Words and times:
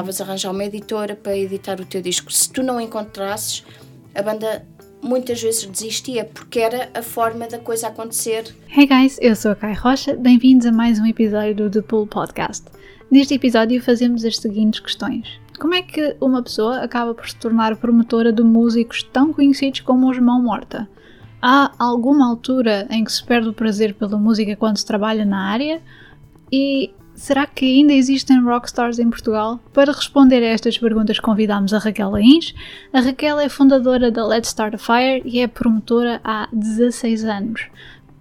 tentavas 0.00 0.20
arranjar 0.20 0.50
uma 0.50 0.64
editora 0.64 1.14
para 1.14 1.36
editar 1.36 1.78
o 1.78 1.84
teu 1.84 2.00
disco. 2.00 2.32
Se 2.32 2.50
tu 2.50 2.62
não 2.62 2.80
encontrasses, 2.80 3.64
a 4.14 4.22
banda 4.22 4.64
muitas 5.02 5.42
vezes 5.42 5.66
desistia 5.66 6.24
porque 6.24 6.58
era 6.58 6.88
a 6.94 7.02
forma 7.02 7.46
da 7.46 7.58
coisa 7.58 7.88
acontecer. 7.88 8.54
Hey 8.74 8.86
guys, 8.86 9.18
eu 9.20 9.36
sou 9.36 9.50
a 9.50 9.54
Kai 9.54 9.74
Rocha, 9.74 10.16
bem-vindos 10.16 10.66
a 10.66 10.72
mais 10.72 10.98
um 10.98 11.04
episódio 11.04 11.54
do 11.54 11.70
The 11.70 11.82
Pool 11.82 12.06
Podcast. 12.06 12.64
Neste 13.10 13.34
episódio 13.34 13.82
fazemos 13.82 14.24
as 14.24 14.38
seguintes 14.38 14.80
questões. 14.80 15.28
Como 15.58 15.74
é 15.74 15.82
que 15.82 16.16
uma 16.18 16.42
pessoa 16.42 16.80
acaba 16.80 17.12
por 17.14 17.28
se 17.28 17.36
tornar 17.36 17.76
promotora 17.76 18.32
de 18.32 18.42
músicos 18.42 19.02
tão 19.02 19.34
conhecidos 19.34 19.80
como 19.80 20.10
os 20.10 20.18
Mão 20.18 20.42
Morta? 20.42 20.88
Há 21.42 21.72
alguma 21.78 22.26
altura 22.26 22.86
em 22.90 23.04
que 23.04 23.12
se 23.12 23.22
perde 23.22 23.50
o 23.50 23.52
prazer 23.52 23.92
pela 23.94 24.16
música 24.16 24.56
quando 24.56 24.78
se 24.78 24.86
trabalha 24.86 25.26
na 25.26 25.50
área? 25.50 25.82
E 26.50 26.90
será 27.20 27.46
que 27.46 27.66
ainda 27.66 27.92
existem 27.92 28.42
rockstars 28.42 28.98
em 28.98 29.10
Portugal? 29.10 29.60
Para 29.74 29.92
responder 29.92 30.42
a 30.42 30.46
estas 30.46 30.78
perguntas 30.78 31.20
convidamos 31.20 31.74
a 31.74 31.78
Raquel 31.78 32.14
Ains. 32.14 32.54
A 32.94 33.00
Raquel 33.00 33.38
é 33.38 33.48
fundadora 33.50 34.10
da 34.10 34.26
Let's 34.26 34.48
Start 34.48 34.74
a 34.74 34.78
Fire 34.78 35.22
e 35.26 35.38
é 35.40 35.46
promotora 35.46 36.18
há 36.24 36.48
16 36.50 37.24
anos. 37.24 37.66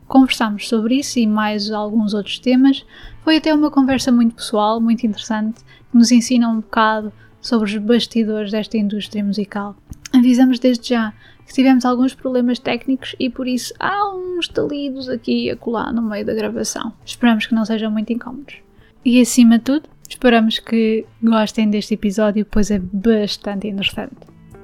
Conversámos 0.06 0.68
sobre 0.68 0.96
isso 0.96 1.18
e 1.18 1.26
mais 1.26 1.72
alguns 1.72 2.14
outros 2.14 2.40
temas. 2.40 2.86
Foi 3.24 3.38
até 3.38 3.54
uma 3.54 3.72
conversa 3.72 4.12
muito 4.12 4.36
pessoal, 4.36 4.82
muito 4.82 5.08
interessante, 5.08 5.62
que 5.90 5.98
nos 5.98 6.12
ensina 6.12 6.50
um 6.50 6.58
bocado 6.58 7.14
sobre 7.40 7.70
os 7.70 7.78
bastidores 7.78 8.52
desta 8.52 8.78
indústria 8.78 9.24
musical. 9.24 9.78
Avisamos 10.14 10.60
desde 10.60 10.90
já 10.90 11.14
que 11.48 11.54
tivemos 11.54 11.86
alguns 11.86 12.14
problemas 12.14 12.60
técnicos 12.60 13.16
e 13.18 13.30
por 13.30 13.48
isso 13.48 13.74
há 13.80 14.14
uns 14.14 14.50
talidos 14.50 15.08
aqui 15.08 15.46
e 15.46 15.52
acolá 15.52 15.90
no 15.90 16.02
meio 16.02 16.26
da 16.26 16.34
gravação. 16.34 16.92
Esperamos 17.06 17.46
que 17.48 17.56
não 17.56 17.64
sejam 17.64 17.90
muito 17.90 18.12
incómodos. 18.12 18.69
E 19.04 19.22
acima 19.22 19.58
de 19.58 19.64
tudo, 19.64 19.90
esperamos 20.10 20.60
que 20.60 21.06
gostem 21.24 21.70
deste 21.70 21.94
episódio, 21.94 22.46
pois 22.46 22.70
é 22.70 22.80
bastante 22.80 23.68
interessante. 23.68 24.16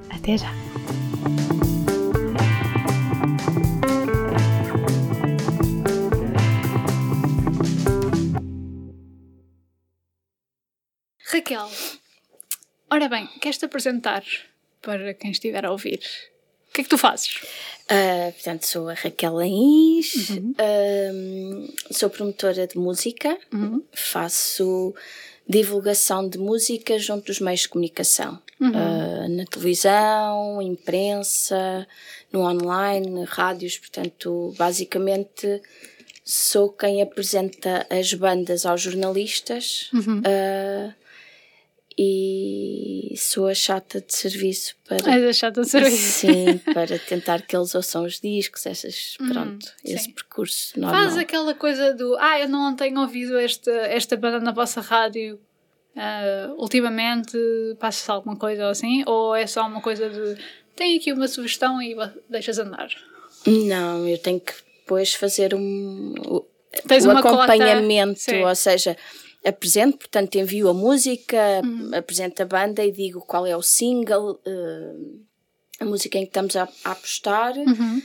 Até 0.10 0.38
já! 0.38 0.52
Raquel, 11.32 11.70
ora 12.90 13.10
bem, 13.10 13.28
queres-te 13.42 13.66
apresentar 13.66 14.24
para 14.82 15.14
quem 15.14 15.32
estiver 15.32 15.66
a 15.66 15.72
ouvir? 15.72 16.00
O 16.76 16.78
que 16.78 16.82
é 16.82 16.84
que 16.84 16.90
tu 16.90 16.98
fazes? 16.98 17.38
Uh, 17.86 18.34
portanto, 18.34 18.68
sou 18.68 18.90
a 18.90 18.94
Raquel 18.94 19.36
Laís, 19.36 20.30
uhum. 20.30 20.54
uh, 20.60 21.74
sou 21.90 22.10
promotora 22.10 22.68
de 22.68 22.78
música, 22.78 23.38
uhum. 23.54 23.82
faço 23.94 24.94
divulgação 25.48 26.28
de 26.28 26.38
música 26.38 27.00
junto 27.00 27.28
dos 27.28 27.40
meios 27.40 27.62
de 27.62 27.70
comunicação, 27.70 28.42
uhum. 28.60 28.72
uh, 28.72 29.30
na 29.30 29.46
televisão, 29.46 30.62
imprensa, 30.62 31.88
no 32.30 32.42
online, 32.42 33.24
rádios, 33.24 33.78
portanto, 33.78 34.54
basicamente 34.58 35.62
sou 36.26 36.70
quem 36.74 37.02
apresenta 37.02 37.88
as 37.90 38.14
bandas 38.14 38.66
aos 38.66 38.82
jornalistas 38.82 39.90
uhum 39.94 40.22
e 41.98 43.14
sou 43.18 43.48
a 43.48 43.54
chata 43.54 44.02
de 44.02 44.14
serviço 44.14 44.76
para. 44.88 45.16
És 45.16 45.24
a 45.24 45.34
chata 45.34 45.62
de 45.62 45.70
serviço. 45.70 46.28
Sim, 46.28 46.58
para 46.74 47.00
tentar 47.00 47.42
que 47.42 47.56
eles 47.56 47.74
ouçam 47.74 48.04
os 48.04 48.20
discos, 48.20 48.66
essas, 48.66 49.16
hum, 49.20 49.30
pronto, 49.30 49.74
esse 49.84 50.06
sim. 50.06 50.12
percurso 50.12 50.80
normal. 50.80 51.04
Faz 51.04 51.18
aquela 51.18 51.54
coisa 51.54 51.94
do 51.94 52.18
ah, 52.20 52.40
eu 52.40 52.50
não 52.50 52.76
tenho 52.76 53.00
ouvido 53.00 53.38
esta, 53.38 53.72
esta 53.72 54.18
banda 54.18 54.40
na 54.40 54.52
vossa 54.52 54.82
rádio 54.82 55.40
uh, 55.96 56.54
ultimamente, 56.62 57.38
passa-se 57.80 58.12
alguma 58.12 58.36
coisa 58.36 58.70
assim? 58.70 59.04
Ou 59.06 59.34
é 59.34 59.48
só 59.48 59.66
uma 59.66 59.82
coisa 59.82 60.10
de 60.10 60.38
tem 60.76 60.98
aqui 60.98 61.14
uma 61.14 61.28
sugestão 61.28 61.82
e 61.82 61.96
deixas 62.30 62.60
andar? 62.60 62.90
Não, 63.48 64.08
eu 64.08 64.18
tenho 64.18 64.40
que 64.40 64.54
depois 64.80 65.14
fazer 65.14 65.56
um. 65.56 66.14
Tens 66.88 67.06
o 67.06 67.12
acompanhamento, 67.12 68.20
ou 68.46 68.56
seja 68.56 68.98
apresento, 69.46 70.00
portanto 70.00 70.36
envio 70.36 70.68
a 70.70 70.74
música, 70.74 71.62
uhum. 71.64 71.92
apresento 71.94 72.42
a 72.42 72.46
banda 72.46 72.84
e 72.84 72.92
digo 72.92 73.22
qual 73.22 73.46
é 73.46 73.56
o 73.56 73.62
single, 73.62 74.42
uh, 74.46 75.20
a 75.80 75.86
música 75.86 76.18
em 76.18 76.22
que 76.22 76.30
estamos 76.30 76.56
a, 76.56 76.68
a 76.84 76.92
apostar 76.92 77.56
uhum. 77.56 78.02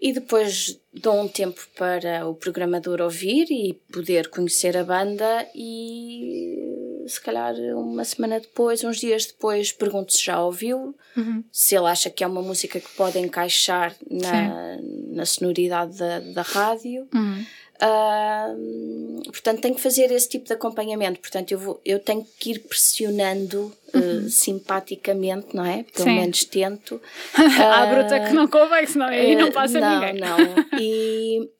e 0.00 0.12
depois 0.12 0.78
dou 0.92 1.20
um 1.20 1.28
tempo 1.28 1.60
para 1.76 2.26
o 2.28 2.34
programador 2.34 3.00
ouvir 3.00 3.50
e 3.50 3.74
poder 3.92 4.28
conhecer 4.28 4.76
a 4.76 4.84
banda 4.84 5.46
e 5.54 7.04
se 7.06 7.20
calhar 7.20 7.54
uma 7.74 8.04
semana 8.04 8.38
depois, 8.38 8.84
uns 8.84 8.98
dias 8.98 9.26
depois, 9.26 9.72
pergunto 9.72 10.12
se 10.12 10.24
já 10.24 10.40
ouviu, 10.40 10.94
uhum. 11.16 11.42
se 11.50 11.74
ele 11.74 11.86
acha 11.86 12.08
que 12.08 12.22
é 12.22 12.26
uma 12.26 12.42
música 12.42 12.78
que 12.78 12.90
pode 12.90 13.18
encaixar 13.18 13.94
na, 14.08 14.78
na 15.08 15.26
sonoridade 15.26 15.98
da, 15.98 16.20
da 16.20 16.42
rádio. 16.42 17.08
Uhum. 17.12 17.44
Uh, 17.80 19.22
portanto, 19.30 19.62
tenho 19.62 19.74
que 19.74 19.80
fazer 19.80 20.12
esse 20.12 20.28
tipo 20.28 20.44
de 20.46 20.52
acompanhamento. 20.52 21.18
Portanto, 21.18 21.50
eu, 21.50 21.58
vou, 21.58 21.80
eu 21.82 21.98
tenho 21.98 22.26
que 22.38 22.50
ir 22.50 22.58
pressionando 22.58 23.72
uhum. 23.94 24.26
uh, 24.26 24.28
simpaticamente, 24.28 25.56
não 25.56 25.64
é? 25.64 25.84
Pelo 25.84 26.04
Sim. 26.04 26.16
menos 26.16 26.44
tento. 26.44 27.00
Há 27.34 27.84
uh, 27.84 27.94
bruta 27.94 28.20
que 28.20 28.34
não 28.34 28.46
convém, 28.46 28.86
senão 28.86 29.06
aí 29.06 29.34
não 29.34 29.50
passa 29.50 29.80
não, 29.80 29.98
ninguém. 29.98 30.20
Não, 30.20 30.36
e, 30.78 31.50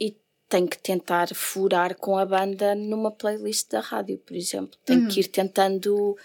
e 0.00 0.16
tenho 0.48 0.68
que 0.68 0.78
tentar 0.78 1.34
furar 1.34 1.96
com 1.96 2.16
a 2.16 2.24
banda 2.24 2.76
numa 2.76 3.10
playlist 3.10 3.68
da 3.70 3.80
rádio, 3.80 4.18
por 4.18 4.36
exemplo. 4.36 4.78
Tenho 4.84 5.02
uhum. 5.02 5.08
que 5.08 5.20
ir 5.20 5.26
tentando. 5.26 6.16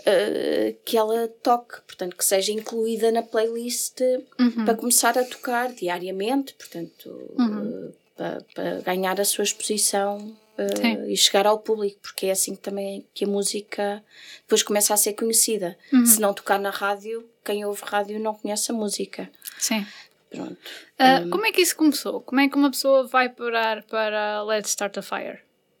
Uh, 0.00 0.74
que 0.86 0.96
ela 0.96 1.28
toque, 1.42 1.82
portanto, 1.82 2.16
que 2.16 2.24
seja 2.24 2.50
incluída 2.50 3.10
na 3.12 3.22
playlist 3.22 4.00
uhum. 4.38 4.64
para 4.64 4.74
começar 4.74 5.18
a 5.18 5.24
tocar 5.24 5.70
diariamente, 5.72 6.54
portanto, 6.54 7.10
uhum. 7.36 7.88
uh, 7.88 7.94
para, 8.18 8.44
para 8.52 8.80
ganhar 8.80 9.20
a 9.20 9.24
sua 9.24 9.44
exposição 9.44 10.36
uh, 10.58 11.08
e 11.08 11.16
chegar 11.16 11.46
ao 11.46 11.60
público, 11.60 12.00
porque 12.02 12.26
é 12.26 12.32
assim 12.32 12.56
também 12.56 13.06
que 13.14 13.24
a 13.24 13.28
música 13.28 14.02
depois 14.40 14.64
começa 14.64 14.92
a 14.92 14.96
ser 14.96 15.12
conhecida. 15.12 15.78
Uhum. 15.92 16.04
Se 16.04 16.20
não 16.20 16.34
tocar 16.34 16.58
na 16.58 16.70
rádio, 16.70 17.24
quem 17.44 17.64
ouve 17.64 17.82
rádio 17.84 18.18
não 18.18 18.34
conhece 18.34 18.72
a 18.72 18.74
música. 18.74 19.30
Sim. 19.58 19.86
Pronto. 20.28 20.58
Uh, 20.98 21.26
um, 21.26 21.30
como 21.30 21.46
é 21.46 21.52
que 21.52 21.62
isso 21.62 21.76
começou? 21.76 22.20
Como 22.20 22.40
é 22.40 22.48
que 22.48 22.56
uma 22.56 22.70
pessoa 22.70 23.06
vai 23.06 23.28
parar 23.28 23.84
para 23.84 24.42
Let's 24.42 24.70
Start 24.70 24.98
a 24.98 25.02
Fire? 25.02 25.38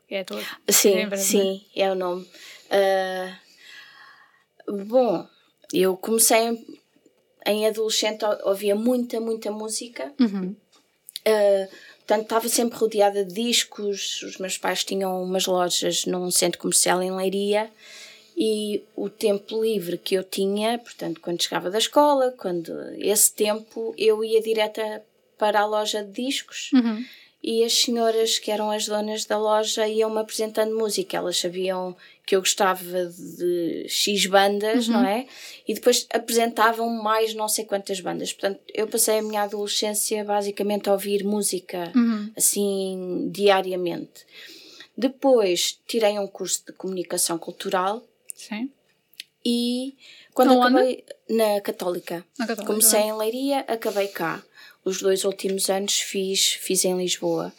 É 0.08 0.24
todo. 0.24 0.42
Sim, 0.68 1.14
sim, 1.16 1.66
é 1.74 1.90
o 1.90 1.94
nome. 1.94 2.26
Uh, 2.70 3.34
bom, 4.86 5.28
eu 5.70 5.98
comecei 5.98 6.38
em, 6.38 6.80
em 7.44 7.66
adolescente, 7.66 8.24
ouvia 8.44 8.74
muita, 8.74 9.20
muita 9.20 9.50
música. 9.50 10.10
Uhum. 10.18 10.56
Portanto, 12.08 12.22
estava 12.22 12.48
sempre 12.48 12.78
rodeada 12.78 13.22
de 13.22 13.34
discos. 13.34 14.22
Os 14.22 14.38
meus 14.38 14.56
pais 14.56 14.82
tinham 14.82 15.22
umas 15.22 15.44
lojas 15.44 16.06
num 16.06 16.30
centro 16.30 16.58
comercial 16.58 17.02
em 17.02 17.14
Leiria 17.14 17.70
e 18.34 18.82
o 18.96 19.10
tempo 19.10 19.62
livre 19.62 19.98
que 19.98 20.14
eu 20.14 20.24
tinha, 20.24 20.78
portanto, 20.78 21.20
quando 21.20 21.42
chegava 21.42 21.70
da 21.70 21.76
escola, 21.76 22.32
quando 22.38 22.72
esse 22.96 23.30
tempo, 23.34 23.94
eu 23.98 24.24
ia 24.24 24.40
direta 24.40 25.04
para 25.36 25.60
a 25.60 25.66
loja 25.66 26.02
de 26.02 26.12
discos. 26.12 26.70
Uhum 26.72 27.04
e 27.40 27.62
as 27.62 27.72
senhoras 27.72 28.38
que 28.38 28.50
eram 28.50 28.70
as 28.70 28.86
donas 28.86 29.24
da 29.24 29.38
loja 29.38 29.86
iam-me 29.86 30.18
apresentando 30.18 30.76
música. 30.76 31.16
Elas 31.16 31.38
sabiam 31.38 31.96
que 32.28 32.36
eu 32.36 32.40
gostava 32.40 33.06
de 33.06 33.86
X 33.88 34.26
bandas, 34.26 34.86
uhum. 34.86 34.92
não 34.92 35.08
é? 35.08 35.26
E 35.66 35.72
depois 35.72 36.06
apresentavam 36.12 36.86
mais 37.02 37.32
não 37.32 37.48
sei 37.48 37.64
quantas 37.64 38.00
bandas. 38.00 38.34
Portanto, 38.34 38.60
eu 38.74 38.86
passei 38.86 39.20
a 39.20 39.22
minha 39.22 39.44
adolescência 39.44 40.22
basicamente 40.24 40.90
a 40.90 40.92
ouvir 40.92 41.24
música, 41.24 41.90
uhum. 41.96 42.30
assim, 42.36 43.30
diariamente. 43.32 44.26
Depois 44.94 45.80
tirei 45.86 46.18
um 46.18 46.26
curso 46.26 46.66
de 46.66 46.74
comunicação 46.74 47.38
cultural. 47.38 48.06
Sim. 48.36 48.70
E 49.42 49.96
quando 50.34 50.60
acabei. 50.60 51.06
Na 51.30 51.62
Católica. 51.62 52.26
na 52.38 52.46
Católica. 52.46 52.66
Comecei 52.66 53.00
em 53.00 53.16
Leiria, 53.16 53.60
acabei 53.60 54.08
cá 54.08 54.44
os 54.84 55.00
dois 55.00 55.24
últimos 55.24 55.70
anos 55.70 55.98
fiz, 55.98 56.58
fiz 56.60 56.84
em 56.84 56.96
Lisboa. 56.96 57.54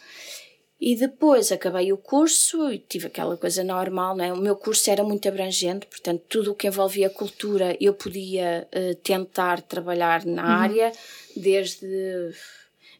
E 0.80 0.96
depois 0.96 1.52
acabei 1.52 1.92
o 1.92 1.98
curso 1.98 2.72
e 2.72 2.78
tive 2.78 3.08
aquela 3.08 3.36
coisa 3.36 3.62
normal, 3.62 4.16
não 4.16 4.24
é? 4.24 4.32
O 4.32 4.38
meu 4.38 4.56
curso 4.56 4.90
era 4.90 5.04
muito 5.04 5.28
abrangente, 5.28 5.86
portanto, 5.86 6.22
tudo 6.26 6.52
o 6.52 6.54
que 6.54 6.66
envolvia 6.66 7.10
cultura 7.10 7.76
eu 7.78 7.92
podia 7.92 8.66
uh, 8.74 8.94
tentar 8.96 9.60
trabalhar 9.60 10.24
na 10.24 10.42
uhum. 10.42 10.48
área, 10.48 10.92
desde 11.36 11.86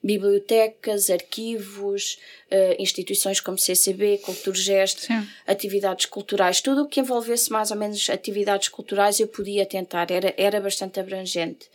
bibliotecas, 0.02 1.08
arquivos, 1.08 2.18
uh, 2.50 2.82
instituições 2.82 3.40
como 3.40 3.58
CCB, 3.58 4.18
Culturgest, 4.18 5.08
atividades 5.46 6.04
culturais, 6.04 6.60
tudo 6.60 6.82
o 6.82 6.88
que 6.88 7.00
envolvesse 7.00 7.50
mais 7.50 7.70
ou 7.70 7.78
menos 7.78 8.10
atividades 8.10 8.68
culturais 8.68 9.20
eu 9.20 9.28
podia 9.28 9.64
tentar, 9.64 10.10
era, 10.10 10.34
era 10.36 10.60
bastante 10.60 11.00
abrangente. 11.00 11.66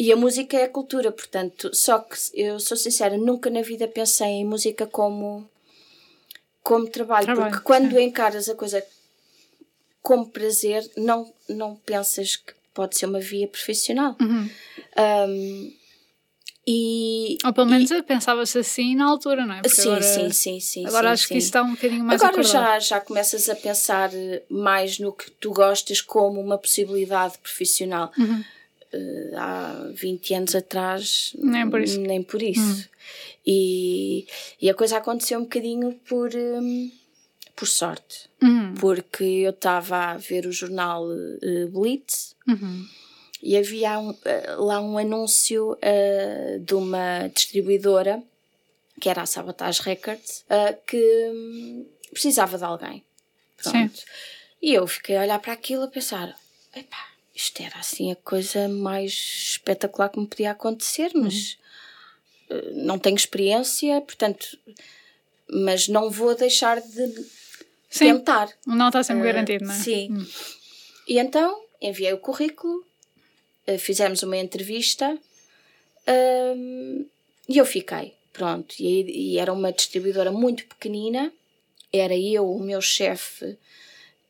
E 0.00 0.10
a 0.10 0.16
música 0.16 0.56
é 0.56 0.64
a 0.64 0.68
cultura, 0.70 1.12
portanto, 1.12 1.70
só 1.74 1.98
que 1.98 2.16
eu 2.32 2.58
sou 2.58 2.74
sincera, 2.74 3.18
nunca 3.18 3.50
na 3.50 3.60
vida 3.60 3.86
pensei 3.86 4.28
em 4.28 4.46
música 4.46 4.86
como, 4.86 5.46
como 6.62 6.88
trabalho, 6.88 7.26
trabalho 7.26 7.50
porque 7.50 7.62
quando 7.62 7.94
sim. 7.94 8.04
encaras 8.04 8.48
a 8.48 8.54
coisa 8.54 8.82
como 10.00 10.26
prazer, 10.30 10.90
não, 10.96 11.30
não 11.46 11.76
pensas 11.76 12.36
que 12.36 12.54
pode 12.72 12.96
ser 12.96 13.04
uma 13.04 13.20
via 13.20 13.46
profissional. 13.46 14.16
Uhum. 14.18 14.48
Um, 15.28 15.72
e, 16.66 17.36
Ou 17.44 17.52
pelo 17.52 17.68
menos 17.68 17.90
pensava-se 18.06 18.58
assim 18.58 18.94
na 18.94 19.04
altura, 19.04 19.44
não 19.44 19.56
é? 19.56 19.60
Porque 19.60 19.82
sim, 19.82 19.88
agora, 19.90 20.02
sim, 20.02 20.32
sim, 20.32 20.60
sim. 20.60 20.86
Agora 20.86 21.08
sim, 21.08 21.12
acho 21.12 21.22
sim. 21.24 21.34
que 21.34 21.38
isso 21.40 21.48
está 21.48 21.62
um 21.62 21.72
bocadinho 21.72 22.04
mais 22.04 22.22
Agora 22.22 22.42
já, 22.42 22.78
já 22.78 23.00
começas 23.02 23.50
a 23.50 23.54
pensar 23.54 24.08
mais 24.48 24.98
no 24.98 25.12
que 25.12 25.30
tu 25.32 25.52
gostas 25.52 26.00
como 26.00 26.40
uma 26.40 26.56
possibilidade 26.56 27.36
profissional. 27.36 28.10
Uhum. 28.16 28.42
Uh, 28.92 29.36
há 29.36 29.90
20 29.94 30.34
anos 30.34 30.54
atrás, 30.54 31.32
nem 31.38 31.70
por 31.70 31.80
isso. 31.80 32.00
Nem 32.00 32.22
por 32.22 32.42
isso. 32.42 32.60
Uhum. 32.60 32.84
E, 33.46 34.26
e 34.60 34.68
a 34.68 34.74
coisa 34.74 34.96
aconteceu 34.96 35.38
um 35.38 35.44
bocadinho 35.44 35.92
por, 36.08 36.34
um, 36.34 36.90
por 37.54 37.68
sorte. 37.68 38.28
Uhum. 38.42 38.74
Porque 38.74 39.22
eu 39.22 39.50
estava 39.50 39.96
a 40.06 40.16
ver 40.16 40.44
o 40.44 40.52
jornal 40.52 41.06
uh, 41.06 41.68
Blitz 41.68 42.34
uhum. 42.48 42.84
e 43.40 43.56
havia 43.56 43.98
um, 43.98 44.10
uh, 44.10 44.16
lá 44.64 44.80
um 44.80 44.98
anúncio 44.98 45.78
de 46.60 46.74
uma 46.74 47.28
distribuidora, 47.28 48.20
que 49.00 49.08
era 49.08 49.22
a 49.22 49.26
Sabotage 49.26 49.82
Records, 49.82 50.44
que 50.86 51.30
um, 51.32 51.86
precisava 52.10 52.58
de 52.58 52.64
alguém. 52.64 53.04
Pronto. 53.56 53.96
Sim. 53.96 54.04
E 54.62 54.74
eu 54.74 54.86
fiquei 54.86 55.16
a 55.16 55.22
olhar 55.22 55.38
para 55.38 55.52
aquilo 55.52 55.84
a 55.84 55.88
pensar: 55.88 56.36
epá, 56.74 57.09
isto 57.40 57.62
era 57.62 57.78
assim 57.78 58.12
a 58.12 58.16
coisa 58.16 58.68
mais 58.68 59.12
espetacular 59.52 60.10
que 60.10 60.20
me 60.20 60.26
podia 60.26 60.50
acontecer, 60.50 61.10
mas 61.14 61.58
uh, 62.50 62.84
não 62.84 62.98
tenho 62.98 63.16
experiência, 63.16 63.98
portanto, 64.02 64.58
mas 65.48 65.88
não 65.88 66.10
vou 66.10 66.36
deixar 66.36 66.82
de 66.82 67.26
sim. 67.88 68.12
tentar. 68.12 68.50
Não 68.66 68.88
está 68.88 69.02
sempre 69.02 69.22
uh, 69.22 69.24
garantido, 69.24 69.64
não 69.64 69.72
é? 69.72 69.78
Sim. 69.78 70.08
Hum. 70.12 70.26
E 71.08 71.18
então 71.18 71.64
enviei 71.80 72.12
o 72.12 72.18
currículo, 72.18 72.84
uh, 73.66 73.78
fizemos 73.78 74.22
uma 74.22 74.36
entrevista 74.36 75.18
e 77.48 77.56
eu 77.56 77.64
fiquei. 77.64 78.14
Pronto, 78.32 78.74
e, 78.78 79.32
e 79.32 79.38
era 79.38 79.52
uma 79.52 79.72
distribuidora 79.72 80.30
muito 80.30 80.66
pequenina, 80.66 81.32
era 81.92 82.16
eu, 82.16 82.48
o 82.50 82.62
meu 82.62 82.80
chefe, 82.80 83.56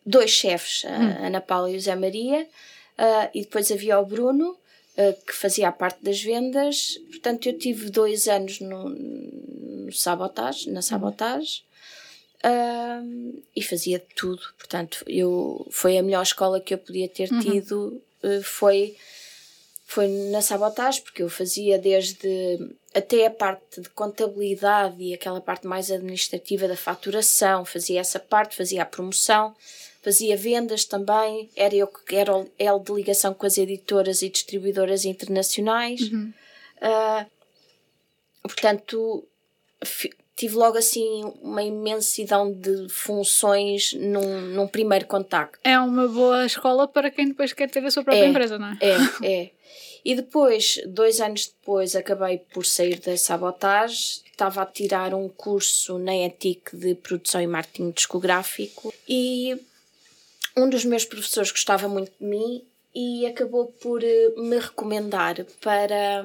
dois 0.06 0.30
chefes, 0.30 0.84
a 0.84 0.98
hum. 0.98 1.26
Ana 1.26 1.40
Paula 1.40 1.70
e 1.70 1.76
o 1.76 1.80
Zé 1.80 1.94
Maria, 1.94 2.46
Uh, 3.00 3.30
e 3.32 3.40
depois 3.40 3.72
havia 3.72 3.98
o 3.98 4.04
Bruno, 4.04 4.50
uh, 4.50 5.26
que 5.26 5.34
fazia 5.34 5.68
a 5.68 5.72
parte 5.72 6.04
das 6.04 6.20
vendas. 6.20 7.00
Portanto, 7.08 7.48
eu 7.48 7.56
tive 7.56 7.88
dois 7.88 8.28
anos 8.28 8.60
no, 8.60 8.90
no 8.90 9.90
sabotage, 9.90 10.68
na 10.68 10.82
sabotagem 10.82 11.62
uh, 12.44 13.42
e 13.56 13.62
fazia 13.62 14.04
tudo. 14.14 14.42
Portanto, 14.58 15.02
eu, 15.06 15.66
foi 15.70 15.96
a 15.96 16.02
melhor 16.02 16.22
escola 16.22 16.60
que 16.60 16.74
eu 16.74 16.78
podia 16.78 17.08
ter 17.08 17.32
uhum. 17.32 17.40
tido. 17.40 18.02
foi, 18.42 18.94
foi 19.86 20.06
na 20.30 20.42
sabotagem, 20.42 21.02
porque 21.02 21.22
eu 21.22 21.30
fazia 21.30 21.78
desde 21.78 22.58
até 22.94 23.24
a 23.24 23.30
parte 23.30 23.80
de 23.80 23.88
contabilidade 23.88 25.02
e 25.02 25.14
aquela 25.14 25.40
parte 25.40 25.66
mais 25.66 25.90
administrativa 25.90 26.68
da 26.68 26.76
faturação, 26.76 27.64
fazia 27.64 28.00
essa 28.00 28.20
parte, 28.20 28.54
fazia 28.54 28.82
a 28.82 28.86
promoção 28.86 29.56
fazia 30.02 30.36
vendas 30.36 30.84
também, 30.84 31.50
era 31.54 31.74
eu 31.74 31.86
que 31.86 32.16
era 32.16 32.34
o 32.34 32.50
L 32.58 32.80
de 32.80 32.92
ligação 32.92 33.34
com 33.34 33.46
as 33.46 33.58
editoras 33.58 34.22
e 34.22 34.28
distribuidoras 34.28 35.04
internacionais. 35.04 36.00
Uhum. 36.10 36.32
Uh, 36.82 37.26
portanto, 38.42 39.26
tive 40.34 40.54
logo 40.54 40.78
assim 40.78 41.22
uma 41.42 41.62
imensidão 41.62 42.50
de 42.50 42.88
funções 42.88 43.92
num, 43.92 44.40
num 44.40 44.66
primeiro 44.66 45.06
contacto. 45.06 45.58
É 45.62 45.78
uma 45.78 46.08
boa 46.08 46.46
escola 46.46 46.88
para 46.88 47.10
quem 47.10 47.28
depois 47.28 47.52
quer 47.52 47.70
ter 47.70 47.84
a 47.84 47.90
sua 47.90 48.02
própria 48.02 48.24
é, 48.24 48.28
empresa, 48.28 48.58
não 48.58 48.68
é? 48.68 48.78
É, 48.80 49.26
é. 49.26 49.50
E 50.02 50.14
depois, 50.14 50.80
dois 50.86 51.20
anos 51.20 51.48
depois, 51.48 51.94
acabei 51.94 52.38
por 52.38 52.64
sair 52.64 52.98
da 53.00 53.14
sabotagem. 53.18 54.22
Estava 54.30 54.62
a 54.62 54.66
tirar 54.66 55.12
um 55.12 55.28
curso 55.28 55.98
na 55.98 56.16
ETIC 56.16 56.74
de 56.74 56.94
produção 56.94 57.42
e 57.42 57.46
marketing 57.46 57.90
discográfico 57.90 58.94
e 59.06 59.60
um 60.56 60.68
dos 60.68 60.84
meus 60.84 61.04
professores 61.04 61.50
gostava 61.50 61.88
muito 61.88 62.12
de 62.18 62.24
mim 62.24 62.64
e 62.94 63.26
acabou 63.26 63.66
por 63.66 64.00
me 64.36 64.58
recomendar 64.58 65.44
para, 65.60 66.24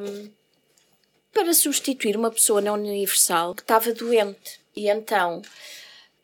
para 1.34 1.54
substituir 1.54 2.18
uma 2.18 2.32
pessoa 2.32 2.62
na 2.62 2.74
Universal 2.74 3.54
que 3.54 3.62
estava 3.62 3.94
doente. 3.94 4.60
E 4.76 4.90
então 4.90 5.42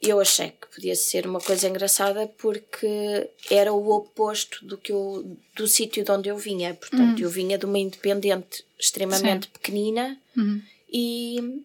eu 0.01 0.19
achei 0.19 0.49
que 0.49 0.67
podia 0.73 0.95
ser 0.95 1.27
uma 1.27 1.39
coisa 1.39 1.69
engraçada 1.69 2.27
porque 2.39 3.29
era 3.49 3.71
o 3.71 3.91
oposto 3.91 4.65
do 4.65 4.77
que 4.77 4.91
eu, 4.91 5.37
do 5.55 5.67
sítio 5.67 6.03
de 6.03 6.11
onde 6.11 6.29
eu 6.29 6.37
vinha. 6.37 6.73
Portanto, 6.73 7.19
uhum. 7.19 7.23
eu 7.23 7.29
vinha 7.29 7.57
de 7.57 7.65
uma 7.65 7.77
independente 7.77 8.65
extremamente 8.79 9.45
Sim. 9.45 9.51
pequenina 9.53 10.19
uhum. 10.35 10.61
e, 10.91 11.63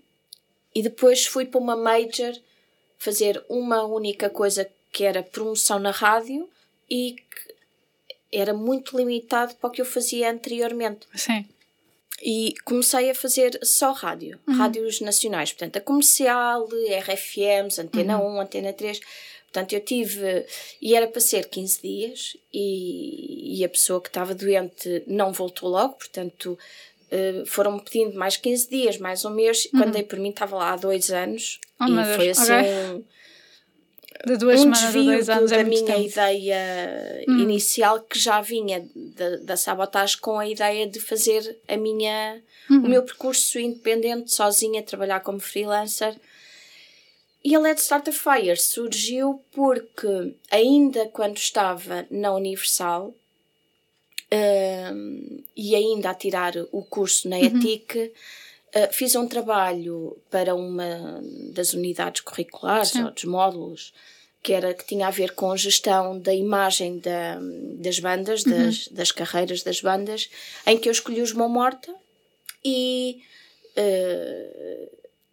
e 0.74 0.82
depois 0.82 1.24
fui 1.24 1.46
para 1.46 1.58
uma 1.58 1.74
major 1.74 2.34
fazer 2.98 3.42
uma 3.48 3.84
única 3.84 4.28
coisa 4.28 4.68
que 4.96 5.04
era 5.04 5.22
promoção 5.22 5.78
na 5.78 5.90
rádio 5.90 6.48
e 6.88 7.16
que 7.16 7.54
era 8.32 8.54
muito 8.54 8.96
limitado 8.96 9.54
para 9.56 9.69
o 9.69 9.70
que 9.70 9.82
eu 9.82 9.84
fazia 9.84 10.31
anteriormente. 10.31 11.06
Sim. 11.14 11.44
E 12.22 12.54
comecei 12.64 13.10
a 13.10 13.14
fazer 13.14 13.58
só 13.62 13.93
rádio, 13.93 14.40
uhum. 14.48 14.56
rádios 14.56 15.02
nacionais, 15.02 15.52
portanto, 15.52 15.76
a 15.76 15.81
comercial, 15.82 16.66
RFMs, 16.66 17.78
Antena 17.78 18.19
uhum. 18.19 18.38
1, 18.38 18.40
Antena 18.40 18.72
3. 18.72 18.98
Portanto, 19.52 19.75
eu 19.75 19.81
tive. 19.81 20.46
E 20.81 20.96
era 20.96 21.06
para 21.06 21.20
ser 21.20 21.46
15 21.46 21.82
dias, 21.82 22.37
e, 22.50 23.58
e 23.58 23.64
a 23.66 23.69
pessoa 23.69 24.00
que 24.00 24.08
estava 24.08 24.34
doente 24.34 25.02
não 25.06 25.31
voltou 25.31 25.69
logo, 25.69 25.93
portanto, 25.96 26.58
uh, 27.12 27.44
foram-me 27.44 27.82
pedindo 27.82 28.16
mais 28.19 28.38
15 28.38 28.70
dias, 28.70 28.96
mais 28.96 29.26
um 29.26 29.31
mês. 29.31 29.66
Uhum. 29.66 29.81
Quando 29.81 29.93
dei 29.93 30.04
por 30.04 30.19
mim, 30.19 30.31
estava 30.31 30.56
lá 30.56 30.72
há 30.72 30.76
dois 30.76 31.10
anos, 31.10 31.60
oh, 31.78 31.84
e 31.84 32.16
foi 32.16 32.31
assim. 32.31 32.44
Okay. 32.44 33.04
De 34.24 34.36
duas 34.36 34.60
um 34.60 34.62
semanas 34.74 34.80
desvio 34.94 35.04
dois 35.04 35.28
anos 35.28 35.50
da 35.50 35.56
é 35.58 35.64
minha 35.64 35.84
tempo. 35.84 36.00
ideia 36.00 37.24
Hum. 37.28 37.38
inicial 37.40 38.00
que 38.00 38.18
já 38.18 38.40
vinha 38.40 38.86
da, 38.94 39.36
da 39.38 39.56
sabotagem 39.56 40.18
com 40.20 40.38
a 40.38 40.46
ideia 40.48 40.86
de 40.86 41.00
fazer 41.00 41.58
a 41.68 41.76
minha, 41.76 42.42
Uhum. 42.70 42.84
o 42.84 42.88
meu 42.88 43.02
percurso 43.02 43.58
independente, 43.58 44.32
sozinha, 44.32 44.82
trabalhar 44.82 45.20
como 45.20 45.38
freelancer. 45.38 46.17
E 47.44 47.55
a 47.55 47.60
Let's 47.60 47.82
Start 47.82 48.08
a 48.08 48.12
Fire 48.12 48.56
surgiu 48.56 49.41
porque, 49.52 50.34
ainda 50.50 51.06
quando 51.06 51.36
estava 51.36 52.05
na 52.10 52.32
Universal 52.34 53.14
hum, 54.93 55.43
e 55.56 55.74
ainda 55.76 56.10
a 56.10 56.14
tirar 56.14 56.55
o 56.72 56.82
curso 56.84 57.29
na 57.29 57.38
ETIC, 57.41 58.12
uh, 58.75 58.93
fiz 58.93 59.15
um 59.15 59.27
trabalho 59.27 60.17
para 60.31 60.55
uma 60.55 61.20
das 61.53 61.73
unidades 61.73 62.20
curriculares 62.23 62.91
Sim. 62.91 63.05
ou 63.05 63.11
dos 63.11 63.25
módulos 63.25 63.93
que 64.46 64.53
era 64.53 64.73
que 64.73 64.87
tinha 64.87 65.08
a 65.08 65.11
ver 65.11 65.35
com 65.35 65.51
a 65.51 65.56
gestão 65.56 66.20
da 66.20 66.32
imagem 66.32 67.01
da, 67.01 67.37
das 67.81 67.99
bandas, 67.99 68.44
das, 68.44 68.87
das 68.87 69.11
carreiras 69.11 69.65
das 69.65 69.81
bandas, 69.81 70.31
em 70.65 70.79
que 70.79 70.89
eu 70.89 70.93
escolhi 70.93 71.20
os 71.20 71.32
Mão 71.32 71.49
Morta 71.49 71.93
e 72.65 73.23
uh, 73.77 74.91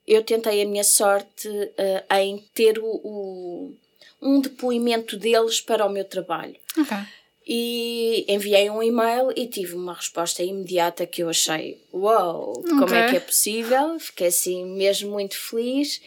eu 0.07 0.23
tentei 0.23 0.63
a 0.63 0.65
minha 0.65 0.83
sorte 0.83 1.47
uh, 1.47 2.15
em 2.15 2.39
ter 2.55 2.79
o, 2.79 2.85
o, 2.85 3.73
um 4.19 4.41
depoimento 4.41 5.15
deles 5.15 5.61
para 5.61 5.85
o 5.85 5.89
meu 5.89 6.05
trabalho. 6.05 6.55
Ok. 6.75 6.97
E 7.45 8.25
enviei 8.29 8.69
um 8.69 8.81
e-mail 8.81 9.31
e 9.35 9.47
tive 9.47 9.75
uma 9.75 9.93
resposta 9.93 10.41
imediata 10.41 11.05
que 11.05 11.23
eu 11.23 11.29
achei: 11.29 11.81
Uau, 11.93 12.53
wow, 12.53 12.63
como 12.63 12.95
é 12.95 13.09
que 13.09 13.17
é 13.17 13.19
possível? 13.19 13.99
Fiquei 13.99 14.27
assim 14.27 14.65
mesmo 14.65 15.11
muito 15.11 15.37
feliz. 15.37 16.01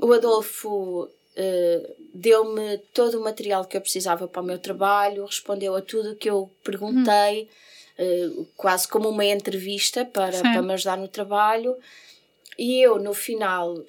O 0.00 0.12
Adolfo 0.12 1.04
uh, 1.04 1.94
deu-me 2.12 2.78
todo 2.92 3.20
o 3.20 3.22
material 3.22 3.64
que 3.64 3.76
eu 3.76 3.80
precisava 3.80 4.26
para 4.26 4.42
o 4.42 4.44
meu 4.44 4.58
trabalho, 4.58 5.26
respondeu 5.26 5.76
a 5.76 5.82
tudo 5.82 6.12
o 6.12 6.16
que 6.16 6.28
eu 6.28 6.50
perguntei, 6.64 7.48
uh, 7.98 8.46
quase 8.56 8.88
como 8.88 9.08
uma 9.10 9.24
entrevista 9.24 10.04
para, 10.04 10.32
Sim. 10.32 10.42
para 10.42 10.62
me 10.62 10.72
ajudar 10.72 10.96
no 10.96 11.06
trabalho. 11.06 11.76
E 12.58 12.82
eu, 12.82 12.98
no 12.98 13.14
final, 13.14 13.80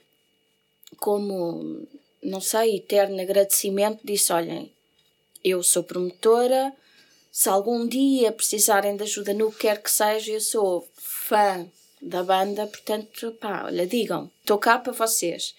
como, 0.98 1.88
não 2.22 2.40
sei, 2.40 2.76
eterno 2.76 3.20
agradecimento, 3.20 4.02
disse: 4.04 4.32
Olhem, 4.32 4.72
eu 5.44 5.64
sou 5.64 5.84
promotora, 5.84 6.72
se 7.32 7.48
algum 7.48 7.88
dia 7.88 8.32
precisarem 8.32 8.98
de 8.98 9.04
ajuda 9.04 9.34
no 9.34 9.52
que 9.52 9.60
quer 9.60 9.82
que 9.82 9.90
seja, 9.90 10.34
eu 10.34 10.42
sou 10.42 10.88
fã 10.98 11.66
da 12.02 12.24
banda, 12.24 12.68
portanto, 12.68 13.32
pá, 13.40 13.64
olha, 13.66 13.88
digam, 13.88 14.30
estou 14.42 14.58
cá 14.58 14.78
para 14.78 14.92
vocês. 14.92 15.56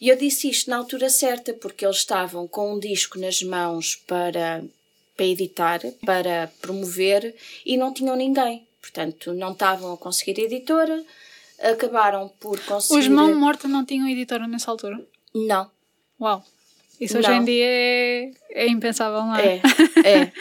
E 0.00 0.08
eu 0.08 0.16
disse 0.16 0.50
isto 0.50 0.68
na 0.68 0.76
altura 0.76 1.08
certa, 1.08 1.54
porque 1.54 1.84
eles 1.84 1.98
estavam 1.98 2.46
com 2.46 2.74
um 2.74 2.78
disco 2.78 3.18
nas 3.18 3.42
mãos 3.42 3.96
para, 4.06 4.62
para 5.16 5.26
editar, 5.26 5.80
para 6.04 6.52
promover, 6.60 7.34
e 7.64 7.76
não 7.76 7.94
tinham 7.94 8.16
ninguém. 8.16 8.66
Portanto, 8.80 9.32
não 9.32 9.52
estavam 9.52 9.92
a 9.92 9.96
conseguir 9.96 10.40
editora, 10.40 11.04
acabaram 11.60 12.28
por 12.40 12.58
conseguir... 12.64 12.98
Os 12.98 13.08
Mão 13.08 13.34
Morta 13.38 13.68
não 13.68 13.84
tinham 13.84 14.08
editora 14.08 14.46
nessa 14.46 14.70
altura? 14.70 15.00
Não. 15.34 15.70
Uau. 16.20 16.44
Isso 17.00 17.18
hoje 17.18 17.28
não. 17.28 17.36
em 17.36 17.44
dia 17.44 17.64
é, 17.66 18.30
é 18.50 18.68
impensável, 18.68 19.20
não 19.22 19.36
é? 19.36 19.60
É, 20.04 20.32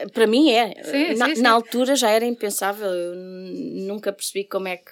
é. 0.00 0.08
Para 0.12 0.26
mim 0.26 0.50
é. 0.50 0.82
Sim, 0.82 1.14
na, 1.14 1.26
sim, 1.26 1.34
sim. 1.36 1.42
na, 1.42 1.50
altura 1.50 1.94
já 1.94 2.10
era 2.10 2.24
impensável. 2.24 2.88
Eu 2.88 3.14
nunca 3.14 4.12
percebi 4.12 4.44
como 4.44 4.66
é 4.66 4.78
que 4.78 4.90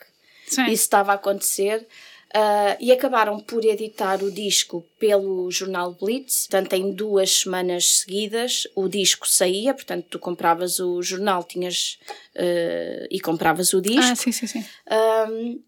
isso 0.48 0.84
estava 0.84 1.12
a 1.12 1.16
acontecer. 1.16 1.86
Uh, 2.34 2.76
e 2.80 2.92
acabaram 2.92 3.40
por 3.40 3.64
editar 3.64 4.22
o 4.22 4.30
disco 4.30 4.84
pelo 4.98 5.50
jornal 5.50 5.94
Blitz, 5.94 6.46
portanto, 6.46 6.72
em 6.74 6.92
duas 6.92 7.30
semanas 7.30 7.98
seguidas 7.98 8.68
o 8.74 8.88
disco 8.88 9.26
saía, 9.26 9.72
portanto, 9.72 10.06
tu 10.10 10.18
compravas 10.18 10.78
o 10.80 11.00
jornal 11.02 11.44
tinhas 11.44 11.98
uh, 12.34 13.06
e 13.10 13.20
compravas 13.20 13.72
o 13.72 13.80
disco. 13.80 14.12
Ah, 14.12 14.16
sim, 14.16 14.32
sim, 14.32 14.46
sim. 14.46 14.64
Um, 15.30 15.62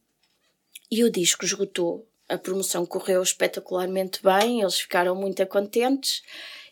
e 0.91 1.05
o 1.05 1.11
disco 1.11 1.45
esgotou. 1.45 2.07
A 2.29 2.37
promoção 2.37 2.85
correu 2.85 3.23
espetacularmente 3.23 4.21
bem, 4.23 4.61
eles 4.61 4.81
ficaram 4.81 5.15
muito 5.15 5.45
contentes. 5.47 6.23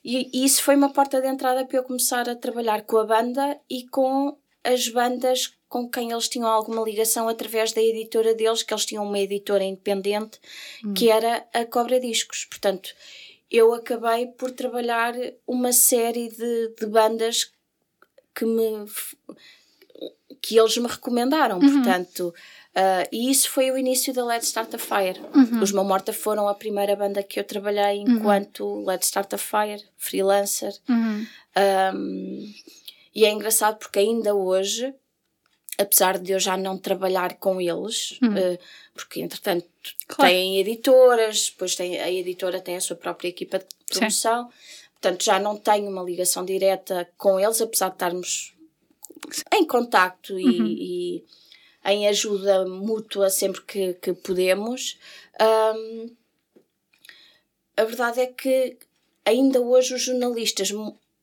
E, 0.04 0.30
e 0.32 0.44
isso 0.44 0.62
foi 0.62 0.76
uma 0.76 0.92
porta 0.92 1.20
de 1.20 1.26
entrada 1.26 1.64
para 1.64 1.78
eu 1.78 1.82
começar 1.82 2.28
a 2.28 2.36
trabalhar 2.36 2.82
com 2.82 2.98
a 2.98 3.04
banda 3.04 3.58
e 3.68 3.86
com 3.88 4.36
as 4.62 4.88
bandas 4.88 5.56
com 5.68 5.88
quem 5.88 6.12
eles 6.12 6.28
tinham 6.28 6.48
alguma 6.48 6.82
ligação 6.82 7.28
através 7.28 7.72
da 7.72 7.82
editora 7.82 8.34
deles, 8.34 8.62
que 8.62 8.72
eles 8.72 8.86
tinham 8.86 9.04
uma 9.04 9.18
editora 9.18 9.64
independente, 9.64 10.38
hum. 10.84 10.94
que 10.94 11.10
era 11.10 11.44
a 11.52 11.64
Cobra 11.64 11.98
Discos. 11.98 12.44
Portanto, 12.44 12.94
eu 13.50 13.72
acabei 13.75 14.26
por 14.26 14.50
trabalhar 14.50 15.14
uma 15.46 15.72
série 15.72 16.28
de, 16.28 16.75
de 16.78 16.86
bandas 16.86 17.50
que 18.34 18.44
me 18.44 18.84
que 20.42 20.58
eles 20.58 20.76
me 20.76 20.86
recomendaram, 20.86 21.58
uhum. 21.58 21.72
portanto, 21.72 22.32
uh, 22.76 23.09
e 23.11 23.30
isso 23.30 23.50
foi 23.50 23.71
o 23.71 23.78
início 23.78 24.12
da 24.12 24.25
Let's 24.25 24.47
Start 24.47 24.75
a 24.75 24.78
Fire. 24.78 25.21
Uhum. 25.35 25.62
Os 25.62 25.73
Mamorta 25.73 26.12
foram 26.12 26.49
a 26.49 26.54
primeira 26.54 26.95
banda 26.95 27.23
que 27.23 27.40
eu 27.40 27.45
trabalhei 27.45 28.04
uhum. 28.04 28.16
enquanto 28.16 28.64
uhum. 28.64 28.85
Let's 28.85 29.06
Start 29.06 29.33
a 29.35 29.38
Fire, 29.38 29.85
freelancer. 29.97 30.75
Um, 30.88 31.26
uhum. 31.56 32.54
e 33.14 33.25
é 33.25 33.30
engraçado 33.30 33.78
porque 33.78 33.99
ainda 33.99 34.35
hoje 34.35 34.95
apesar 35.78 36.18
de 36.18 36.33
eu 36.33 36.40
já 36.40 36.56
não 36.56 36.78
trabalhar 36.78 37.35
com 37.35 37.61
eles, 37.61 38.18
uhum. 38.23 38.30
uh, 38.30 38.59
porque 38.95 39.21
entretanto 39.21 39.66
claro. 40.09 40.30
têm 40.30 40.59
editoras, 40.59 41.50
depois 41.50 41.75
tem, 41.75 42.00
a 42.00 42.11
editora 42.11 42.61
tem 42.61 42.76
a 42.76 42.80
sua 42.80 42.97
própria 42.97 43.28
equipa 43.28 43.59
de 43.59 43.66
promoção, 43.88 44.45
Sim. 44.45 44.54
portanto 44.92 45.25
já 45.25 45.38
não 45.38 45.56
tenho 45.56 45.88
uma 45.90 46.02
ligação 46.02 46.45
direta 46.45 47.09
com 47.16 47.38
eles, 47.38 47.61
apesar 47.61 47.88
de 47.88 47.95
estarmos 47.95 48.54
em 49.54 49.66
contacto 49.66 50.33
uhum. 50.35 50.66
e, 50.66 51.18
e, 51.18 51.25
em 51.87 52.09
ajuda 52.09 52.66
mútua 52.66 53.31
sempre 53.31 53.62
que, 53.62 53.95
que 53.95 54.12
podemos. 54.12 54.99
Um, 55.40 56.11
a 57.76 57.85
verdade 57.85 58.21
é 58.21 58.26
que 58.26 58.76
ainda 59.25 59.61
hoje 59.61 59.95
os 59.95 60.02
jornalistas 60.02 60.73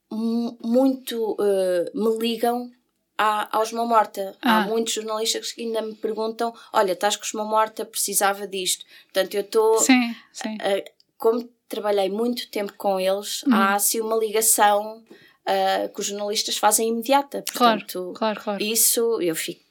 muito 0.10 1.34
uh, 1.34 1.90
me 1.94 2.18
ligam 2.18 2.72
há, 3.18 3.58
aos 3.58 3.72
Mão 3.72 3.88
Morta. 3.88 4.36
Ah. 4.42 4.60
Há 4.60 4.68
muitos 4.68 4.94
jornalistas 4.94 5.52
que 5.52 5.64
ainda 5.64 5.82
me 5.82 5.96
perguntam: 5.96 6.54
olha, 6.72 6.94
estás 6.94 7.16
com 7.16 7.24
os 7.24 7.34
Mão 7.34 7.48
Morta, 7.48 7.86
precisava 7.86 8.48
disto. 8.48 8.86
Portanto, 9.06 9.34
eu 9.34 9.42
estou. 9.42 9.80
Sim, 9.80 10.16
sim. 10.32 10.56
Uh, 10.56 10.92
como 11.18 11.50
trabalhei 11.68 12.10
muito 12.10 12.50
tempo 12.50 12.74
com 12.78 13.00
eles, 13.00 13.44
hum. 13.44 13.54
há 13.54 13.76
assim 13.76 14.00
uma 14.00 14.16
ligação 14.16 14.98
uh, 14.98 15.94
que 15.94 16.00
os 16.00 16.06
jornalistas 16.06 16.58
fazem 16.58 16.90
imediata. 16.90 17.42
Portanto, 17.42 18.14
claro, 18.14 18.14
claro, 18.14 18.42
claro. 18.42 18.64
Isso 18.64 19.22
eu 19.22 19.36
fico. 19.36 19.64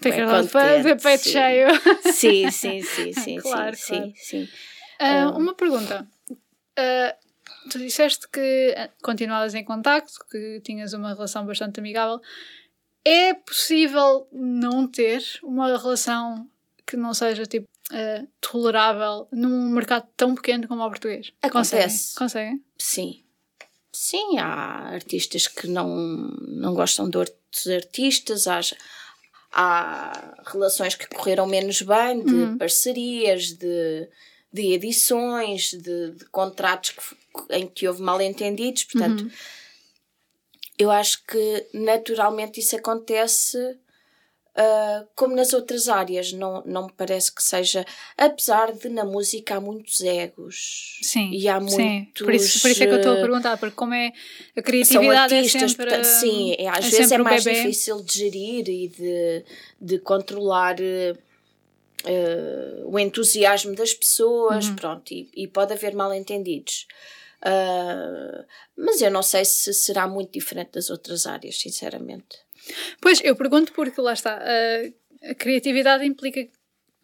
Fica 0.00 0.26
lá 0.26 0.42
de 0.42 0.48
peito 1.02 1.24
sim. 1.24 1.30
cheio. 1.30 1.68
Sim, 2.12 2.50
sim, 2.50 2.82
sim, 2.82 3.12
sim, 3.12 3.36
claro, 3.40 3.76
sim, 3.76 3.94
claro. 3.96 4.12
sim, 4.14 4.14
sim. 4.16 4.48
Uh, 5.00 5.30
um, 5.30 5.38
uma 5.38 5.54
pergunta. 5.54 6.06
Uh, 6.30 7.70
tu 7.70 7.78
disseste 7.78 8.28
que 8.28 8.74
continuavas 9.02 9.54
em 9.54 9.64
contacto, 9.64 10.12
que 10.30 10.60
tinhas 10.62 10.92
uma 10.92 11.14
relação 11.14 11.46
bastante 11.46 11.80
amigável. 11.80 12.20
É 13.04 13.34
possível 13.34 14.28
não 14.32 14.86
ter 14.86 15.22
uma 15.42 15.78
relação 15.78 16.48
que 16.86 16.96
não 16.96 17.14
seja 17.14 17.46
tipo 17.46 17.66
uh, 17.92 18.28
tolerável 18.40 19.28
num 19.32 19.70
mercado 19.70 20.08
tão 20.16 20.34
pequeno 20.34 20.68
como 20.68 20.82
o 20.82 20.88
português? 20.88 21.32
Acontece. 21.42 22.14
Conseguem? 22.14 22.62
Sim. 22.78 23.22
Sim, 23.92 24.38
há 24.38 24.90
artistas 24.92 25.48
que 25.48 25.66
não, 25.66 25.88
não 25.88 26.74
gostam 26.74 27.08
de 27.08 27.16
outros 27.16 27.66
artistas, 27.66 28.46
há, 28.46 28.60
há 29.56 30.34
relações 30.46 30.94
que 30.94 31.08
correram 31.08 31.46
menos 31.46 31.80
bem, 31.80 32.22
de 32.22 32.34
uhum. 32.34 32.58
parcerias, 32.58 33.52
de, 33.52 34.08
de 34.52 34.72
edições, 34.72 35.70
de, 35.70 36.10
de 36.10 36.24
contratos 36.26 36.90
que, 36.90 37.54
em 37.54 37.66
que 37.66 37.88
houve 37.88 38.02
mal 38.02 38.20
entendidos, 38.20 38.84
portanto. 38.84 39.22
Uhum 39.22 39.30
eu 40.78 40.90
acho 40.90 41.24
que 41.24 41.66
naturalmente 41.72 42.60
isso 42.60 42.76
acontece 42.76 43.78
uh, 44.56 45.06
como 45.14 45.36
nas 45.36 45.52
outras 45.52 45.88
áreas. 45.88 46.32
Não, 46.32 46.62
não 46.64 46.86
me 46.86 46.92
parece 46.92 47.32
que 47.32 47.42
seja. 47.42 47.84
Apesar 48.16 48.72
de 48.72 48.88
na 48.88 49.04
música 49.04 49.56
há 49.56 49.60
muitos 49.60 50.00
egos. 50.00 50.98
Sim. 51.02 51.30
E 51.30 51.48
há 51.48 51.60
sim. 51.60 51.76
muitos. 51.76 52.22
Por 52.22 52.34
isso, 52.34 52.60
por 52.60 52.70
isso 52.70 52.82
é 52.82 52.86
que 52.86 52.92
eu 52.92 52.98
estou 52.98 53.12
a 53.12 53.16
perguntar, 53.16 53.56
porque 53.58 53.76
como 53.76 53.94
é 53.94 54.12
a 54.56 54.62
criatividade 54.62 55.28
são 55.28 55.36
é 55.36 55.38
artistas, 55.38 55.62
é 55.62 55.68
sempre, 55.68 55.86
portanto, 55.86 56.04
sim, 56.04 56.54
é, 56.58 56.68
às 56.68 56.86
é 56.86 56.90
vezes 56.90 57.12
é 57.12 57.18
mais 57.18 57.44
difícil 57.44 58.02
de 58.02 58.18
gerir 58.18 58.68
e 58.68 58.88
de, 58.88 59.44
de 59.80 59.98
controlar. 59.98 60.76
Uh, 60.80 61.26
o 62.84 63.00
entusiasmo 63.00 63.74
das 63.74 63.92
pessoas, 63.92 64.68
uhum. 64.68 64.76
pronto, 64.76 65.12
e, 65.12 65.28
e 65.34 65.48
pode 65.48 65.72
haver 65.72 65.92
mal 65.92 66.14
entendidos. 66.14 66.86
Uh, 67.42 68.44
mas 68.76 69.00
eu 69.00 69.10
não 69.10 69.22
sei 69.22 69.44
se 69.44 69.74
será 69.74 70.06
muito 70.06 70.30
diferente 70.30 70.72
das 70.72 70.88
outras 70.88 71.26
áreas, 71.26 71.58
sinceramente. 71.58 72.45
Pois, 73.00 73.20
eu 73.22 73.36
pergunto 73.36 73.72
porque 73.72 74.00
lá 74.00 74.12
está. 74.12 74.38
A, 74.38 75.30
a 75.30 75.34
criatividade 75.34 76.04
implica 76.04 76.48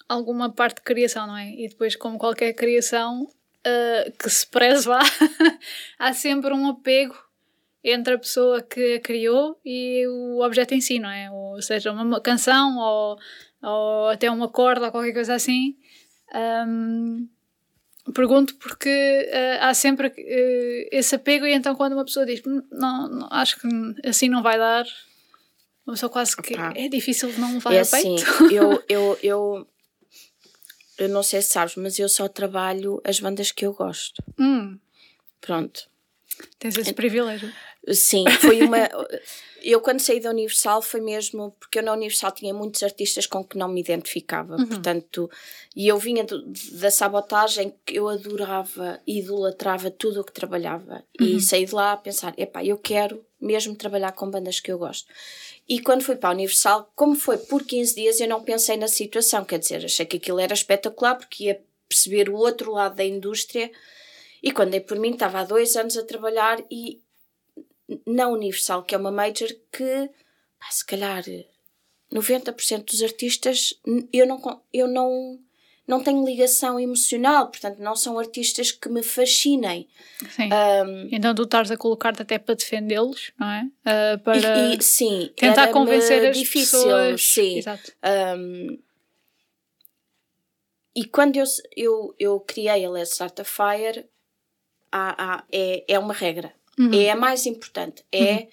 alguma 0.09 0.51
parte 0.51 0.77
de 0.77 0.83
criação, 0.83 1.27
não 1.27 1.37
é? 1.37 1.51
E 1.51 1.69
depois, 1.69 1.97
como 1.97 2.19
qualquer 2.19 2.53
criação 2.53 3.25
uh, 3.25 4.13
que 4.19 4.29
se 4.29 4.47
preze 4.47 4.89
lá, 4.89 5.01
há 5.99 6.13
sempre 6.13 6.53
um 6.53 6.69
apego 6.69 7.17
entre 7.85 8.15
a 8.15 8.19
pessoa 8.19 8.63
que 8.63 8.97
a 8.97 9.01
criou 9.01 9.59
e 9.65 10.07
o 10.07 10.41
objeto 10.45 10.75
em 10.75 10.81
si, 10.81 10.99
não 10.99 11.11
é? 11.11 11.31
Ou 11.31 11.61
seja, 11.61 11.93
uma 11.93 12.21
canção 12.21 12.79
ou, 12.79 13.19
ou 13.63 14.09
até 14.09 14.31
uma 14.31 14.49
corda 14.49 14.87
ou 14.87 14.93
qualquer 14.93 15.13
coisa 15.13 15.35
assim. 15.35 15.77
Um, 16.67 17.29
Pergunto 18.15 18.57
porque 18.57 18.89
uh, 19.31 19.65
há 19.65 19.75
sempre 19.75 20.09
uh, 20.09 20.89
esse 20.91 21.15
apego, 21.15 21.47
e 21.47 21.53
então 21.53 21.77
quando 21.77 21.93
uma 21.93 22.05
pessoa 22.05 22.27
diz 22.27 22.43
hum, 22.45 22.61
não, 22.73 23.09
não, 23.09 23.29
acho 23.31 23.61
que 23.61 23.69
assim 24.05 24.29
não 24.29 24.43
vai 24.43 24.59
dar, 24.59 24.85
uma 25.87 25.95
pessoa 25.95 26.11
quase 26.11 26.37
que 26.37 26.55
ah, 26.57 26.73
é 26.77 26.89
difícil 26.89 27.33
não 27.39 27.55
levar 27.55 27.75
é 27.75 27.81
a 27.81 27.87
peito. 27.87 28.23
Assim, 28.23 28.55
eu, 28.55 28.83
eu, 28.89 29.19
eu, 29.23 29.69
eu 30.99 31.09
não 31.09 31.23
sei 31.23 31.43
se 31.43 31.49
sabes, 31.49 31.77
mas 31.77 31.99
eu 31.99 32.09
só 32.09 32.29
trabalho 32.29 33.01
as 33.05 33.19
bandas 33.21 33.51
que 33.51 33.67
eu 33.67 33.73
gosto. 33.73 34.23
Hum. 34.39 34.79
Pronto. 35.41 35.89
Tens 36.59 36.77
esse 36.77 36.93
privilégio. 36.93 37.53
Sim, 37.89 38.25
foi 38.41 38.63
uma. 38.63 38.89
eu, 39.63 39.81
quando 39.81 40.01
saí 40.01 40.21
da 40.21 40.31
Universal, 40.31 40.83
foi 40.83 41.01
mesmo 41.01 41.55
porque 41.59 41.79
eu 41.79 41.83
na 41.83 41.93
Universal 41.93 42.33
tinha 42.33 42.55
muitos 42.55 42.83
artistas 42.83 43.27
com 43.27 43.45
que 43.45 43.59
não 43.59 43.69
me 43.69 43.81
identificava. 43.81 44.57
Uhum. 44.57 44.67
Portanto, 44.67 45.31
e 45.75 45.89
eu 45.89 45.99
vinha 45.99 46.25
do, 46.25 46.45
da 46.73 46.91
sabotagem 46.91 47.75
que 47.85 47.99
eu 47.99 48.09
adorava, 48.09 49.01
idolatrava 49.07 49.91
tudo 49.91 50.21
o 50.21 50.25
que 50.25 50.33
trabalhava. 50.33 51.05
Uhum. 51.21 51.27
E 51.27 51.41
saí 51.41 51.65
de 51.65 51.75
lá 51.75 51.93
a 51.93 51.97
pensar: 51.97 52.35
epá, 52.37 52.65
eu 52.65 52.79
quero 52.79 53.25
mesmo 53.41 53.75
trabalhar 53.75 54.13
com 54.13 54.31
bandas 54.31 54.61
que 54.61 54.71
eu 54.71 54.79
gosto. 54.79 55.09
E 55.69 55.81
quando 55.81 56.03
fui 56.03 56.17
para 56.17 56.31
a 56.31 56.33
Universal, 56.33 56.91
como 56.95 57.15
foi 57.15 57.39
por 57.39 57.65
15 57.65 57.95
dias, 57.95 58.21
eu 58.21 58.29
não 58.29 58.43
pensei 58.43 58.77
na 58.77 58.89
situação. 58.89 59.45
Quer 59.45 59.59
dizer, 59.59 59.85
achei 59.85 60.07
que 60.07 60.17
aquilo 60.17 60.39
era 60.39 60.55
espetacular 60.55 61.17
porque 61.17 61.45
ia 61.45 61.61
perceber 61.89 62.29
o 62.29 62.37
outro 62.37 62.73
lado 62.73 62.97
da 62.97 63.05
indústria. 63.05 63.71
E 64.43 64.51
quando 64.51 64.71
dei 64.71 64.81
por 64.81 64.99
mim, 64.99 65.11
estava 65.11 65.41
há 65.41 65.45
dois 65.45 65.77
anos 65.77 65.97
a 65.97 66.05
trabalhar 66.05 66.63
e 66.71 67.01
na 68.07 68.29
Universal, 68.29 68.83
que 68.83 68.95
é 68.95 68.99
uma 68.99 69.13
major 69.13 69.49
que, 69.71 70.11
pá, 70.59 70.71
se 70.71 70.85
calhar, 70.85 71.25
90% 72.13 72.85
dos 72.85 73.03
artistas 73.03 73.75
eu 74.13 74.27
não, 74.27 74.63
eu 74.73 74.89
não, 74.89 75.39
não 75.87 76.03
tenho 76.03 76.25
ligação 76.25 76.79
emocional, 76.79 77.49
portanto, 77.49 77.79
não 77.79 77.95
são 77.95 78.19
artistas 78.19 78.71
que 78.71 78.89
me 78.89 79.03
fascinem. 79.03 79.89
Sim. 80.31 80.49
Um, 80.53 81.09
então, 81.11 81.35
tu 81.35 81.43
estás 81.43 81.71
a 81.71 81.77
colocar-te 81.77 82.23
até 82.23 82.39
para 82.39 82.55
defendê-los, 82.55 83.33
não 83.39 83.51
é? 83.51 83.65
Uh, 83.65 84.19
para 84.21 84.37
e, 84.39 84.77
e, 84.77 84.83
sim, 84.83 85.31
tentar 85.37 85.69
convencer 85.69 86.27
as 86.27 86.37
difícil, 86.37 86.81
pessoas. 86.81 87.23
Sim. 87.23 87.59
Exato. 87.59 87.93
Um, 88.37 88.79
e 90.95 91.07
quando 91.07 91.37
eu, 91.37 91.45
eu, 91.75 92.15
eu 92.19 92.41
criei 92.41 92.85
a 92.85 92.91
Let's 92.91 93.13
Start 93.13 93.41
a 93.41 93.45
Fire, 93.45 94.07
há, 94.93 95.37
há, 95.37 95.45
é, 95.51 95.85
é 95.89 95.99
uma 95.99 96.15
regra. 96.15 96.53
Uhum. 96.79 96.93
É 96.93 97.11
a 97.11 97.17
mais 97.17 97.47
importante. 97.47 98.05
É 98.13 98.35
uhum. 98.35 98.49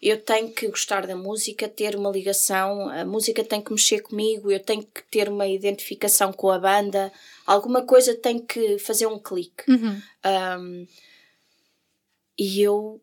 eu 0.00 0.22
tenho 0.22 0.50
que 0.52 0.68
gostar 0.68 1.06
da 1.06 1.16
música, 1.16 1.68
ter 1.68 1.96
uma 1.96 2.10
ligação, 2.10 2.88
a 2.88 3.04
música 3.04 3.44
tem 3.44 3.60
que 3.60 3.72
mexer 3.72 4.00
comigo, 4.00 4.50
eu 4.50 4.60
tenho 4.60 4.82
que 4.82 5.02
ter 5.10 5.28
uma 5.28 5.46
identificação 5.46 6.32
com 6.32 6.50
a 6.50 6.58
banda, 6.58 7.12
alguma 7.46 7.82
coisa 7.82 8.14
tem 8.14 8.38
que 8.38 8.78
fazer 8.78 9.06
um 9.06 9.18
clique. 9.18 9.64
Uhum. 9.68 10.00
Um, 10.24 10.86
e 12.38 12.62
eu 12.62 13.00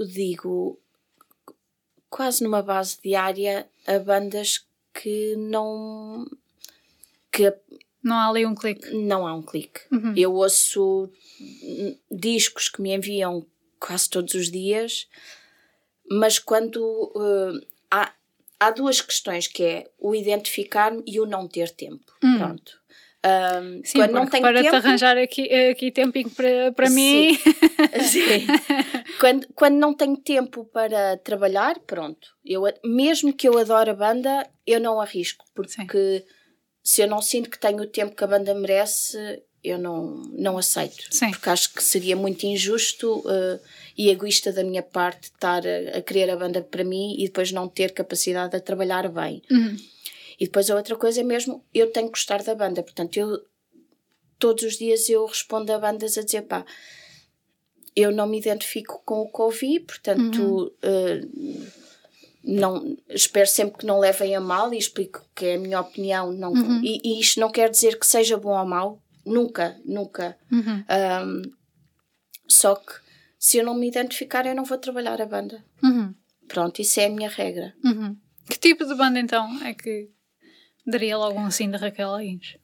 digo 0.00 0.80
quase 2.10 2.42
numa 2.42 2.62
base 2.62 2.98
diária 3.02 3.68
a 3.86 3.98
bandas 3.98 4.66
que 4.92 5.34
não. 5.36 6.26
que 7.30 7.54
não 8.02 8.16
há 8.16 8.28
ali 8.28 8.44
um 8.44 8.54
clique. 8.54 8.90
Não 8.94 9.26
há 9.26 9.34
um 9.34 9.42
clique. 9.42 9.80
Uhum. 9.90 10.14
Eu 10.16 10.34
ouço 10.34 11.10
discos 12.10 12.68
que 12.68 12.82
me 12.82 12.94
enviam 12.94 13.46
quase 13.78 14.08
todos 14.08 14.34
os 14.34 14.50
dias, 14.50 15.08
mas 16.10 16.38
quando 16.38 16.78
uh, 16.80 17.66
há, 17.90 18.12
há 18.58 18.70
duas 18.70 19.00
questões 19.00 19.46
que 19.46 19.62
é 19.62 19.90
o 19.98 20.14
identificar-me 20.14 21.02
e 21.06 21.20
o 21.20 21.26
não 21.26 21.48
ter 21.48 21.70
tempo. 21.70 22.12
Uhum. 22.22 22.38
Pronto. 22.38 22.82
Um, 23.24 23.80
Sim, 23.84 23.98
quando 23.98 24.12
não 24.12 24.26
tenho 24.26 24.42
para 24.42 24.62
tempo, 24.62 24.70
te 24.70 24.76
arranjar 24.76 25.16
aqui, 25.16 25.54
aqui 25.70 25.92
tempinho 25.92 26.30
para, 26.30 26.72
para 26.72 26.90
mim. 26.90 27.38
Sim. 28.10 28.46
quando, 29.20 29.46
quando 29.54 29.76
não 29.76 29.94
tenho 29.94 30.16
tempo 30.16 30.64
para 30.64 31.16
trabalhar, 31.18 31.78
pronto. 31.86 32.34
Eu, 32.44 32.64
mesmo 32.84 33.32
que 33.32 33.48
eu 33.48 33.56
adore 33.58 33.90
a 33.90 33.94
banda, 33.94 34.50
eu 34.66 34.80
não 34.80 35.00
arrisco, 35.00 35.44
porque 35.54 35.70
Sim. 35.70 35.86
Se 36.82 37.02
eu 37.02 37.08
não 37.08 37.22
sinto 37.22 37.48
que 37.48 37.58
tenho 37.58 37.82
o 37.82 37.86
tempo 37.86 38.16
que 38.16 38.24
a 38.24 38.26
banda 38.26 38.54
merece, 38.54 39.42
eu 39.62 39.78
não, 39.78 40.14
não 40.32 40.58
aceito. 40.58 41.04
Sim. 41.10 41.30
Porque 41.30 41.48
acho 41.48 41.72
que 41.72 41.82
seria 41.82 42.16
muito 42.16 42.44
injusto 42.44 43.20
uh, 43.20 43.60
e 43.96 44.10
egoísta 44.10 44.52
da 44.52 44.64
minha 44.64 44.82
parte 44.82 45.24
estar 45.24 45.62
a, 45.66 45.98
a, 45.98 46.02
querer 46.02 46.28
a 46.30 46.36
banda 46.36 46.60
para 46.60 46.82
mim 46.82 47.14
e 47.18 47.26
depois 47.26 47.52
não 47.52 47.68
ter 47.68 47.92
capacidade 47.92 48.52
de 48.52 48.60
trabalhar 48.60 49.08
bem. 49.08 49.42
Uhum. 49.50 49.76
E 50.40 50.46
depois 50.46 50.68
a 50.70 50.74
outra 50.74 50.96
coisa 50.96 51.20
é 51.20 51.24
mesmo, 51.24 51.64
eu 51.72 51.92
tenho 51.92 52.06
que 52.06 52.12
gostar 52.12 52.42
da 52.42 52.54
banda. 52.54 52.82
Portanto, 52.82 53.16
eu 53.16 53.44
todos 54.42 54.64
os 54.64 54.76
dias 54.76 55.08
eu 55.08 55.24
respondo 55.24 55.72
a 55.72 55.78
bandas 55.78 56.18
a 56.18 56.22
dizer, 56.22 56.42
pá, 56.42 56.66
eu 57.94 58.10
não 58.10 58.26
me 58.26 58.38
identifico 58.38 59.00
com 59.04 59.20
o 59.20 59.30
que 59.30 59.40
ouvi, 59.40 59.78
portanto, 59.78 60.74
uhum. 60.82 61.62
uh, 61.62 61.72
não, 62.44 62.96
espero 63.08 63.46
sempre 63.46 63.78
que 63.78 63.86
não 63.86 63.98
levem 63.98 64.34
a 64.34 64.40
mal 64.40 64.72
e 64.72 64.78
explico 64.78 65.24
que 65.34 65.46
é 65.46 65.54
a 65.54 65.58
minha 65.58 65.80
opinião. 65.80 66.32
Não, 66.32 66.52
uhum. 66.52 66.80
e, 66.82 67.00
e, 67.04 67.20
isto 67.20 67.40
não 67.40 67.50
quer 67.50 67.70
dizer 67.70 67.98
que 67.98 68.06
seja 68.06 68.36
bom 68.36 68.58
ou 68.58 68.66
mau, 68.66 69.02
nunca, 69.24 69.76
nunca. 69.84 70.36
Uhum. 70.50 70.84
Um, 71.26 71.42
só 72.48 72.74
que 72.74 72.92
se 73.38 73.58
eu 73.58 73.64
não 73.64 73.74
me 73.74 73.88
identificar, 73.88 74.46
eu 74.46 74.54
não 74.54 74.64
vou 74.64 74.78
trabalhar 74.78 75.20
a 75.20 75.26
banda. 75.26 75.64
Uhum. 75.82 76.14
Pronto, 76.48 76.80
isso 76.80 77.00
é 77.00 77.06
a 77.06 77.10
minha 77.10 77.28
regra. 77.28 77.74
Uhum. 77.84 78.16
Que 78.48 78.58
tipo 78.58 78.84
de 78.84 78.94
banda 78.94 79.20
então 79.20 79.62
é 79.64 79.72
que 79.72 80.10
Daria 80.86 81.16
logo 81.16 81.38
um 81.38 81.50
sim 81.50 81.70
de 81.70 81.76
Raquel 81.76 82.14
Ains. 82.14 82.56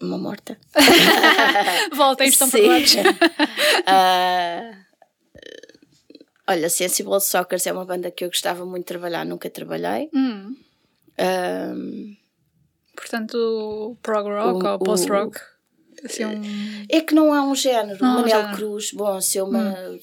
Uma 0.00 0.18
morta. 0.18 0.58
Voltem, 1.94 2.28
estão 2.28 2.48
perdoados. 2.48 2.94
uh, 2.94 3.00
olha, 6.48 6.68
Sensible 6.68 7.20
Soccers 7.20 7.66
é 7.66 7.72
uma 7.72 7.84
banda 7.84 8.10
que 8.10 8.24
eu 8.24 8.28
gostava 8.28 8.64
muito 8.64 8.84
de 8.84 8.88
trabalhar, 8.88 9.24
nunca 9.24 9.48
trabalhei. 9.50 10.10
Hum. 10.14 10.56
Uh, 11.18 12.16
Portanto, 12.94 13.96
prog 14.02 14.28
rock 14.28 14.66
ou 14.66 14.78
post 14.78 15.10
rock? 15.10 15.40
Assim, 16.04 16.24
um... 16.24 16.86
É 16.88 17.00
que 17.00 17.14
não 17.14 17.32
há 17.32 17.42
um 17.42 17.54
género. 17.54 17.98
Não, 18.00 18.20
Manel. 18.20 18.54
Cruz, 18.54 18.92
bom, 18.92 19.20
se 19.20 19.38
eu. 19.38 19.46
Hum 19.46 19.98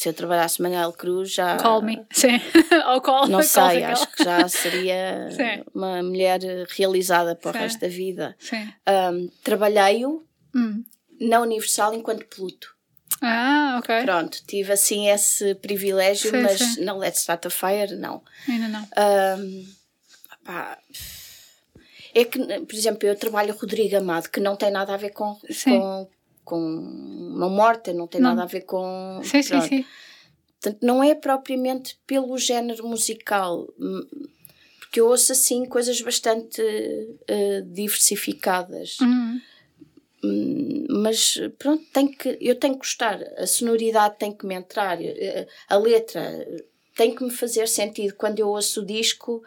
se 0.00 0.08
eu 0.08 0.14
trabalhasse 0.14 0.62
Manuel 0.62 0.94
Cruz 0.94 1.30
já. 1.30 1.58
Call 1.58 1.82
me, 1.82 2.02
sim. 2.10 2.40
Ou 2.88 3.02
call 3.02 3.28
Não 3.28 3.42
sei, 3.42 3.84
acho 3.84 4.10
que 4.10 4.24
já 4.24 4.48
seria 4.48 5.28
uma 5.74 6.02
mulher 6.02 6.40
realizada 6.70 7.36
para 7.36 7.50
o 7.50 7.52
resto 7.52 7.80
da 7.80 7.88
vida. 7.88 8.34
Sim. 8.38 8.66
Um, 8.88 9.28
Trabalhei-o 9.44 10.24
hum. 10.56 10.82
na 11.20 11.40
Universal 11.40 11.92
enquanto 11.92 12.24
peluto. 12.24 12.74
Ah, 13.20 13.76
ok. 13.78 14.02
Pronto, 14.04 14.42
tive 14.46 14.72
assim 14.72 15.08
esse 15.08 15.54
privilégio, 15.56 16.30
sim, 16.30 16.42
mas 16.42 16.58
sim. 16.58 16.84
na 16.84 16.96
Let's 16.96 17.20
Start 17.20 17.46
a 17.46 17.50
Fire, 17.50 17.96
não. 17.96 18.22
Ainda 18.48 18.68
não. 18.68 18.88
Um, 19.38 19.66
é 22.14 22.24
que, 22.24 22.38
por 22.38 22.74
exemplo, 22.74 23.08
eu 23.08 23.14
trabalho 23.16 23.56
Rodrigo 23.56 23.96
Amado, 23.96 24.28
que 24.30 24.40
não 24.40 24.56
tem 24.56 24.70
nada 24.70 24.94
a 24.94 24.96
ver 24.96 25.10
com, 25.10 25.38
com 25.64 26.08
com 26.50 26.58
uma 26.58 27.48
morta, 27.48 27.92
não 27.92 28.08
tem 28.08 28.20
não. 28.20 28.30
nada 28.30 28.42
a 28.42 28.46
ver 28.46 28.62
com. 28.62 29.20
Sim, 29.22 29.40
sim, 29.40 29.60
sim. 29.60 29.84
Portanto, 30.60 30.84
não 30.84 31.02
é 31.02 31.14
propriamente 31.14 31.96
pelo 32.06 32.36
género 32.36 32.86
musical, 32.88 33.72
hum, 33.78 34.06
porque 34.80 35.00
eu 35.00 35.06
ouço 35.06 35.30
assim 35.30 35.64
coisas 35.64 36.00
bastante 36.00 36.60
uh, 36.60 37.62
diversificadas. 37.66 38.98
Uhum. 38.98 39.40
Hum, 40.22 40.86
mas 41.02 41.38
pronto, 41.58 41.84
tem 41.92 42.08
que, 42.08 42.36
eu 42.40 42.54
tenho 42.54 42.74
que 42.74 42.80
gostar, 42.80 43.22
a 43.38 43.46
sonoridade 43.46 44.18
tem 44.18 44.32
que 44.32 44.44
me 44.44 44.54
entrar, 44.54 45.00
eh, 45.02 45.46
a 45.66 45.76
letra 45.76 46.46
tem 46.94 47.14
que 47.14 47.24
me 47.24 47.30
fazer 47.30 47.66
sentido. 47.66 48.14
Quando 48.14 48.38
eu 48.40 48.48
ouço 48.48 48.82
o 48.82 48.86
disco, 48.86 49.42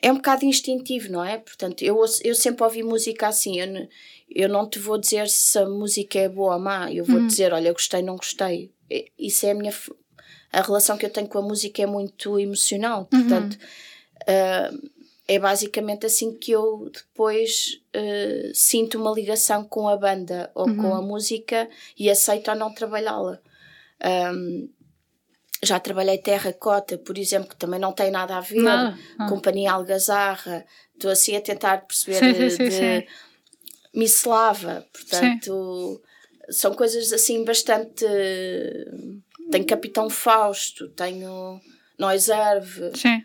é 0.00 0.10
um 0.12 0.16
bocado 0.16 0.44
instintivo, 0.44 1.10
não 1.10 1.24
é? 1.24 1.38
Portanto, 1.38 1.82
eu, 1.82 1.96
ouço, 1.96 2.20
eu 2.24 2.34
sempre 2.34 2.62
ouvi 2.62 2.82
música 2.82 3.28
assim. 3.28 3.60
Eu, 3.60 3.88
eu 4.30 4.48
não 4.48 4.68
te 4.68 4.78
vou 4.78 4.98
dizer 4.98 5.28
se 5.28 5.58
a 5.58 5.68
música 5.68 6.18
é 6.18 6.28
boa 6.28 6.54
ou 6.54 6.60
má, 6.60 6.92
eu 6.92 7.04
vou 7.04 7.16
uhum. 7.16 7.26
dizer, 7.26 7.52
olha, 7.52 7.72
gostei, 7.72 8.02
não 8.02 8.16
gostei. 8.16 8.70
Isso 9.18 9.46
é 9.46 9.50
a 9.50 9.54
minha. 9.54 9.72
A 10.52 10.60
relação 10.60 10.96
que 10.96 11.06
eu 11.06 11.10
tenho 11.10 11.28
com 11.28 11.38
a 11.38 11.42
música 11.42 11.82
é 11.82 11.86
muito 11.86 12.38
emocional, 12.38 13.08
uhum. 13.12 13.20
portanto, 13.20 13.58
uhum. 14.28 14.76
uh, 14.76 14.91
é 15.26 15.38
basicamente 15.38 16.06
assim 16.06 16.36
que 16.36 16.52
eu 16.52 16.90
depois 16.92 17.80
uh, 17.94 18.54
sinto 18.54 18.98
uma 19.00 19.12
ligação 19.12 19.64
com 19.64 19.88
a 19.88 19.96
banda 19.96 20.50
ou 20.54 20.68
uhum. 20.68 20.76
com 20.76 20.94
a 20.94 21.02
música 21.02 21.68
e 21.98 22.10
aceito 22.10 22.50
ou 22.50 22.56
não 22.56 22.74
trabalhá-la. 22.74 23.38
Um, 24.34 24.68
já 25.64 25.78
trabalhei 25.78 26.18
terracota, 26.18 26.98
por 26.98 27.16
exemplo, 27.16 27.50
que 27.50 27.56
também 27.56 27.78
não 27.78 27.92
tem 27.92 28.10
nada 28.10 28.36
a 28.36 28.40
ver, 28.40 28.60
não. 28.60 28.96
Companhia 29.28 29.72
Algazarra, 29.72 30.66
estou 30.92 31.10
assim 31.10 31.36
a 31.36 31.40
tentar 31.40 31.86
perceber 31.86 32.18
sim, 32.18 32.50
sim, 32.50 32.64
de, 32.64 32.70
sim, 32.72 33.06
Mislava, 33.94 34.84
portanto, 34.92 36.02
são 36.50 36.74
coisas 36.74 37.12
assim 37.12 37.44
bastante. 37.44 38.04
Tenho 39.52 39.66
Capitão 39.66 40.10
Fausto, 40.10 40.88
tenho 40.88 41.60
Noiserve. 41.96 42.90
Sim. 42.96 43.22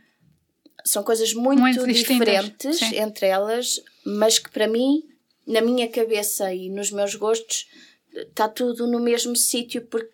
São 0.87 1.03
coisas 1.03 1.33
muito, 1.33 1.59
muito 1.59 1.85
diferentes 1.85 2.81
entre 2.93 3.27
elas, 3.27 3.81
mas 4.05 4.39
que 4.39 4.49
para 4.49 4.67
mim, 4.67 5.03
na 5.45 5.61
minha 5.61 5.87
cabeça 5.89 6.53
e 6.53 6.69
nos 6.69 6.91
meus 6.91 7.13
gostos, 7.15 7.67
está 8.13 8.47
tudo 8.47 8.87
no 8.87 8.99
mesmo 8.99 9.35
sítio 9.35 9.81
porque, 9.81 10.13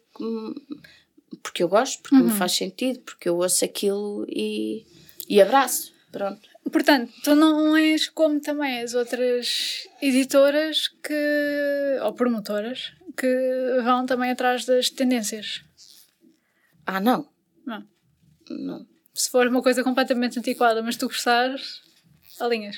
porque 1.42 1.64
eu 1.64 1.70
gosto, 1.70 2.02
porque 2.02 2.16
uhum. 2.16 2.26
me 2.26 2.32
faz 2.32 2.54
sentido, 2.54 3.00
porque 3.00 3.30
eu 3.30 3.38
ouço 3.38 3.64
aquilo 3.64 4.26
e, 4.28 4.86
e 5.30 5.42
abraço. 5.42 5.94
Pronto. 6.12 6.42
Portanto, 6.72 7.12
tu 7.24 7.36
não 7.36 7.76
és 7.76 8.08
como 8.10 8.40
também 8.40 8.82
as 8.82 8.94
outras 8.94 9.88
editoras 10.02 10.88
que, 10.88 12.00
ou 12.04 12.14
promotoras 12.14 12.94
que 13.18 13.82
vão 13.84 14.06
também 14.06 14.32
atrás 14.32 14.66
das 14.66 14.90
tendências. 14.90 15.64
Ah, 16.86 17.00
não. 17.00 17.28
Não. 17.66 17.88
Não. 18.50 18.93
Se 19.14 19.30
for 19.30 19.48
uma 19.48 19.62
coisa 19.62 19.84
completamente 19.84 20.40
antiquada, 20.40 20.82
mas 20.82 20.98
tu 20.98 21.08
gostares, 21.08 21.82
alinhas. 22.40 22.78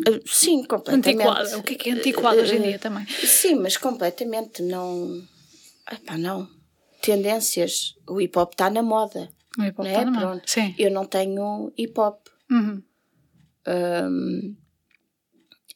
Uh, 0.00 0.20
sim, 0.26 0.64
completamente. 0.64 1.08
Antiquada. 1.08 1.58
O 1.58 1.62
que 1.62 1.74
é 1.74 1.76
que 1.76 1.90
é 1.90 1.92
antiquado 1.94 2.38
hoje 2.38 2.56
em 2.56 2.62
dia 2.62 2.78
também? 2.78 3.06
Sim, 3.06 3.56
mas 3.56 3.76
completamente 3.76 4.62
não. 4.62 5.22
Epá, 5.90 6.16
não. 6.16 6.48
Tendências. 7.02 7.96
O 8.06 8.20
hip 8.20 8.38
hop 8.38 8.52
está 8.52 8.70
na 8.70 8.82
moda. 8.82 9.28
O 9.58 9.64
hip 9.64 9.80
hop 9.80 9.86
está 9.86 10.00
é? 10.00 10.04
na 10.04 10.10
moda. 10.12 10.42
Sim. 10.46 10.74
Eu 10.78 10.90
não 10.90 11.04
tenho 11.04 11.72
hip 11.76 11.98
hop. 11.98 12.28
Uhum. 12.50 12.82
Um, 13.66 14.56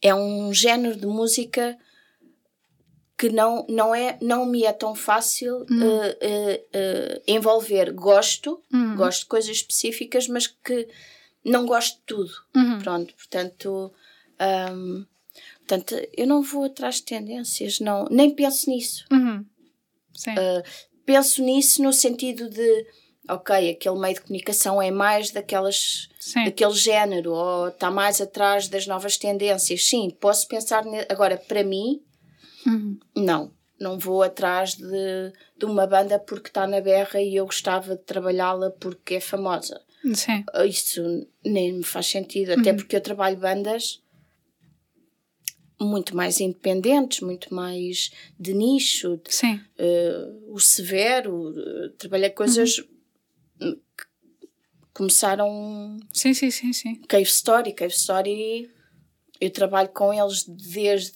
é 0.01 0.15
um 0.15 0.55
género 0.55 0.97
de 0.97 1.07
música 1.07 1.77
que 3.23 3.29
não, 3.29 3.65
não, 3.69 3.95
é, 3.95 4.19
não 4.21 4.45
me 4.45 4.65
é 4.65 4.73
tão 4.73 4.97
fácil 4.97 5.65
uhum. 5.71 5.81
uh, 5.81 6.09
uh, 6.09 6.55
uh, 6.57 7.23
envolver. 7.25 7.93
Gosto, 7.93 8.61
uhum. 8.75 8.97
gosto 8.97 9.21
de 9.21 9.27
coisas 9.27 9.57
específicas, 9.59 10.27
mas 10.27 10.49
que 10.49 10.89
não 11.45 11.65
gosto 11.65 11.99
de 11.99 12.03
tudo. 12.05 12.33
Uhum. 12.53 12.81
Pronto, 12.81 13.15
portanto, 13.15 13.93
um, 14.75 15.07
portanto, 15.59 15.95
eu 16.17 16.27
não 16.27 16.43
vou 16.43 16.65
atrás 16.65 16.97
de 16.97 17.05
tendências, 17.05 17.79
não, 17.79 18.07
nem 18.11 18.29
penso 18.35 18.69
nisso. 18.69 19.05
Uhum. 19.13 19.47
penso 21.07 21.45
nisso 21.45 21.81
no 21.81 21.93
sentido 21.93 22.51
de 22.51 22.87
ok, 23.29 23.71
aquele 23.71 24.01
meio 24.01 24.15
de 24.15 24.23
comunicação 24.23 24.83
é 24.83 24.91
mais 24.91 25.31
daquelas, 25.31 26.09
daquele 26.45 26.75
género, 26.75 27.35
ou 27.35 27.69
está 27.69 27.89
mais 27.89 28.21
atrás 28.21 28.67
das 28.67 28.89
novas 28.89 29.17
tendências. 29.17 29.89
Sim, 29.89 30.11
posso 30.11 30.49
pensar. 30.49 30.85
Ne... 30.85 31.07
Agora, 31.09 31.37
para 31.37 31.63
mim, 31.63 32.03
uhum. 32.67 32.99
não. 33.17 33.53
Não 33.81 33.99
vou 33.99 34.23
atrás 34.23 34.75
de, 34.75 35.33
de 35.59 35.65
uma 35.65 35.87
banda 35.87 36.19
porque 36.19 36.49
está 36.49 36.67
na 36.69 36.81
berra 36.81 37.21
e 37.21 37.35
eu 37.35 37.45
gostava 37.45 37.97
de 37.97 38.03
trabalhá-la 38.03 38.71
porque 38.71 39.15
é 39.15 39.21
famosa. 39.21 39.81
Sim. 40.15 40.45
Isso 40.69 41.27
nem 41.45 41.73
me 41.73 41.83
faz 41.83 42.07
sentido, 42.07 42.53
até 42.53 42.71
uhum. 42.71 42.77
porque 42.77 42.95
eu 42.95 43.01
trabalho 43.01 43.37
bandas 43.37 44.03
muito 45.83 46.17
mais 46.17 46.41
independentes, 46.41 47.21
muito 47.21 47.53
mais 47.55 48.11
de 48.39 48.55
nicho. 48.55 49.21
Sim. 49.29 49.61
Uh, 49.79 50.55
o 50.55 50.61
Severo, 50.61 51.51
uh, 51.51 51.91
trabalhei 51.99 52.31
coisas 52.31 52.79
uhum. 53.61 53.75
que 53.97 54.05
começaram. 54.95 55.99
Sim, 56.13 56.35
sim, 56.35 56.51
sim, 56.51 56.73
sim. 56.73 56.95
Cave 57.09 57.25
Story. 57.25 57.73
Cave 57.73 57.93
Story, 57.93 58.71
eu 59.41 59.51
trabalho 59.51 59.89
com 59.89 60.13
eles 60.13 60.45
desde 60.45 61.13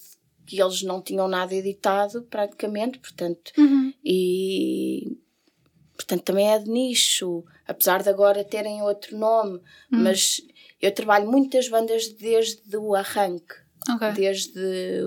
que 0.46 0.60
eles 0.60 0.82
não 0.82 1.02
tinham 1.02 1.26
nada 1.26 1.54
editado, 1.54 2.22
praticamente, 2.22 2.98
portanto. 2.98 3.52
Uhum. 3.58 3.92
E. 4.04 5.18
Portanto, 5.94 6.22
também 6.22 6.52
é 6.52 6.58
de 6.58 6.70
nicho, 6.70 7.42
apesar 7.66 8.02
de 8.02 8.10
agora 8.10 8.44
terem 8.44 8.82
outro 8.82 9.16
nome, 9.16 9.54
uhum. 9.90 10.02
mas 10.02 10.42
eu 10.80 10.92
trabalho 10.92 11.28
muitas 11.28 11.68
bandas 11.68 12.08
desde 12.08 12.76
o 12.76 12.94
arranque, 12.94 13.54
okay. 13.94 14.12
desde 14.12 14.60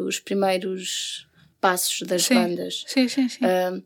os 0.04 0.20
primeiros 0.20 1.28
passos 1.62 2.08
das 2.08 2.24
sim. 2.24 2.34
bandas. 2.34 2.84
Sim, 2.88 3.08
sim, 3.08 3.30
sim. 3.30 3.46
Uh, 3.46 3.84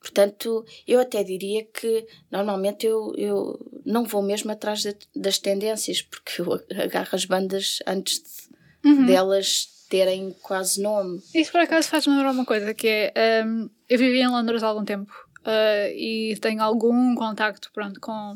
portanto, 0.00 0.64
eu 0.86 1.00
até 1.00 1.22
diria 1.22 1.64
que 1.64 2.06
normalmente 2.30 2.86
eu, 2.86 3.12
eu 3.16 3.82
não 3.84 4.04
vou 4.04 4.22
mesmo 4.22 4.50
atrás 4.50 4.80
de, 4.80 4.96
das 5.14 5.38
tendências, 5.38 6.00
porque 6.00 6.40
eu 6.40 6.52
agarro 6.82 7.10
as 7.12 7.26
bandas 7.26 7.78
antes 7.86 8.22
de, 8.22 8.88
uhum. 8.88 9.06
delas 9.06 9.68
terem 9.92 10.34
quase 10.40 10.80
nome. 10.80 11.20
Isso 11.34 11.52
por 11.52 11.60
acaso 11.60 11.86
faz-me 11.90 12.14
lembrar 12.14 12.32
uma 12.32 12.46
coisa, 12.46 12.72
que 12.72 13.12
é, 13.14 13.44
um, 13.44 13.68
eu 13.86 13.98
vivi 13.98 14.20
em 14.20 14.26
Londres 14.26 14.62
há 14.62 14.68
algum 14.68 14.86
tempo 14.86 15.12
uh, 15.40 15.92
e 15.94 16.34
tenho 16.40 16.62
algum 16.62 17.14
contacto, 17.14 17.70
pronto, 17.74 18.00
com 18.00 18.34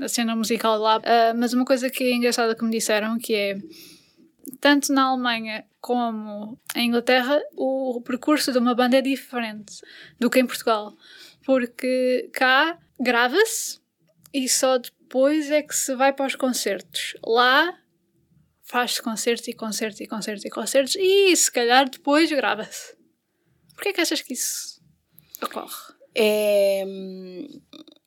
a 0.00 0.08
cena 0.08 0.34
musical 0.34 0.76
lá, 0.80 0.98
uh, 0.98 1.36
mas 1.36 1.52
uma 1.52 1.64
coisa 1.64 1.88
que 1.88 2.02
é 2.02 2.12
engraçada 2.12 2.56
que 2.56 2.64
me 2.64 2.72
disseram, 2.72 3.18
que 3.18 3.32
é, 3.36 3.56
tanto 4.60 4.92
na 4.92 5.04
Alemanha 5.04 5.64
como 5.80 6.58
em 6.74 6.88
Inglaterra, 6.88 7.40
o 7.56 8.02
percurso 8.04 8.50
de 8.50 8.58
uma 8.58 8.74
banda 8.74 8.96
é 8.96 9.00
diferente 9.00 9.74
do 10.18 10.28
que 10.28 10.40
em 10.40 10.46
Portugal, 10.46 10.92
porque 11.44 12.28
cá 12.32 12.76
grava-se 12.98 13.78
e 14.34 14.48
só 14.48 14.76
depois 14.76 15.52
é 15.52 15.62
que 15.62 15.76
se 15.76 15.94
vai 15.94 16.12
para 16.12 16.26
os 16.26 16.34
concertos. 16.34 17.14
Lá 17.24 17.72
faz-se 18.66 19.00
concertos 19.00 19.48
e 19.48 19.52
concertos 19.52 20.00
e 20.00 20.06
concertos 20.06 20.44
e 20.44 20.50
concertos 20.50 20.96
e 20.96 21.34
se 21.34 21.50
calhar 21.50 21.88
depois 21.88 22.30
grava-se. 22.30 22.94
Porquê 23.74 23.90
é 23.90 23.92
que 23.92 24.00
achas 24.00 24.20
que 24.20 24.34
isso 24.34 24.80
ocorre? 25.42 25.94
É, 26.14 26.84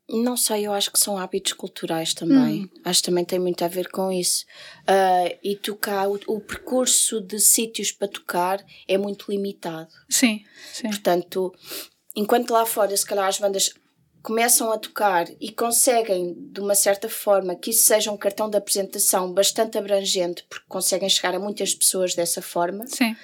não 0.09 0.35
sei, 0.35 0.65
eu 0.65 0.73
acho 0.73 0.91
que 0.91 0.99
são 0.99 1.17
hábitos 1.17 1.53
culturais 1.53 2.13
também. 2.13 2.63
Hum. 2.63 2.69
Acho 2.83 3.01
que 3.01 3.05
também 3.05 3.23
tem 3.23 3.39
muito 3.39 3.63
a 3.63 3.67
ver 3.67 3.89
com 3.89 4.11
isso. 4.11 4.45
Uh, 4.81 5.37
e 5.43 5.55
tocar, 5.55 6.09
o, 6.09 6.19
o, 6.27 6.41
percurso 6.41 7.21
de 7.21 7.39
sítios 7.39 7.91
para 7.91 8.07
tocar 8.07 8.65
é 8.87 8.97
muito 8.97 9.31
limitado. 9.31 9.89
Sim, 10.09 10.43
sim. 10.73 10.89
Portanto, 10.89 11.53
enquanto 12.15 12.49
lá 12.49 12.65
fora, 12.65 12.95
se 12.97 13.05
calhar 13.05 13.27
as 13.27 13.37
bandas 13.37 13.71
começam 14.21 14.71
a 14.71 14.77
tocar 14.77 15.27
e 15.39 15.51
conseguem, 15.51 16.35
de 16.37 16.59
uma 16.59 16.75
certa 16.75 17.07
forma, 17.09 17.55
que 17.55 17.71
isso 17.71 17.83
seja 17.83 18.11
um 18.11 18.17
cartão 18.17 18.49
de 18.49 18.57
apresentação 18.57 19.31
bastante 19.33 19.77
abrangente, 19.77 20.43
porque 20.49 20.65
conseguem 20.67 21.09
chegar 21.09 21.33
a 21.35 21.39
muitas 21.39 21.73
pessoas 21.73 22.13
dessa 22.15 22.41
forma. 22.41 22.85
Sim. 22.87 23.15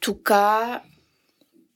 Tocar 0.00 0.84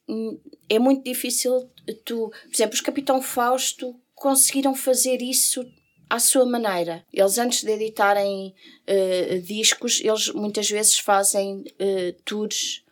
hum, 0.09 0.39
é 0.69 0.79
muito 0.79 1.05
difícil. 1.05 1.69
Tu, 2.05 2.29
por 2.29 2.55
exemplo, 2.55 2.75
os 2.75 2.81
Capitão 2.81 3.21
Fausto 3.21 3.95
conseguiram 4.15 4.75
fazer 4.75 5.21
isso 5.23 5.65
à 6.09 6.19
sua 6.19 6.47
maneira. 6.47 7.05
Eles, 7.13 7.39
antes 7.39 7.65
de 7.65 7.71
editarem 7.73 8.55
uh, 8.89 9.41
discos, 9.43 10.01
eles 10.01 10.29
muitas 10.29 10.71
vezes 10.71 10.99
fazem 10.99 11.65
uh, 11.81 12.13
tours 12.25 12.85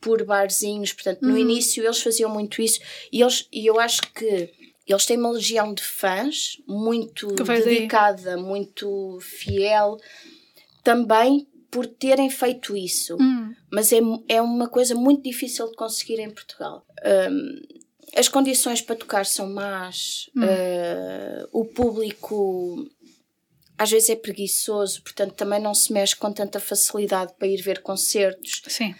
por 0.00 0.24
barzinhos. 0.24 0.92
Portanto, 0.92 1.22
no 1.22 1.32
uhum. 1.32 1.38
início 1.38 1.84
eles 1.84 2.00
faziam 2.00 2.30
muito 2.30 2.60
isso 2.60 2.80
e, 3.12 3.22
eles, 3.22 3.46
e 3.52 3.66
eu 3.66 3.78
acho 3.78 4.02
que 4.12 4.50
eles 4.92 5.06
têm 5.06 5.18
uma 5.18 5.30
legião 5.30 5.74
de 5.74 5.82
fãs 5.82 6.60
muito 6.66 7.28
dedicada, 7.28 8.36
muito 8.36 9.18
fiel, 9.20 9.98
também 10.84 11.46
por 11.70 11.86
terem 11.86 12.28
feito 12.28 12.76
isso. 12.76 13.16
Hum. 13.20 13.54
Mas 13.70 13.92
é, 13.92 14.00
é 14.28 14.42
uma 14.42 14.68
coisa 14.68 14.94
muito 14.94 15.22
difícil 15.22 15.68
de 15.70 15.74
conseguir 15.74 16.20
em 16.20 16.30
Portugal. 16.30 16.84
Um, 17.30 17.60
as 18.14 18.28
condições 18.28 18.82
para 18.82 18.94
tocar 18.94 19.24
são 19.24 19.48
más, 19.48 20.28
hum. 20.36 20.42
uh, 20.42 21.48
o 21.50 21.64
público 21.64 22.86
às 23.82 23.90
vezes 23.90 24.10
é 24.10 24.16
preguiçoso, 24.16 25.02
portanto 25.02 25.32
também 25.32 25.60
não 25.60 25.74
se 25.74 25.92
mexe 25.92 26.14
com 26.14 26.32
tanta 26.32 26.60
facilidade 26.60 27.32
para 27.36 27.48
ir 27.48 27.60
ver 27.60 27.82
concertos. 27.82 28.62
Sim. 28.68 28.92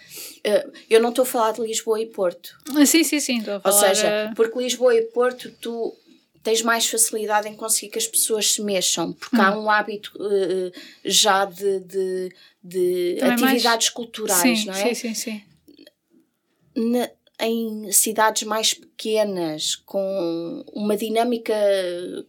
Uh, 0.45 0.73
eu 0.89 1.01
não 1.01 1.09
estou 1.09 1.23
a 1.23 1.25
falar 1.25 1.53
de 1.53 1.61
Lisboa 1.61 2.01
e 2.01 2.05
Porto. 2.05 2.57
Ah, 2.75 2.85
sim, 2.85 3.01
sim, 3.01 3.19
sim. 3.21 3.39
Estou 3.39 3.55
a 3.55 3.59
falar, 3.61 3.75
Ou 3.75 3.81
seja, 3.81 4.07
eh, 4.07 4.31
porque 4.35 4.59
Lisboa 4.59 4.93
e 4.93 5.03
Porto 5.03 5.49
tu 5.61 5.95
tens 6.43 6.61
mais 6.61 6.85
facilidade 6.85 7.47
em 7.47 7.55
conseguir 7.55 7.93
que 7.93 7.97
as 7.97 8.07
pessoas 8.07 8.51
se 8.51 8.61
mexam, 8.61 9.13
porque 9.13 9.37
hum. 9.37 9.41
há 9.41 9.57
um 9.57 9.69
hábito 9.71 10.11
uh, 10.17 10.71
já 11.05 11.45
de, 11.45 11.79
de, 11.79 12.35
de 12.61 13.19
atividades 13.21 13.63
mais... 13.63 13.89
culturais, 13.89 14.59
sim, 14.59 14.65
não 14.65 14.73
é? 14.73 14.93
Sim, 14.93 14.95
sim, 14.95 15.13
sim. 15.13 15.43
Na, 16.75 17.09
em 17.45 17.91
cidades 17.91 18.43
mais 18.43 18.73
pequenas, 18.73 19.75
com 19.75 20.63
uma 20.71 20.95
dinâmica 20.95 21.53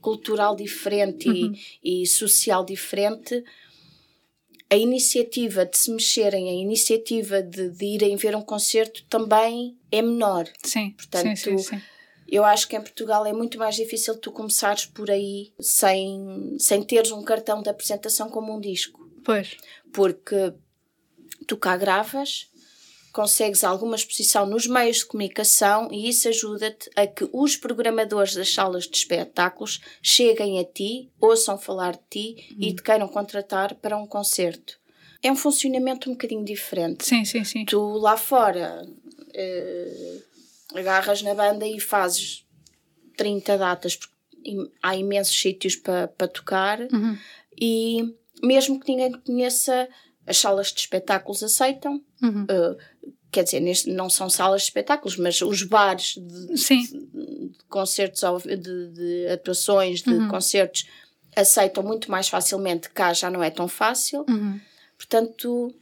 cultural 0.00 0.56
diferente 0.56 1.28
uhum. 1.28 1.54
e, 1.82 2.02
e, 2.02 2.06
social 2.06 2.64
diferente, 2.64 3.44
a 4.68 4.76
iniciativa 4.76 5.64
de 5.64 5.78
se 5.78 5.92
mexerem, 5.92 6.48
a 6.48 6.52
iniciativa 6.52 7.40
de, 7.40 7.70
de, 7.70 7.84
irem 7.86 8.16
ver 8.16 8.34
um 8.34 8.42
concerto 8.42 9.04
também 9.04 9.78
é 9.92 10.02
menor. 10.02 10.48
Sim, 10.64 10.90
Portanto, 10.90 11.36
sim, 11.36 11.58
sim, 11.58 11.58
sim. 11.58 11.82
Eu 12.26 12.44
acho 12.44 12.66
que 12.66 12.74
em 12.74 12.80
Portugal 12.80 13.24
é 13.24 13.32
muito 13.32 13.56
mais 13.56 13.76
difícil 13.76 14.18
tu 14.18 14.32
começares 14.32 14.84
por 14.84 15.12
aí 15.12 15.52
sem, 15.60 16.56
sem 16.58 16.82
teres 16.82 17.12
um 17.12 17.22
cartão 17.22 17.62
de 17.62 17.68
apresentação 17.68 18.28
como 18.28 18.52
um 18.52 18.60
disco. 18.60 19.08
Pois. 19.22 19.56
Porque 19.92 20.52
tu 21.46 21.56
cá 21.56 21.76
gravas, 21.76 22.50
consegues 23.14 23.62
alguma 23.62 23.94
exposição 23.94 24.44
nos 24.44 24.66
meios 24.66 24.98
de 24.98 25.06
comunicação 25.06 25.88
e 25.92 26.08
isso 26.08 26.28
ajuda-te 26.28 26.90
a 26.96 27.06
que 27.06 27.28
os 27.32 27.56
programadores 27.56 28.34
das 28.34 28.52
salas 28.52 28.88
de 28.88 28.96
espetáculos 28.96 29.80
cheguem 30.02 30.58
a 30.58 30.64
ti, 30.64 31.08
ouçam 31.20 31.56
falar 31.56 31.92
de 31.92 32.02
ti 32.10 32.56
e 32.58 32.74
te 32.74 32.82
queiram 32.82 33.06
contratar 33.06 33.76
para 33.76 33.96
um 33.96 34.04
concerto. 34.04 34.80
É 35.22 35.30
um 35.30 35.36
funcionamento 35.36 36.10
um 36.10 36.14
bocadinho 36.14 36.44
diferente. 36.44 37.06
Sim, 37.06 37.24
sim, 37.24 37.44
sim. 37.44 37.64
Tu 37.64 37.80
lá 37.98 38.16
fora 38.16 38.84
eh, 39.32 40.18
agarras 40.74 41.22
na 41.22 41.34
banda 41.34 41.64
e 41.64 41.78
fazes 41.78 42.44
30 43.16 43.56
datas, 43.56 43.94
porque 43.94 44.12
há 44.82 44.96
imensos 44.96 45.40
sítios 45.40 45.76
para 45.76 46.08
pa 46.08 46.26
tocar 46.26 46.80
uhum. 46.80 47.16
e 47.58 48.12
mesmo 48.42 48.80
que 48.80 48.90
ninguém 48.90 49.12
conheça 49.12 49.88
as 50.26 50.38
salas 50.38 50.72
de 50.72 50.80
espetáculos 50.80 51.42
aceitam. 51.42 52.02
Uhum. 52.22 52.44
Uh, 52.44 52.76
quer 53.30 53.44
dizer, 53.44 53.60
neste, 53.60 53.90
não 53.90 54.08
são 54.08 54.30
salas 54.30 54.62
de 54.62 54.68
espetáculos, 54.68 55.16
mas 55.16 55.40
os 55.42 55.62
bares 55.62 56.14
de, 56.16 56.54
de, 56.54 57.48
de 57.50 57.64
concertos, 57.68 58.22
de, 58.44 58.88
de, 58.90 59.26
atuações, 59.28 60.02
de 60.02 60.10
uhum. 60.10 60.28
concertos, 60.28 60.88
aceitam 61.34 61.82
muito 61.82 62.10
mais 62.10 62.28
facilmente. 62.28 62.88
Cá 62.90 63.12
já 63.12 63.30
não 63.30 63.42
é 63.42 63.50
tão 63.50 63.66
fácil. 63.66 64.24
Uhum. 64.28 64.60
Portanto, 64.96 65.74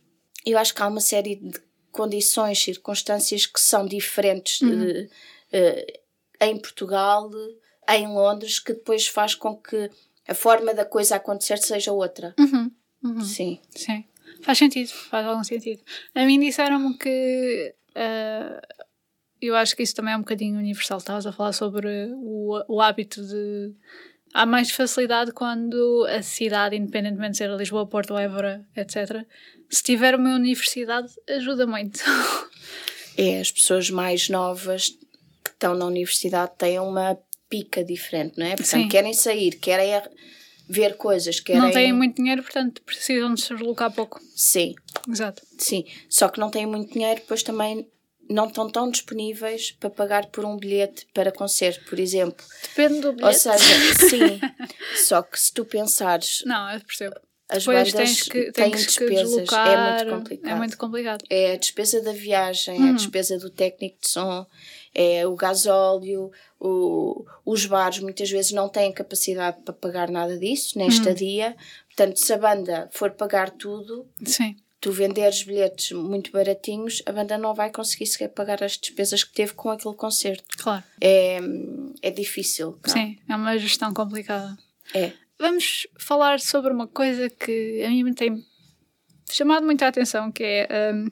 eu 0.44 0.58
acho 0.58 0.74
que 0.74 0.82
há 0.82 0.88
uma 0.88 1.00
série 1.00 1.36
de 1.36 1.60
condições, 1.90 2.62
circunstâncias 2.62 3.44
que 3.44 3.60
são 3.60 3.86
diferentes 3.86 4.62
uh, 4.62 5.08
em 6.40 6.58
Portugal, 6.58 7.30
em 7.88 8.08
Londres, 8.08 8.58
que 8.58 8.72
depois 8.72 9.06
faz 9.06 9.34
com 9.34 9.54
que 9.56 9.90
a 10.26 10.34
forma 10.34 10.72
da 10.72 10.84
coisa 10.84 11.16
acontecer 11.16 11.58
seja 11.58 11.92
outra. 11.92 12.34
Uhum. 12.38 12.70
uhum. 13.04 13.20
Sim. 13.20 13.60
Sim. 13.70 14.04
Faz 14.42 14.58
sentido, 14.58 14.88
faz 14.88 15.26
algum 15.26 15.44
sentido. 15.44 15.82
A 16.14 16.24
mim 16.24 16.40
disseram-me 16.40 16.96
que. 16.98 17.74
Uh, 17.90 18.60
eu 19.40 19.56
acho 19.56 19.74
que 19.74 19.82
isso 19.82 19.94
também 19.94 20.14
é 20.14 20.16
um 20.16 20.20
bocadinho 20.20 20.58
universal. 20.58 20.98
Estavas 20.98 21.26
a 21.26 21.32
falar 21.32 21.52
sobre 21.52 22.10
o, 22.14 22.62
o 22.68 22.80
hábito 22.80 23.24
de. 23.24 23.72
Há 24.34 24.46
mais 24.46 24.70
facilidade 24.70 25.32
quando 25.32 26.06
a 26.08 26.22
cidade, 26.22 26.76
independentemente 26.76 27.32
de 27.32 27.38
ser 27.38 27.50
Lisboa, 27.50 27.86
Porto, 27.86 28.16
Évora, 28.16 28.66
etc., 28.74 29.26
se 29.68 29.82
tiver 29.82 30.14
uma 30.14 30.34
universidade, 30.34 31.12
ajuda 31.28 31.66
muito. 31.66 32.00
É, 33.16 33.40
as 33.40 33.50
pessoas 33.50 33.90
mais 33.90 34.30
novas 34.30 34.88
que 35.44 35.50
estão 35.50 35.74
na 35.74 35.84
universidade 35.84 36.52
têm 36.56 36.78
uma 36.78 37.18
pica 37.48 37.84
diferente, 37.84 38.38
não 38.38 38.46
é? 38.46 38.56
Portanto, 38.56 38.82
Sim. 38.82 38.88
querem 38.88 39.12
sair, 39.12 39.56
querem 39.56 39.92
ver 40.72 40.96
coisas. 40.96 41.38
Querem... 41.38 41.60
Não 41.60 41.70
têm 41.70 41.92
muito 41.92 42.16
dinheiro, 42.16 42.42
portanto 42.42 42.82
precisam 42.82 43.34
de 43.34 43.42
se 43.42 43.54
deslocar 43.54 43.92
pouco. 43.92 44.20
Sim. 44.34 44.74
Exato. 45.08 45.42
Sim. 45.58 45.84
Só 46.08 46.28
que 46.28 46.40
não 46.40 46.50
têm 46.50 46.66
muito 46.66 46.92
dinheiro, 46.92 47.20
depois 47.20 47.42
também 47.42 47.86
não 48.30 48.46
estão 48.46 48.68
tão 48.70 48.90
disponíveis 48.90 49.72
para 49.72 49.90
pagar 49.90 50.26
por 50.26 50.44
um 50.44 50.56
bilhete 50.56 51.06
para 51.12 51.30
concerto, 51.30 51.84
por 51.84 51.98
exemplo. 51.98 52.44
Depende 52.62 53.00
do 53.00 53.12
bilhete. 53.12 53.26
Ou 53.26 53.32
seja, 53.32 54.08
sim. 54.08 54.40
só 55.04 55.22
que 55.22 55.38
se 55.38 55.52
tu 55.52 55.64
pensares. 55.64 56.42
Não, 56.46 56.70
eu 56.72 56.80
percebo. 56.80 57.16
as 57.48 57.64
pois, 57.64 57.92
bandas 57.92 58.22
que, 58.22 58.50
têm 58.52 58.70
despesas. 58.70 59.32
é 59.52 60.00
muito 60.00 60.16
complicado. 60.16 60.50
É 60.50 60.54
muito 60.54 60.78
complicado. 60.78 61.24
É 61.28 61.52
a 61.52 61.56
despesa 61.56 62.00
da 62.00 62.12
viagem, 62.12 62.80
hum. 62.80 62.86
é 62.86 62.90
a 62.90 62.94
despesa 62.94 63.38
do 63.38 63.50
técnico 63.50 63.98
de 64.00 64.08
som, 64.08 64.46
é 64.94 65.26
o 65.26 65.34
gasóleo, 65.34 66.30
o, 66.60 67.24
os 67.44 67.66
bares 67.66 68.00
muitas 68.00 68.30
vezes 68.30 68.52
não 68.52 68.68
têm 68.68 68.92
capacidade 68.92 69.62
para 69.62 69.74
pagar 69.74 70.10
nada 70.10 70.38
disso, 70.38 70.78
nesta 70.78 71.10
hum. 71.10 71.14
dia. 71.14 71.56
Portanto, 71.86 72.16
se 72.18 72.32
a 72.32 72.38
banda 72.38 72.88
for 72.92 73.10
pagar 73.12 73.50
tudo, 73.50 74.06
Sim. 74.24 74.56
tu 74.80 74.92
venderes 74.92 75.42
bilhetes 75.42 75.92
muito 75.92 76.30
baratinhos, 76.30 77.02
a 77.06 77.12
banda 77.12 77.38
não 77.38 77.54
vai 77.54 77.70
conseguir 77.70 78.06
sequer 78.06 78.28
pagar 78.28 78.62
as 78.62 78.76
despesas 78.76 79.24
que 79.24 79.32
teve 79.32 79.54
com 79.54 79.70
aquele 79.70 79.94
concerto. 79.94 80.44
Claro. 80.58 80.84
É, 81.00 81.38
é 82.02 82.10
difícil. 82.10 82.78
Não? 82.86 82.92
Sim, 82.92 83.18
é 83.28 83.34
uma 83.36 83.56
gestão 83.58 83.92
complicada. 83.94 84.56
É. 84.94 85.12
Vamos 85.38 85.86
falar 85.98 86.38
sobre 86.38 86.72
uma 86.72 86.86
coisa 86.86 87.28
que 87.28 87.82
a 87.84 87.88
mim 87.88 88.04
me 88.04 88.14
tem 88.14 88.46
chamado 89.30 89.64
muita 89.64 89.88
atenção, 89.88 90.30
que 90.30 90.44
é... 90.44 90.92
Um, 90.94 91.10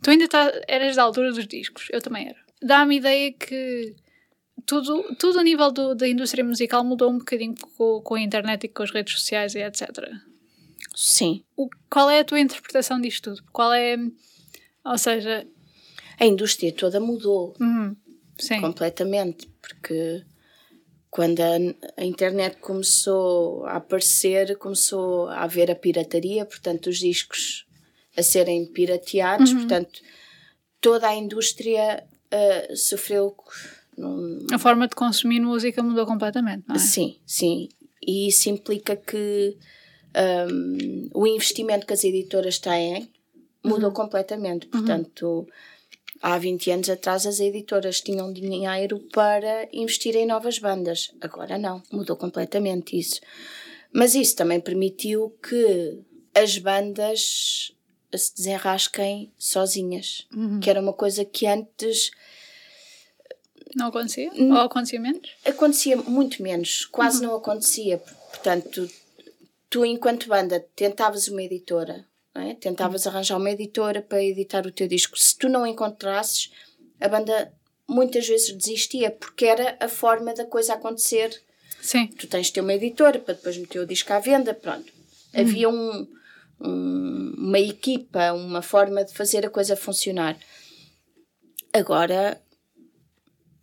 tu 0.00 0.10
ainda 0.10 0.28
tá, 0.28 0.52
eras 0.68 0.96
da 0.96 1.02
altura 1.02 1.32
dos 1.32 1.46
discos, 1.46 1.88
eu 1.90 2.00
também 2.00 2.28
era. 2.28 2.41
Dá-me 2.62 2.96
ideia 2.96 3.32
que 3.32 3.94
tudo, 4.66 5.16
tudo 5.16 5.40
a 5.40 5.42
nível 5.42 5.70
do, 5.70 5.94
da 5.94 6.08
indústria 6.08 6.44
musical 6.44 6.84
mudou 6.84 7.10
um 7.10 7.18
bocadinho 7.18 7.54
com, 7.76 8.00
com 8.00 8.14
a 8.14 8.20
internet 8.20 8.64
e 8.64 8.68
com 8.68 8.82
as 8.82 8.90
redes 8.90 9.14
sociais 9.14 9.54
e 9.54 9.60
etc. 9.60 9.88
Sim. 10.94 11.42
O, 11.56 11.68
qual 11.90 12.10
é 12.10 12.20
a 12.20 12.24
tua 12.24 12.40
interpretação 12.40 13.00
disto 13.00 13.34
tudo? 13.34 13.44
Qual 13.52 13.72
é... 13.72 13.96
Ou 14.84 14.98
seja... 14.98 15.46
A 16.18 16.26
indústria 16.26 16.72
toda 16.72 17.00
mudou. 17.00 17.54
Uhum, 17.60 17.96
sim. 18.38 18.60
Completamente, 18.60 19.48
porque 19.60 20.24
quando 21.10 21.40
a, 21.40 21.56
a, 21.96 22.04
internet 22.04 22.58
começou 22.58 23.64
a 23.66 23.76
aparecer, 23.76 24.56
começou 24.56 25.28
a 25.28 25.42
haver 25.42 25.70
a 25.70 25.74
pirataria, 25.74 26.44
portanto, 26.44 26.88
os 26.88 26.98
discos 26.98 27.66
a 28.16 28.22
serem 28.22 28.66
pirateados, 28.66 29.50
uhum. 29.50 29.58
portanto, 29.58 30.00
toda 30.80 31.08
a 31.08 31.14
indústria 31.14 32.04
uh, 32.32 32.76
sofreu. 32.76 33.36
Num... 33.96 34.46
A 34.52 34.58
forma 34.58 34.88
de 34.88 34.96
consumir 34.96 35.40
música 35.40 35.82
mudou 35.82 36.06
completamente, 36.06 36.64
não 36.66 36.76
é? 36.76 36.78
Sim, 36.78 37.16
sim. 37.26 37.68
E 38.04 38.28
isso 38.28 38.48
implica 38.48 38.96
que 38.96 39.56
um, 40.50 41.08
o 41.14 41.26
investimento 41.26 41.86
que 41.86 41.92
as 41.92 42.02
editoras 42.02 42.58
têm 42.58 43.08
mudou 43.64 43.88
uhum. 43.88 43.94
completamente. 43.94 44.66
Uhum. 44.66 44.70
Portanto. 44.70 45.26
Uhum 45.26 45.46
Há 46.22 46.38
20 46.38 46.70
anos 46.70 46.88
atrás 46.88 47.26
as 47.26 47.40
editoras 47.40 48.00
tinham 48.00 48.32
dinheiro 48.32 49.00
para 49.12 49.68
investir 49.72 50.14
em 50.14 50.24
novas 50.24 50.56
bandas. 50.60 51.12
Agora 51.20 51.58
não, 51.58 51.82
mudou 51.90 52.16
completamente 52.16 52.96
isso. 52.96 53.20
Mas 53.92 54.14
isso 54.14 54.36
também 54.36 54.60
permitiu 54.60 55.36
que 55.42 55.98
as 56.32 56.56
bandas 56.58 57.72
se 58.16 58.34
desenrasquem 58.34 59.32
sozinhas, 59.38 60.26
uhum. 60.34 60.60
que 60.60 60.68
era 60.68 60.80
uma 60.80 60.92
coisa 60.92 61.24
que 61.24 61.46
antes 61.46 62.10
não 63.74 63.86
acontecia? 63.86 64.30
Ou 64.34 64.58
acontecia 64.58 65.00
menos? 65.00 65.30
Acontecia 65.44 65.96
muito 65.96 66.42
menos, 66.42 66.84
quase 66.86 67.20
uhum. 67.20 67.28
não 67.30 67.36
acontecia. 67.36 67.98
Portanto, 67.98 68.88
tu, 69.70 69.84
enquanto 69.84 70.28
banda, 70.28 70.60
tentavas 70.74 71.28
uma 71.28 71.42
editora 71.42 72.06
é? 72.34 72.54
Tentavas 72.54 73.06
arranjar 73.06 73.36
uma 73.36 73.50
editora 73.50 74.00
para 74.00 74.22
editar 74.22 74.66
o 74.66 74.72
teu 74.72 74.88
disco. 74.88 75.18
Se 75.18 75.36
tu 75.36 75.48
não 75.48 75.66
encontrasses, 75.66 76.50
a 76.98 77.08
banda 77.08 77.52
muitas 77.86 78.26
vezes 78.26 78.56
desistia, 78.56 79.10
porque 79.10 79.44
era 79.44 79.76
a 79.78 79.88
forma 79.88 80.32
da 80.32 80.46
coisa 80.46 80.72
acontecer. 80.72 81.42
Sim. 81.80 82.06
Tu 82.06 82.26
tens 82.26 82.46
de 82.46 82.54
ter 82.54 82.60
uma 82.62 82.72
editora 82.72 83.18
para 83.18 83.34
depois 83.34 83.58
meter 83.58 83.80
o 83.80 83.86
disco 83.86 84.12
à 84.12 84.18
venda, 84.18 84.54
pronto. 84.54 84.90
Hum. 85.34 85.40
Havia 85.40 85.68
um, 85.68 86.08
um, 86.64 87.34
uma 87.36 87.58
equipa, 87.58 88.32
uma 88.32 88.62
forma 88.62 89.04
de 89.04 89.12
fazer 89.12 89.44
a 89.44 89.50
coisa 89.50 89.76
funcionar. 89.76 90.38
Agora, 91.72 92.40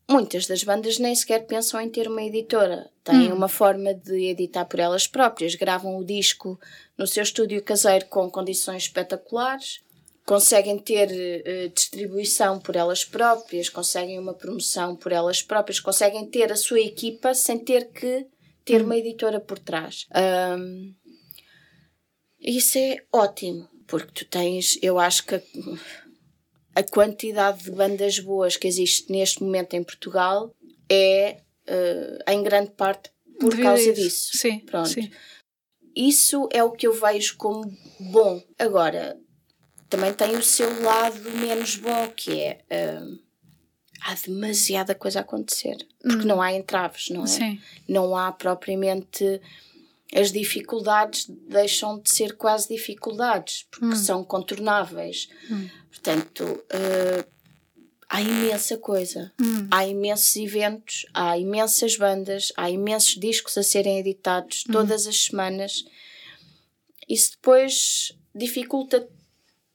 muitas 0.09 0.47
das 0.47 0.63
bandas 0.63 0.97
nem 0.97 1.13
sequer 1.13 1.45
pensam 1.45 1.79
em 1.79 1.89
ter 1.89 2.07
uma 2.07 2.23
editora. 2.23 2.89
Têm 3.03 3.31
hum. 3.31 3.35
uma 3.35 3.47
forma 3.47 3.93
de 3.93 4.25
editar 4.25 4.65
por 4.65 4.79
elas 4.79 5.05
próprias. 5.05 5.55
Gravam 5.55 5.97
o 5.97 6.03
disco 6.03 6.59
no 6.97 7.05
seu 7.05 7.23
estúdio 7.23 7.61
caseiro 7.63 8.07
com 8.07 8.29
condições 8.29 8.83
espetaculares. 8.83 9.81
Conseguem 10.25 10.77
ter 10.77 11.09
uh, 11.09 11.69
distribuição 11.69 12.59
por 12.59 12.75
elas 12.75 13.03
próprias, 13.03 13.67
conseguem 13.67 14.19
uma 14.19 14.33
promoção 14.33 14.95
por 14.95 15.11
elas 15.11 15.41
próprias, 15.41 15.79
conseguem 15.79 16.25
ter 16.27 16.51
a 16.51 16.55
sua 16.55 16.79
equipa 16.79 17.33
sem 17.33 17.57
ter 17.57 17.89
que 17.91 18.27
ter 18.63 18.81
hum. 18.81 18.85
uma 18.85 18.97
editora 18.97 19.39
por 19.39 19.57
trás. 19.57 20.05
Um, 20.57 20.93
isso 22.39 22.77
é 22.77 23.03
ótimo, 23.11 23.67
porque 23.87 24.11
tu 24.13 24.25
tens, 24.25 24.77
eu 24.81 24.99
acho 24.99 25.25
que 25.25 25.41
a 26.75 26.83
quantidade 26.83 27.63
de 27.63 27.71
bandas 27.71 28.19
boas 28.19 28.55
que 28.55 28.67
existe 28.67 29.11
neste 29.11 29.43
momento 29.43 29.73
em 29.73 29.83
Portugal 29.83 30.53
é 30.89 31.41
uh, 31.67 32.31
em 32.31 32.43
grande 32.43 32.71
parte 32.71 33.11
por 33.39 33.51
Devido 33.51 33.63
causa 33.63 33.93
disso. 33.93 34.37
Sim, 34.37 34.59
Pronto. 34.59 34.89
Sim. 34.89 35.09
Isso 35.95 36.47
é 36.51 36.63
o 36.63 36.71
que 36.71 36.87
eu 36.87 36.93
vejo 36.93 37.35
como 37.37 37.61
bom. 37.99 38.41
Agora, 38.57 39.19
também 39.89 40.13
tem 40.13 40.35
o 40.35 40.43
seu 40.43 40.81
lado 40.81 41.19
menos 41.31 41.75
bom, 41.75 42.07
que 42.15 42.39
é 42.39 42.61
uh, 42.71 43.19
há 44.01 44.13
demasiada 44.13 44.93
coisa 44.93 45.19
a 45.19 45.21
acontecer. 45.21 45.77
Porque 46.01 46.23
hum. 46.23 46.27
não 46.27 46.41
há 46.41 46.53
entraves, 46.53 47.09
não 47.09 47.23
é? 47.23 47.27
Sim. 47.27 47.59
Não 47.87 48.15
há 48.15 48.31
propriamente. 48.31 49.41
As 50.13 50.31
dificuldades 50.31 51.27
deixam 51.47 51.99
de 51.99 52.11
ser 52.11 52.35
quase 52.35 52.67
dificuldades, 52.67 53.67
porque 53.69 53.85
hum. 53.85 53.95
são 53.95 54.23
contornáveis. 54.23 55.29
Hum. 55.51 55.69
Portanto, 55.89 56.43
uh, 56.43 57.23
há 58.09 58.21
imensa 58.21 58.77
coisa. 58.77 59.31
Hum. 59.39 59.67
Há 59.69 59.85
imensos 59.85 60.35
eventos, 60.35 61.05
há 61.13 61.37
imensas 61.37 61.95
bandas, 61.95 62.51
há 62.57 62.69
imensos 62.71 63.19
discos 63.19 63.57
a 63.57 63.63
serem 63.63 63.99
editados 63.99 64.63
hum. 64.67 64.73
todas 64.73 65.05
as 65.05 65.25
semanas. 65.25 65.85
Isso 67.07 67.33
depois 67.33 68.17
dificulta 68.33 69.07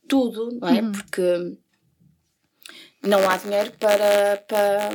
tudo, 0.09 0.51
não 0.61 0.69
é? 0.69 0.83
Hum. 0.83 0.93
Porque 0.93 1.59
não 3.03 3.29
há 3.29 3.37
dinheiro 3.37 3.73
para, 3.79 4.39
para, 4.49 4.91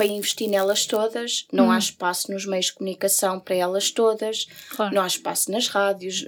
para 0.00 0.06
investir 0.06 0.48
nelas 0.48 0.86
todas, 0.86 1.46
não 1.52 1.70
há 1.70 1.76
espaço 1.76 2.32
nos 2.32 2.46
meios 2.46 2.66
de 2.66 2.72
comunicação 2.72 3.38
para 3.38 3.54
elas 3.54 3.90
todas, 3.90 4.46
claro. 4.70 4.94
não 4.94 5.02
há 5.02 5.06
espaço 5.06 5.52
nas 5.52 5.68
rádios 5.68 6.24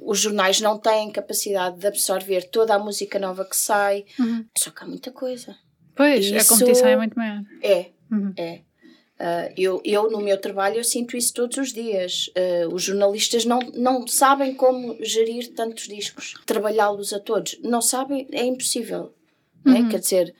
os 0.00 0.20
jornais 0.20 0.60
não 0.60 0.78
têm 0.78 1.10
capacidade 1.10 1.76
de 1.76 1.86
absorver 1.88 2.48
toda 2.50 2.76
a 2.76 2.78
música 2.78 3.18
nova 3.18 3.44
que 3.44 3.56
sai. 3.56 4.04
Uhum. 4.16 4.44
Só 4.56 4.70
que 4.70 4.84
há 4.84 4.86
muita 4.86 5.10
coisa. 5.10 5.56
Pois, 5.92 6.26
isso, 6.26 6.36
a 6.36 6.56
competição 6.56 6.88
é 6.88 6.96
muito 6.96 7.18
maior. 7.18 7.42
É, 7.60 7.86
uhum. 8.12 8.32
é. 8.36 8.60
Uh, 9.18 9.52
eu, 9.56 9.82
eu, 9.84 10.08
no 10.08 10.20
meu 10.20 10.40
trabalho, 10.40 10.76
eu 10.76 10.84
sinto 10.84 11.16
isso 11.16 11.34
todos 11.34 11.58
os 11.58 11.72
dias. 11.72 12.28
Uh, 12.28 12.72
os 12.72 12.84
jornalistas 12.84 13.44
não, 13.44 13.58
não 13.74 14.06
sabem 14.06 14.54
como 14.54 14.96
gerir 15.04 15.52
tantos 15.54 15.88
discos, 15.88 16.34
trabalhá-los 16.46 17.12
a 17.12 17.18
todos. 17.18 17.58
Não 17.64 17.82
sabem, 17.82 18.28
é 18.30 18.44
impossível. 18.44 19.12
É? 19.66 19.70
Uhum. 19.70 19.86
É? 19.88 19.90
Quer 19.90 19.98
dizer. 19.98 20.34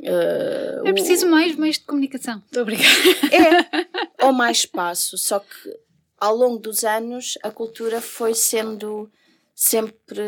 Uh, 0.00 0.86
é 0.86 0.92
preciso 0.92 1.26
o... 1.26 1.30
mais 1.30 1.56
meios 1.56 1.78
de 1.78 1.84
comunicação. 1.84 2.42
Estou 2.46 2.62
a 2.62 2.64
brincar. 2.64 2.84
É, 3.32 4.24
ou 4.24 4.32
mais 4.32 4.58
espaço. 4.58 5.16
Só 5.18 5.38
que 5.38 5.78
ao 6.18 6.36
longo 6.36 6.58
dos 6.58 6.84
anos 6.84 7.38
a 7.42 7.50
cultura 7.50 8.00
foi 8.00 8.34
sendo 8.34 9.10
sempre 9.54 10.22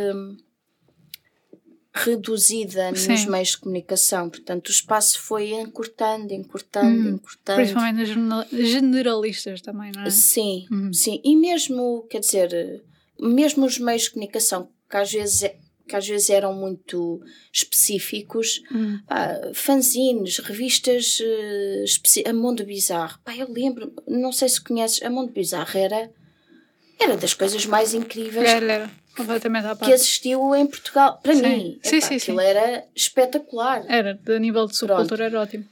reduzida 1.96 2.94
Sim. 2.94 3.12
nos 3.12 3.24
meios 3.24 3.48
de 3.48 3.58
comunicação. 3.58 4.28
Portanto, 4.28 4.68
o 4.68 4.70
espaço 4.70 5.20
foi 5.20 5.52
encurtando, 5.52 6.32
encurtando, 6.32 7.08
hum, 7.08 7.14
encurtando. 7.14 7.56
Principalmente 7.56 8.16
nas 8.16 8.48
generalistas 8.50 9.62
também, 9.62 9.92
não 9.94 10.02
é? 10.02 10.10
Sim, 10.10 10.66
hum. 10.70 10.92
sim. 10.92 11.20
E 11.24 11.34
mesmo, 11.34 12.06
quer 12.10 12.20
dizer, 12.20 12.84
mesmo 13.18 13.64
os 13.64 13.78
meios 13.78 14.02
de 14.02 14.10
comunicação, 14.10 14.68
que 14.88 14.96
às 14.96 15.10
vezes 15.10 15.42
é 15.42 15.58
que 15.86 15.94
às 15.94 16.06
vezes 16.06 16.30
eram 16.30 16.54
muito 16.54 17.20
específicos, 17.52 18.62
hum. 18.72 18.98
fanzines, 19.54 20.38
revistas, 20.38 21.20
uh, 21.20 22.28
a 22.28 22.32
Mundo 22.32 22.64
Bizarro. 22.64 23.18
Pá, 23.24 23.34
eu 23.36 23.50
lembro, 23.50 23.92
não 24.06 24.32
sei 24.32 24.48
se 24.48 24.60
conheces, 24.60 25.02
a 25.02 25.10
Mundo 25.10 25.32
Bizarro 25.32 25.78
era, 25.78 26.10
era 26.98 27.16
das 27.16 27.34
coisas 27.34 27.64
mais 27.66 27.94
incríveis 27.94 28.48
era, 28.48 28.72
era. 28.72 28.90
Completamente 29.16 29.66
que 29.82 29.90
existiu 29.92 30.54
em 30.54 30.66
Portugal. 30.66 31.18
Para 31.22 31.34
sim. 31.34 31.42
mim, 31.42 31.80
sim, 31.82 31.96
epá, 31.96 32.06
sim, 32.06 32.16
aquilo 32.16 32.40
sim. 32.40 32.44
era 32.44 32.86
espetacular. 32.94 33.84
Era, 33.88 34.20
a 34.26 34.38
nível 34.38 34.66
de 34.66 34.76
subcultura 34.76 35.24
era 35.24 35.40
ótimo. 35.40 35.64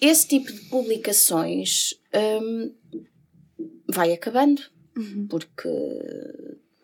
Esse 0.00 0.28
tipo 0.28 0.52
de 0.52 0.60
publicações 0.68 1.94
hum, 2.14 2.72
vai 3.88 4.12
acabando, 4.12 4.62
uhum. 4.96 5.26
porque 5.28 5.68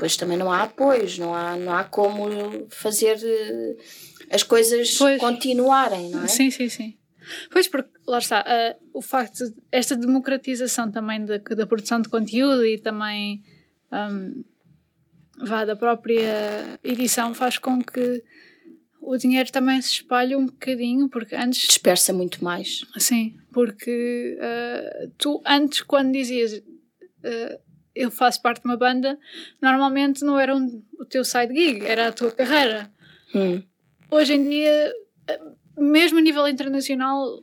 depois 0.01 0.17
também 0.17 0.39
não 0.39 0.51
há 0.51 0.63
apoios, 0.63 1.19
não 1.19 1.35
há, 1.35 1.57
não 1.57 1.75
há 1.75 1.85
como 1.85 2.67
fazer 2.71 3.19
eh, 3.23 3.77
as 4.31 4.43
coisas 4.43 4.97
pois. 4.97 5.21
continuarem, 5.21 6.09
não 6.09 6.25
é? 6.25 6.27
Sim, 6.27 6.51
sim, 6.51 6.71
sim. 6.71 6.97
Pois, 7.51 7.69
porque 7.69 7.91
lá 8.07 8.19
está, 8.19 8.41
uh, 8.41 8.89
o 8.95 9.03
facto 9.03 9.45
de 9.45 9.55
esta 9.71 9.95
democratização 9.95 10.91
também 10.91 11.23
da, 11.23 11.37
da 11.37 11.67
produção 11.67 12.01
de 12.01 12.09
conteúdo 12.09 12.65
e 12.65 12.79
também 12.79 13.43
um, 13.93 14.43
vá, 15.39 15.67
da 15.67 15.77
própria 15.77 16.81
edição 16.83 17.35
faz 17.35 17.59
com 17.59 17.85
que 17.85 18.25
o 19.03 19.19
dinheiro 19.19 19.53
também 19.53 19.83
se 19.83 19.91
espalhe 19.91 20.35
um 20.35 20.47
bocadinho, 20.47 21.11
porque 21.11 21.35
antes. 21.35 21.69
Dispersa 21.69 22.15
muito 22.15 22.43
mais. 22.43 22.87
Sim, 22.97 23.37
porque 23.53 24.39
uh, 24.41 25.11
tu 25.19 25.43
antes, 25.45 25.83
quando 25.83 26.11
dizias 26.11 26.55
uh, 26.55 27.70
eu 28.01 28.11
faço 28.11 28.41
parte 28.41 28.63
de 28.63 28.69
uma 28.69 28.77
banda, 28.77 29.19
normalmente 29.61 30.25
não 30.25 30.39
era 30.39 30.57
um, 30.57 30.83
o 30.99 31.05
teu 31.05 31.25
side 31.25 31.55
gig, 31.55 31.85
era 31.85 32.09
a 32.09 32.13
tua 32.13 32.31
carreira. 32.31 32.91
Hum. 33.35 33.63
Hoje 34.11 34.35
em 34.35 34.49
dia, 34.49 34.93
mesmo 35.79 36.19
a 36.19 36.23
nível 36.23 36.49
internacional, 36.49 37.43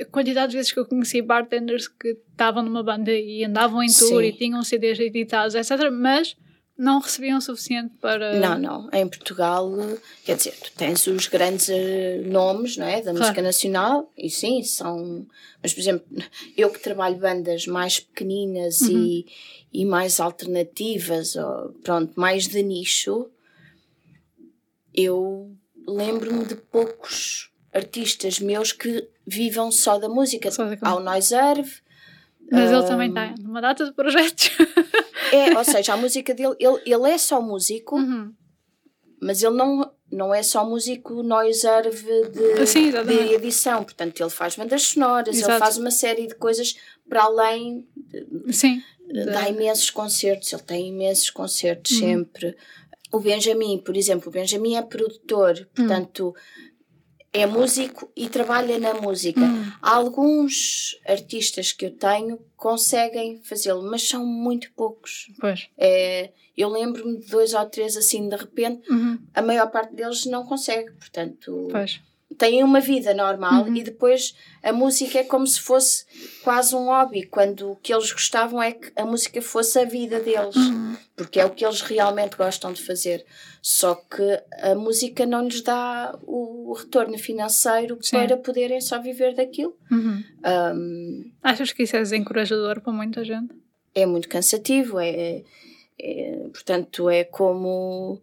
a 0.00 0.04
quantidade 0.06 0.50
de 0.50 0.56
vezes 0.56 0.72
que 0.72 0.80
eu 0.80 0.86
conheci 0.86 1.20
bartenders 1.20 1.86
que 1.86 2.16
estavam 2.30 2.62
numa 2.62 2.82
banda 2.82 3.12
e 3.12 3.44
andavam 3.44 3.82
em 3.82 3.88
tour 3.88 4.22
Sim. 4.22 4.28
e 4.28 4.32
tinham 4.32 4.62
CDs 4.62 4.98
editados, 4.98 5.54
etc. 5.54 5.90
Mas 5.92 6.36
não 6.78 7.00
recebiam 7.00 7.38
o 7.38 7.40
suficiente 7.40 7.94
para. 8.00 8.38
Não, 8.38 8.58
não. 8.58 8.90
Em 8.92 9.08
Portugal, 9.08 9.72
quer 10.24 10.36
dizer, 10.36 10.54
tu 10.62 10.72
tens 10.76 11.06
os 11.06 11.26
grandes 11.26 11.68
uh, 11.68 12.26
nomes 12.26 12.76
não 12.76 12.86
é, 12.86 13.00
da 13.00 13.12
música 13.12 13.40
nacional 13.40 14.12
e 14.16 14.28
sim, 14.28 14.62
são. 14.62 15.26
Mas, 15.62 15.72
por 15.72 15.80
exemplo, 15.80 16.06
eu 16.56 16.70
que 16.70 16.78
trabalho 16.78 17.16
bandas 17.16 17.66
mais 17.66 17.98
pequeninas 17.98 18.82
uhum. 18.82 18.90
e, 18.90 19.26
e 19.72 19.84
mais 19.86 20.20
alternativas, 20.20 21.34
ou, 21.34 21.72
pronto, 21.82 22.12
mais 22.14 22.46
de 22.46 22.62
nicho, 22.62 23.30
eu 24.92 25.50
lembro-me 25.86 26.44
de 26.44 26.56
poucos 26.56 27.50
artistas 27.72 28.38
meus 28.38 28.72
que 28.72 29.08
vivam 29.26 29.70
só 29.70 29.98
da 29.98 30.08
música. 30.08 30.50
Só 30.50 30.64
da 30.64 30.76
Há 30.82 30.94
o 30.94 31.00
Noiserve. 31.00 31.85
Mas 32.50 32.70
um, 32.70 32.78
ele 32.78 32.86
também 32.86 33.12
tem 33.12 33.34
uma 33.44 33.60
data 33.60 33.84
de 33.84 33.92
projetos. 33.92 34.50
É, 35.32 35.54
ou 35.58 35.64
seja, 35.64 35.94
a 35.94 35.96
música 35.96 36.34
dele, 36.34 36.54
ele, 36.58 36.80
ele 36.86 37.10
é 37.10 37.18
só 37.18 37.40
músico, 37.40 37.96
uhum. 37.96 38.32
mas 39.20 39.42
ele 39.42 39.56
não, 39.56 39.90
não 40.10 40.34
é 40.34 40.42
só 40.42 40.64
músico 40.64 41.22
noiserve 41.22 42.28
de, 42.30 42.66
Sim, 42.66 42.90
de 42.90 43.34
edição. 43.34 43.82
Portanto, 43.84 44.20
ele 44.20 44.30
faz 44.30 44.56
bandas 44.56 44.82
sonoras, 44.82 45.36
Exato. 45.36 45.52
ele 45.52 45.58
faz 45.58 45.76
uma 45.76 45.90
série 45.90 46.26
de 46.26 46.34
coisas 46.34 46.76
para 47.08 47.24
além. 47.24 47.86
De, 47.96 48.52
Sim. 48.52 48.82
Dá 49.32 49.48
imensos 49.48 49.90
concertos, 49.90 50.52
ele 50.52 50.62
tem 50.62 50.88
imensos 50.88 51.30
concertos 51.30 51.92
uhum. 51.92 51.98
sempre. 51.98 52.56
O 53.12 53.20
Benjamin, 53.20 53.78
por 53.78 53.96
exemplo, 53.96 54.28
o 54.28 54.32
Benjamin 54.32 54.76
é 54.76 54.82
produtor, 54.82 55.56
uhum. 55.58 55.66
portanto. 55.74 56.34
É 57.40 57.46
músico 57.46 58.10
e 58.16 58.28
trabalha 58.28 58.78
na 58.78 58.94
música. 58.94 59.40
Hum. 59.40 59.72
Alguns 59.82 60.98
artistas 61.06 61.72
que 61.72 61.86
eu 61.86 61.90
tenho 61.90 62.38
conseguem 62.56 63.40
fazê-lo, 63.42 63.82
mas 63.82 64.08
são 64.08 64.24
muito 64.24 64.72
poucos. 64.72 65.30
Pois. 65.40 65.68
É, 65.76 66.30
eu 66.56 66.68
lembro-me 66.68 67.18
de 67.18 67.26
dois 67.26 67.52
ou 67.52 67.66
três 67.66 67.96
assim 67.96 68.28
de 68.28 68.36
repente, 68.36 68.90
uhum. 68.90 69.18
a 69.34 69.42
maior 69.42 69.70
parte 69.70 69.94
deles 69.94 70.24
não 70.26 70.44
consegue, 70.46 70.90
portanto. 70.92 71.68
Pois 71.70 72.00
têm 72.38 72.62
uma 72.62 72.80
vida 72.80 73.14
normal 73.14 73.64
uhum. 73.64 73.76
e 73.76 73.82
depois 73.82 74.36
a 74.62 74.72
música 74.72 75.18
é 75.18 75.24
como 75.24 75.46
se 75.46 75.60
fosse 75.60 76.04
quase 76.42 76.74
um 76.74 76.86
hobby, 76.86 77.24
quando 77.24 77.72
o 77.72 77.76
que 77.76 77.92
eles 77.92 78.12
gostavam 78.12 78.62
é 78.62 78.72
que 78.72 78.90
a 78.96 79.04
música 79.04 79.40
fosse 79.40 79.78
a 79.78 79.84
vida 79.84 80.20
deles, 80.20 80.56
uhum. 80.56 80.96
porque 81.14 81.40
é 81.40 81.44
o 81.44 81.50
que 81.50 81.64
eles 81.64 81.80
realmente 81.80 82.36
gostam 82.36 82.72
de 82.72 82.82
fazer. 82.82 83.24
Só 83.62 83.94
que 83.94 84.42
a 84.60 84.74
música 84.74 85.24
não 85.26 85.46
lhes 85.46 85.62
dá 85.62 86.18
o 86.22 86.72
retorno 86.72 87.18
financeiro 87.18 87.98
Sim. 88.00 88.16
para 88.16 88.36
poderem 88.36 88.80
só 88.80 89.00
viver 89.00 89.34
daquilo. 89.34 89.76
Uhum. 89.90 90.22
Um, 90.74 91.32
Achas 91.42 91.72
que 91.72 91.82
isso 91.82 91.96
é 91.96 92.00
desencorajador 92.00 92.80
para 92.80 92.92
muita 92.92 93.24
gente? 93.24 93.54
É 93.94 94.04
muito 94.04 94.28
cansativo, 94.28 95.00
é, 95.00 95.42
é 95.98 96.48
portanto, 96.52 97.08
é 97.08 97.24
como 97.24 98.20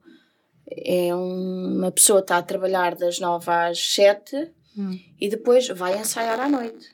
é 0.69 1.13
uma 1.13 1.91
pessoa 1.91 2.19
está 2.19 2.37
a 2.37 2.43
trabalhar 2.43 2.95
das 2.95 3.19
9 3.19 3.49
às 3.51 3.93
7 3.93 4.51
hum. 4.77 4.99
e 5.19 5.29
depois 5.29 5.67
vai 5.69 5.97
ensaiar 5.97 6.39
à 6.39 6.49
noite. 6.49 6.93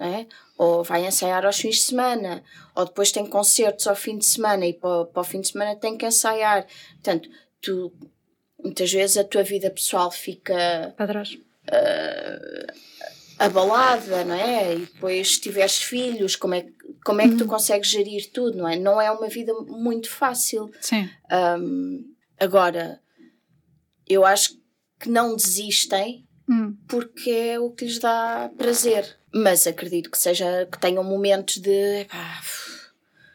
É? 0.00 0.26
Ou 0.58 0.82
vai 0.82 1.06
ensaiar 1.06 1.44
aos 1.46 1.58
fins 1.58 1.76
de 1.76 1.82
semana, 1.82 2.42
ou 2.74 2.84
depois 2.84 3.12
tem 3.12 3.24
concertos 3.24 3.86
ao 3.86 3.94
fim 3.94 4.18
de 4.18 4.24
semana 4.24 4.66
e 4.66 4.72
para, 4.72 5.04
para 5.04 5.20
o 5.20 5.24
fim 5.24 5.40
de 5.40 5.48
semana 5.48 5.76
tem 5.76 5.96
que 5.96 6.06
ensaiar. 6.06 6.66
Portanto, 6.94 7.28
tu 7.60 7.92
muitas 8.62 8.92
vezes 8.92 9.16
a 9.16 9.24
tua 9.24 9.42
vida 9.42 9.70
pessoal 9.70 10.10
fica 10.10 10.92
para 10.96 11.06
trás. 11.06 11.34
Uh, 11.34 12.72
abalada, 13.38 14.24
não 14.24 14.34
é? 14.34 14.74
E 14.74 14.78
depois 14.80 15.34
se 15.34 15.40
tiveres 15.40 15.76
filhos, 15.76 16.36
como 16.36 16.54
é, 16.54 16.66
como 17.04 17.20
é 17.20 17.28
que 17.28 17.36
tu 17.36 17.44
hum. 17.44 17.48
consegues 17.48 17.90
gerir 17.90 18.30
tudo, 18.32 18.58
não 18.58 18.68
é? 18.68 18.76
Não 18.76 19.00
é 19.00 19.10
uma 19.10 19.28
vida 19.28 19.52
muito 19.54 20.10
fácil. 20.10 20.70
Sim. 20.80 21.08
Um, 21.30 22.11
agora, 22.42 23.00
eu 24.08 24.24
acho 24.24 24.58
que 24.98 25.08
não 25.08 25.36
desistem 25.36 26.26
hum. 26.48 26.76
porque 26.88 27.30
é 27.30 27.58
o 27.58 27.70
que 27.70 27.84
lhes 27.84 27.98
dá 27.98 28.50
prazer. 28.56 29.18
Mas 29.34 29.66
acredito 29.66 30.10
que 30.10 30.18
seja 30.18 30.68
que 30.70 30.78
tenham 30.78 31.02
momentos 31.02 31.58
de 31.58 32.06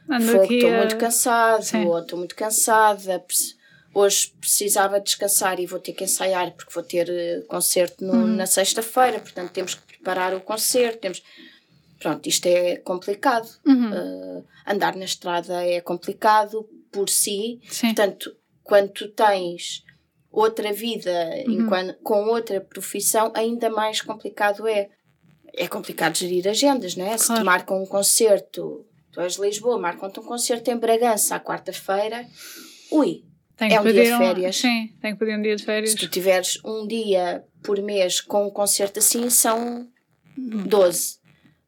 estou 0.09 0.71
muito 0.71 0.97
cansado, 0.97 1.63
Sim. 1.63 1.85
ou 1.85 1.99
estou 1.99 2.19
muito 2.19 2.35
cansada, 2.35 3.25
hoje 3.93 4.33
precisava 4.39 4.99
descansar 4.99 5.59
e 5.59 5.65
vou 5.65 5.79
ter 5.79 5.93
que 5.93 6.03
ensaiar 6.03 6.51
porque 6.51 6.73
vou 6.73 6.83
ter 6.83 7.09
eh, 7.09 7.41
concerto 7.47 8.05
no, 8.05 8.13
hum. 8.13 8.27
na 8.27 8.45
sexta-feira, 8.45 9.19
portanto 9.19 9.51
temos 9.51 9.73
que 9.73 9.81
preparar 9.81 10.33
o 10.33 10.41
concerto, 10.41 10.99
temos 10.99 11.23
pronto, 11.99 12.27
isto 12.27 12.45
é 12.45 12.77
complicado. 12.77 13.49
Uhum. 13.65 13.91
Uh, 13.91 14.45
andar 14.65 14.95
na 14.95 15.05
estrada 15.05 15.63
é 15.63 15.81
complicado 15.81 16.69
por 16.91 17.09
si, 17.09 17.59
Sim. 17.69 17.87
portanto, 17.87 18.35
quando 18.67 18.89
tu 18.89 19.07
tens 19.09 19.83
outra 20.31 20.71
vida 20.71 21.11
uhum. 21.47 21.61
enquanto, 21.61 21.93
com 22.03 22.25
outra 22.25 22.61
profissão, 22.61 23.31
ainda 23.35 23.69
mais 23.69 24.01
complicado 24.01 24.67
é. 24.67 24.89
É 25.53 25.67
complicado 25.67 26.15
gerir 26.15 26.47
agendas, 26.47 26.95
não 26.95 27.05
é? 27.05 27.17
Claro. 27.17 27.23
Se 27.23 27.33
te 27.33 27.43
marcam 27.43 27.81
um 27.81 27.85
concerto, 27.85 28.85
tu 29.11 29.21
és 29.21 29.33
de 29.33 29.41
Lisboa, 29.41 29.79
marcam-te 29.79 30.19
um 30.19 30.23
concerto 30.23 30.69
em 30.69 30.77
Bragança 30.77 31.35
à 31.35 31.39
quarta-feira, 31.39 32.27
ui, 32.91 33.23
tem 33.57 33.73
é 33.73 33.81
um 33.81 33.83
dia 33.83 33.93
de 33.93 34.17
férias. 34.17 34.57
Um, 34.57 34.61
sim, 34.61 34.93
tem 35.01 35.13
que 35.13 35.19
pedir 35.19 35.35
um 35.35 35.41
dia 35.41 35.55
de 35.55 35.65
férias. 35.65 35.91
Se 35.91 35.97
tu 35.97 36.07
tiveres 36.07 36.59
um 36.63 36.85
dia 36.85 37.43
por 37.63 37.81
mês 37.81 38.21
com 38.21 38.45
um 38.45 38.51
concerto 38.51 38.99
assim, 38.99 39.31
são 39.31 39.87
12. 40.37 41.17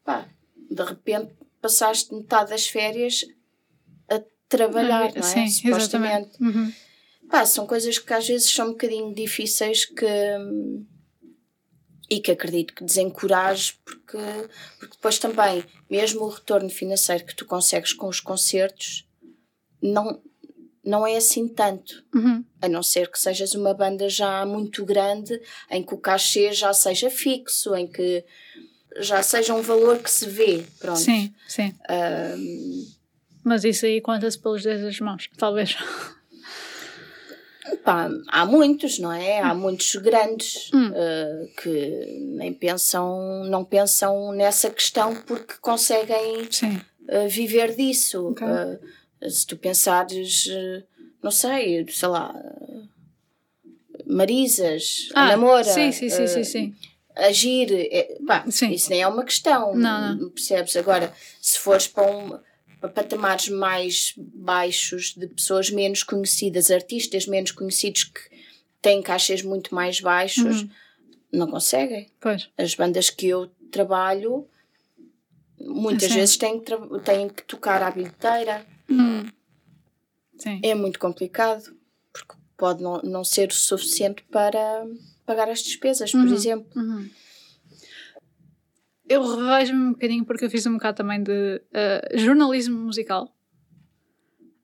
Pá, 0.04 0.28
de 0.70 0.84
repente 0.84 1.32
passaste 1.60 2.14
metade 2.14 2.50
das 2.50 2.68
férias 2.68 3.24
a 4.08 4.22
trabalhar, 4.48 5.12
não 5.12 5.20
é? 5.20 5.22
Sim, 5.22 5.48
Supostamente. 5.48 6.30
Exatamente. 6.40 6.58
Uhum. 6.58 6.72
Pá, 7.30 7.46
são 7.46 7.66
coisas 7.66 7.98
que 7.98 8.12
às 8.12 8.26
vezes 8.26 8.50
são 8.50 8.68
um 8.68 8.72
bocadinho 8.72 9.14
difíceis 9.14 9.84
que. 9.84 10.06
E 12.12 12.20
que 12.20 12.32
acredito 12.32 12.74
que 12.74 12.82
desencoraje, 12.82 13.74
porque, 13.84 14.18
porque 14.80 14.96
depois 14.96 15.16
também, 15.16 15.64
mesmo 15.88 16.22
o 16.22 16.28
retorno 16.28 16.68
financeiro 16.68 17.24
que 17.24 17.36
tu 17.36 17.46
consegues 17.46 17.92
com 17.92 18.08
os 18.08 18.18
concertos, 18.18 19.08
não, 19.80 20.20
não 20.84 21.06
é 21.06 21.16
assim 21.16 21.46
tanto. 21.46 22.04
Uhum. 22.12 22.44
A 22.60 22.68
não 22.68 22.82
ser 22.82 23.08
que 23.08 23.16
sejas 23.16 23.54
uma 23.54 23.72
banda 23.72 24.08
já 24.08 24.44
muito 24.44 24.84
grande, 24.84 25.40
em 25.70 25.84
que 25.84 25.94
o 25.94 25.98
cachê 25.98 26.52
já 26.52 26.72
seja 26.72 27.08
fixo, 27.10 27.76
em 27.76 27.86
que 27.86 28.24
já 28.98 29.22
seja 29.22 29.54
um 29.54 29.62
valor 29.62 30.00
que 30.00 30.10
se 30.10 30.26
vê. 30.26 30.64
Pronto. 30.80 30.98
Sim, 30.98 31.32
sim. 31.46 31.72
Um... 31.88 32.90
Mas 33.44 33.62
isso 33.62 33.86
aí 33.86 34.00
conta-se 34.00 34.36
pelos 34.36 34.64
dedos 34.64 34.82
das 34.82 34.98
mãos, 34.98 35.30
talvez. 35.38 35.76
Há 38.28 38.44
muitos, 38.46 38.98
não 38.98 39.12
é? 39.12 39.40
Há 39.40 39.54
muitos 39.54 39.94
grandes 39.96 40.70
hum. 40.72 40.90
uh, 40.90 41.48
que 41.60 42.24
nem 42.36 42.52
pensam, 42.52 43.44
não 43.44 43.64
pensam 43.64 44.32
nessa 44.32 44.70
questão 44.70 45.14
porque 45.26 45.54
conseguem 45.60 46.42
uh, 46.42 47.28
viver 47.28 47.74
disso. 47.74 48.28
Okay. 48.28 48.46
Uh, 48.46 49.30
se 49.30 49.46
tu 49.46 49.56
pensares, 49.56 50.48
não 51.22 51.30
sei, 51.30 51.86
sei 51.90 52.08
lá, 52.08 52.34
Marisas, 54.06 55.10
ah, 55.14 55.26
Namora, 55.26 55.62
sim, 55.62 55.92
sim, 55.92 56.08
sim, 56.08 56.26
sim, 56.26 56.44
sim. 56.44 56.74
agir, 57.14 57.70
é, 57.92 58.16
pá, 58.26 58.44
isso 58.46 58.90
nem 58.90 59.02
é 59.02 59.06
uma 59.06 59.24
questão, 59.24 59.74
não, 59.74 60.16
não. 60.16 60.30
percebes? 60.30 60.74
Agora, 60.76 61.12
se 61.40 61.58
fores 61.58 61.86
para 61.86 62.10
um 62.10 62.38
patamares 62.88 63.48
mais 63.48 64.14
baixos 64.16 65.14
de 65.14 65.26
pessoas 65.26 65.70
menos 65.70 66.02
conhecidas, 66.02 66.70
artistas 66.70 67.26
menos 67.26 67.50
conhecidos 67.50 68.04
que 68.04 68.20
têm 68.80 69.02
caixas 69.02 69.42
muito 69.42 69.74
mais 69.74 70.00
baixos, 70.00 70.62
uhum. 70.62 70.70
não 71.32 71.50
conseguem. 71.50 72.08
Pois. 72.20 72.48
As 72.56 72.74
bandas 72.74 73.10
que 73.10 73.26
eu 73.26 73.50
trabalho 73.70 74.48
muitas 75.58 76.10
vezes 76.10 76.36
têm 76.36 76.58
que, 76.58 76.72
têm 77.04 77.28
que 77.28 77.42
tocar 77.42 77.82
à 77.82 77.90
bilheteira. 77.90 78.66
Uhum. 78.88 79.28
É 80.62 80.74
muito 80.74 80.98
complicado 80.98 81.76
porque 82.12 82.34
pode 82.56 82.82
não, 82.82 83.02
não 83.02 83.24
ser 83.24 83.50
o 83.50 83.54
suficiente 83.54 84.22
para 84.30 84.86
pagar 85.26 85.48
as 85.50 85.62
despesas, 85.62 86.10
por 86.10 86.20
uhum. 86.20 86.34
exemplo. 86.34 86.70
Eu 89.10 89.22
revejo-me 89.24 89.86
um 89.86 89.92
bocadinho 89.92 90.24
porque 90.24 90.44
eu 90.44 90.50
fiz 90.50 90.64
um 90.66 90.74
bocado 90.74 90.98
também 90.98 91.20
de 91.20 91.60
uh, 91.72 92.16
jornalismo 92.16 92.78
musical. 92.78 93.34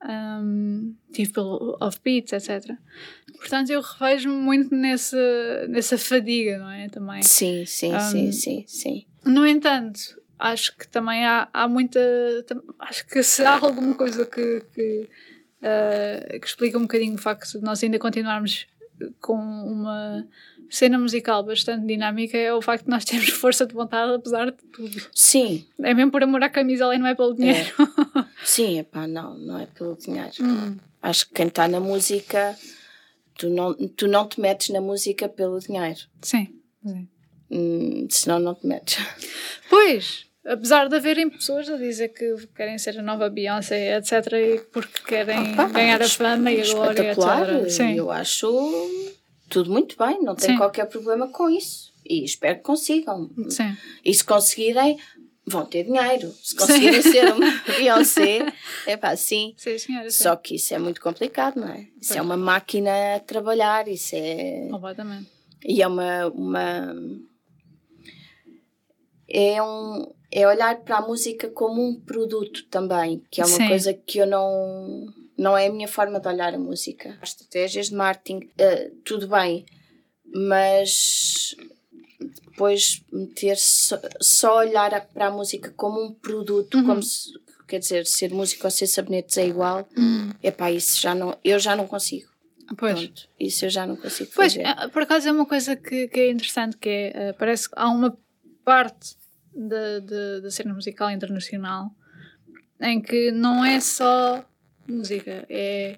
um, 0.09 0.95
tive 1.13 1.33
pelo 1.33 1.77
offbeats, 1.81 2.33
etc. 2.33 2.77
Portanto, 3.39 3.71
eu 3.71 3.81
revejo-me 3.81 4.37
muito 4.37 4.73
nesse, 4.73 5.17
nessa 5.69 5.99
fadiga, 5.99 6.59
não 6.59 6.71
é? 6.71 6.89
Também. 6.89 7.23
Sim, 7.23 7.67
sim, 7.67 7.93
um, 7.93 7.99
sim, 7.99 8.31
sim, 8.31 8.65
sim. 8.69 9.07
No 9.25 9.45
entanto, 9.45 9.99
acho 10.39 10.77
que 10.77 10.87
também 10.87 11.27
há, 11.27 11.49
há 11.53 11.67
muita. 11.67 11.99
Acho 12.79 13.05
que 13.09 13.25
se 13.25 13.43
há 13.45 13.55
alguma 13.59 13.95
coisa 13.95 14.25
que, 14.25 14.63
que, 14.73 15.09
uh, 15.61 16.39
que 16.41 16.47
explica 16.47 16.79
um 16.79 16.83
bocadinho 16.83 17.17
o 17.17 17.19
facto 17.19 17.59
de 17.59 17.65
nós 17.65 17.83
ainda 17.83 17.99
continuarmos 17.99 18.69
com 19.21 19.35
uma 19.35 20.25
cena 20.71 20.99
musical 20.99 21.43
bastante 21.43 21.87
dinâmica 21.87 22.37
é 22.37 22.53
o 22.53 22.63
facto 22.63 22.85
de 22.85 22.91
nós 22.91 23.05
termos 23.05 23.29
força 23.31 23.67
de 23.67 23.75
vontade 23.75 24.13
apesar 24.13 24.51
de 24.51 24.57
tudo. 24.73 25.09
Sim. 25.15 25.67
É 25.83 25.95
mesmo 25.95 26.11
por 26.11 26.23
amor 26.23 26.43
à 26.43 26.49
camisola 26.49 26.95
e 26.95 26.99
não 26.99 27.07
é 27.07 27.15
pelo 27.15 27.35
dinheiro. 27.35 27.69
É. 27.79 28.25
Sim, 28.45 28.79
epá, 28.79 29.07
não, 29.07 29.37
não 29.39 29.59
é 29.59 29.67
pelo 29.67 29.97
dinheiro. 29.97 30.33
Hum. 30.41 30.77
Acho 31.03 31.27
que 31.27 31.35
quem 31.35 31.47
está 31.47 31.69
na 31.69 31.81
música, 31.81 32.57
tu 33.39 33.49
não, 33.49 33.75
tu 33.75 34.09
não 34.09 34.27
te 34.29 34.41
metes 34.41 34.71
na 34.71 34.81
música 34.81 35.29
pelo 35.29 35.59
dinheiro. 35.59 36.01
Sim. 36.23 36.49
Sim. 36.85 37.09
Hum, 37.51 38.07
senão 38.11 38.39
não 38.39 38.55
te 38.55 38.67
metes. 38.67 38.99
Pois, 39.69 40.27
apesar 40.45 40.89
de 40.89 40.95
haverem 40.95 41.29
pessoas 41.29 41.69
a 41.69 41.77
dizer 41.77 42.11
que 42.11 42.47
querem 42.55 42.79
ser 42.79 42.99
a 43.01 43.03
nova 43.03 43.29
Beyoncé, 43.29 43.97
etc., 43.97 44.33
e 44.33 44.59
porque 44.73 45.03
querem 45.05 45.55
Opa, 45.55 45.69
ganhar 45.69 46.01
a 46.01 46.09
fama 46.09 46.53
e 46.53 46.63
a 46.63 46.73
glória, 46.73 47.11
etc. 47.11 47.71
Sim. 47.71 47.95
Eu 47.97 48.11
acho 48.11 48.49
tudo 49.49 49.71
muito 49.71 49.97
bem, 49.97 50.23
não 50.23 50.35
tenho 50.35 50.53
Sim. 50.53 50.59
qualquer 50.59 50.87
problema 50.87 51.29
com 51.29 51.49
isso. 51.49 51.93
E 52.05 52.25
espero 52.25 52.57
que 52.59 52.63
consigam. 52.63 53.31
Sim. 53.49 53.77
E 54.05 54.15
se 54.15 54.25
conseguirem, 54.25 54.99
vão 55.47 55.65
ter 55.65 55.85
dinheiro. 55.85 56.33
Se 56.43 56.55
conseguirem 56.57 57.03
sim. 57.03 57.13
ser 57.13 57.33
uma 57.35 57.47
Beyoncé, 57.77 58.53
é 58.87 58.97
pá, 58.97 59.17
sim. 59.17 59.55
sim 59.57 59.79
senhora, 59.79 60.11
sim. 60.11 60.23
Só 60.23 60.37
que 60.37 60.57
isso 60.57 60.75
é 60.75 60.79
muito 60.79 61.01
complicado, 61.01 61.61
não 61.61 61.69
é? 61.69 61.87
Isso 62.01 62.17
é 62.17 62.23
uma 62.23 62.37
máquina 62.37 63.17
a 63.17 63.21
trabalhar, 63.21 63.89
isso 63.89 64.15
é. 64.15 64.69
Completamente. 64.71 65.31
E 65.65 65.83
é 65.83 65.87
uma. 65.87 66.27
uma... 66.29 66.97
É 69.29 69.63
um. 69.63 70.13
É 70.31 70.47
olhar 70.47 70.81
para 70.81 70.99
a 70.99 71.07
música 71.07 71.49
como 71.49 71.83
um 71.83 72.01
produto 72.01 72.67
também, 72.69 73.23
que 73.31 73.41
é 73.41 73.47
uma 73.47 73.69
coisa 73.69 73.95
que 73.95 74.19
eu 74.19 74.27
não 74.27 75.07
não 75.37 75.57
é 75.57 75.67
a 75.67 75.73
minha 75.73 75.89
forma 75.89 76.19
de 76.19 76.29
olhar 76.29 76.55
a 76.55 76.59
música. 76.59 77.19
As 77.21 77.31
estratégias 77.31 77.89
de 77.91 77.95
marketing, 77.95 78.45
uh, 78.45 78.95
tudo 79.05 79.29
bem, 79.29 79.67
mas 80.25 81.55
depois 82.51 83.03
meter 83.13 83.57
só, 83.57 84.01
só 84.21 84.59
olhar 84.59 85.07
para 85.13 85.27
a 85.27 85.31
música 85.31 85.73
como 85.77 86.03
um 86.03 86.15
produto, 86.15 86.79
uhum. 86.79 86.87
como 86.87 87.03
se, 87.03 87.31
quer 87.69 87.79
dizer, 87.79 88.07
ser 88.07 88.33
músico 88.33 88.67
ou 88.67 88.71
ser 88.71 88.87
sabonetes 88.87 89.37
é 89.37 89.47
igual, 89.47 89.87
uhum. 89.97 90.33
pá, 90.57 90.71
isso 90.71 91.01
já 91.01 91.15
não, 91.15 91.37
eu 91.45 91.59
já 91.59 91.77
não 91.77 91.87
consigo. 91.87 92.31
Pois. 92.77 92.99
Pronto, 92.99 93.29
isso 93.39 93.65
eu 93.67 93.71
já 93.71 93.87
não 93.87 93.97
consigo 93.97 94.31
pois, 94.35 94.55
fazer. 94.55 94.67
Eh, 94.67 94.89
por 94.89 95.03
acaso 95.03 95.29
é 95.29 95.33
uma 95.33 95.47
coisa 95.47 95.77
que, 95.77 96.09
que 96.09 96.19
é 96.19 96.31
interessante, 96.31 96.77
que 96.77 96.89
é, 96.89 97.31
uh, 97.31 97.39
parece 97.39 97.69
que 97.69 97.75
há 97.79 97.89
uma 97.89 98.17
parte 98.65 99.17
da 99.55 100.51
cena 100.51 100.75
musical 100.75 101.11
internacional 101.11 101.91
em 102.81 103.01
que 103.01 103.31
não 103.31 103.65
é 103.65 103.81
só 103.81 104.45
música. 104.93 105.47
É 105.49 105.97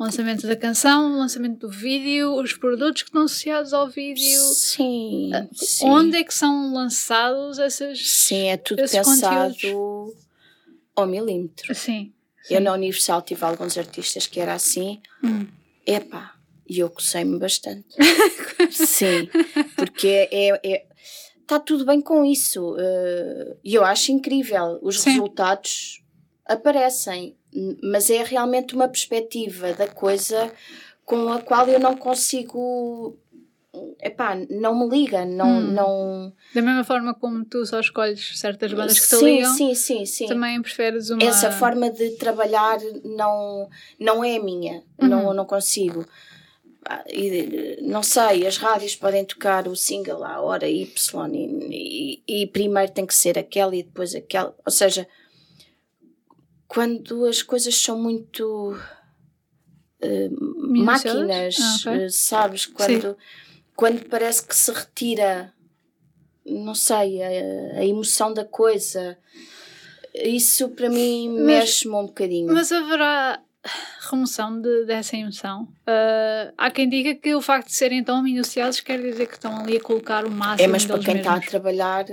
o 0.00 0.04
lançamento 0.04 0.46
da 0.46 0.56
canção, 0.56 1.12
o 1.12 1.18
lançamento 1.18 1.58
do 1.58 1.68
vídeo, 1.68 2.34
os 2.40 2.54
produtos 2.54 3.02
que 3.02 3.10
estão 3.10 3.24
associados 3.24 3.74
ao 3.74 3.86
vídeo. 3.86 4.40
Sim. 4.54 5.30
Uh, 5.34 5.48
sim. 5.52 5.84
Onde 5.84 6.16
é 6.16 6.24
que 6.24 6.32
são 6.32 6.72
lançados 6.72 7.58
essas 7.58 8.00
Sim, 8.00 8.46
é 8.46 8.56
tudo 8.56 8.78
pensado 8.78 9.52
conteúdos? 9.52 10.14
ao 10.96 11.06
milímetro. 11.06 11.74
Sim, 11.74 12.14
sim, 12.42 12.54
Eu 12.54 12.62
na 12.62 12.72
Universal 12.72 13.20
tive 13.20 13.44
alguns 13.44 13.76
artistas 13.76 14.26
que 14.26 14.40
era 14.40 14.54
assim. 14.54 15.02
Hum. 15.22 15.46
Epá, 15.86 16.34
e 16.66 16.78
eu 16.78 16.88
cocei-me 16.88 17.38
bastante. 17.38 17.94
sim, 18.72 19.28
porque 19.76 20.30
é, 20.32 20.60
é, 20.64 20.86
está 21.42 21.60
tudo 21.60 21.84
bem 21.84 22.00
com 22.00 22.24
isso. 22.24 22.72
Uh, 22.72 23.58
e 23.62 23.74
eu 23.74 23.84
acho 23.84 24.12
incrível. 24.12 24.78
Os 24.80 25.00
sim. 25.00 25.10
resultados 25.10 26.02
aparecem 26.46 27.36
mas 27.82 28.10
é 28.10 28.22
realmente 28.22 28.74
uma 28.74 28.88
perspectiva 28.88 29.72
da 29.72 29.88
coisa 29.88 30.52
com 31.04 31.28
a 31.32 31.40
qual 31.40 31.68
eu 31.68 31.80
não 31.80 31.96
consigo 31.96 33.18
epá, 34.02 34.36
não 34.50 34.78
me 34.78 34.88
liga, 34.88 35.24
não, 35.24 35.46
hum. 35.46 35.60
não... 35.60 36.32
Da 36.54 36.62
mesma 36.62 36.84
forma 36.84 37.14
como 37.14 37.44
tu 37.44 37.64
só 37.64 37.80
escolhes 37.80 38.38
certas 38.38 38.72
bandas 38.72 38.98
que 38.98 39.06
sim, 39.06 39.18
te 39.18 39.24
ligam, 39.24 39.54
sim, 39.54 39.74
sim, 39.74 40.06
sim. 40.06 40.26
também 40.26 40.60
preferes 40.60 41.10
uma... 41.10 41.22
Essa 41.22 41.50
forma 41.50 41.90
de 41.90 42.10
trabalhar 42.16 42.78
não, 43.04 43.68
não 43.98 44.24
é 44.24 44.36
a 44.36 44.42
minha, 44.42 44.82
uhum. 45.00 45.08
não, 45.08 45.34
não 45.34 45.44
consigo. 45.44 46.04
Ah, 46.88 47.04
não 47.82 48.02
sei, 48.02 48.46
as 48.46 48.56
rádios 48.56 48.96
podem 48.96 49.24
tocar 49.24 49.68
o 49.68 49.76
single 49.76 50.24
à 50.24 50.40
hora 50.40 50.68
Y 50.68 50.94
e, 51.34 52.22
e, 52.26 52.42
e 52.42 52.46
primeiro 52.46 52.90
tem 52.90 53.06
que 53.06 53.14
ser 53.14 53.38
aquela 53.38 53.76
e 53.76 53.82
depois 53.82 54.14
aquela, 54.14 54.54
ou 54.64 54.72
seja, 54.72 55.06
quando 56.70 57.26
as 57.26 57.42
coisas 57.42 57.74
são 57.74 58.00
muito 58.00 58.78
uh, 60.00 60.84
máquinas, 60.84 61.56
ah, 61.60 61.76
okay. 61.80 62.06
uh, 62.06 62.10
sabes? 62.10 62.64
Quando, 62.64 63.18
quando 63.74 64.08
parece 64.08 64.46
que 64.46 64.54
se 64.54 64.70
retira, 64.70 65.52
não 66.46 66.76
sei, 66.76 67.20
a, 67.20 67.80
a 67.80 67.84
emoção 67.84 68.32
da 68.32 68.44
coisa. 68.44 69.18
Isso 70.14 70.68
para 70.68 70.88
mim 70.88 71.40
mexe-me 71.40 71.94
um 71.96 72.06
bocadinho. 72.06 72.54
Mas 72.54 72.70
haverá 72.70 73.42
remoção 74.08 74.60
de, 74.60 74.84
dessa 74.84 75.16
emoção. 75.16 75.64
Uh, 75.64 76.54
há 76.56 76.70
quem 76.70 76.88
diga 76.88 77.16
que 77.16 77.34
o 77.34 77.42
facto 77.42 77.66
de 77.66 77.74
serem 77.74 78.04
tão 78.04 78.22
minuciosos 78.22 78.80
quer 78.80 79.02
dizer 79.02 79.26
que 79.26 79.34
estão 79.34 79.58
ali 79.58 79.76
a 79.76 79.80
colocar 79.80 80.24
o 80.24 80.30
máximo. 80.30 80.68
É, 80.68 80.70
mas 80.70 80.84
para 80.84 81.00
quem 81.00 81.14
mesmos. 81.14 81.34
está 81.34 81.34
a 81.34 81.50
trabalhar, 81.50 82.04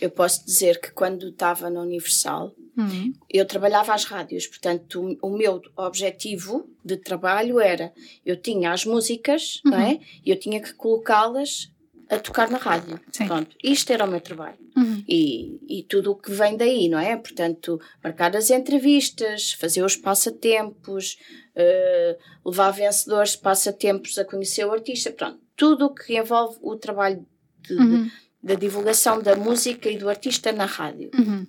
eu 0.00 0.10
posso 0.10 0.44
dizer 0.44 0.80
que 0.80 0.90
quando 0.90 1.28
estava 1.28 1.70
na 1.70 1.80
Universal, 1.80 2.54
Uhum. 2.78 3.12
Eu 3.28 3.44
trabalhava 3.44 3.92
às 3.92 4.04
rádios, 4.04 4.46
portanto, 4.46 5.18
o, 5.20 5.26
o, 5.26 5.36
meu 5.36 5.60
objetivo 5.76 6.70
de 6.84 6.96
trabalho 6.96 7.58
era: 7.58 7.92
eu 8.24 8.36
tinha 8.36 8.70
as 8.70 8.84
músicas, 8.84 9.60
uhum. 9.64 9.72
não 9.72 9.80
é? 9.80 9.98
E 10.24 10.30
eu 10.30 10.38
tinha 10.38 10.60
que 10.60 10.72
colocá-las 10.74 11.72
a 12.08 12.18
tocar 12.18 12.48
na 12.50 12.56
rádio. 12.56 12.98
Sim. 13.12 13.26
Pronto, 13.26 13.56
isto 13.62 13.92
era 13.92 14.04
o 14.04 14.08
meu 14.08 14.20
trabalho. 14.20 14.56
Uhum. 14.76 15.04
E, 15.08 15.58
e 15.68 15.82
tudo 15.82 16.12
o 16.12 16.16
que 16.16 16.30
vem 16.30 16.56
daí, 16.56 16.88
não 16.88 16.98
é? 16.98 17.16
Portanto, 17.16 17.80
marcar 18.02 18.34
as 18.36 18.48
entrevistas, 18.50 19.52
fazer 19.52 19.82
os 19.82 19.96
passatempos, 19.96 21.18
uh, 21.54 22.48
levar 22.48 22.70
vencedores 22.70 23.32
de 23.32 23.38
passatempos 23.38 24.16
a 24.18 24.24
conhecer 24.24 24.64
o 24.64 24.72
artista, 24.72 25.10
pronto, 25.10 25.38
tudo 25.56 25.86
o 25.86 25.94
que 25.94 26.16
envolve 26.16 26.56
o 26.62 26.76
trabalho 26.76 27.26
de, 27.60 27.74
uhum. 27.74 28.04
de, 28.04 28.12
da 28.48 28.54
divulgação 28.54 29.22
da 29.22 29.36
música 29.36 29.90
e 29.90 29.98
do 29.98 30.08
artista 30.08 30.50
na 30.50 30.64
rádio. 30.64 31.10
Uhum. 31.16 31.46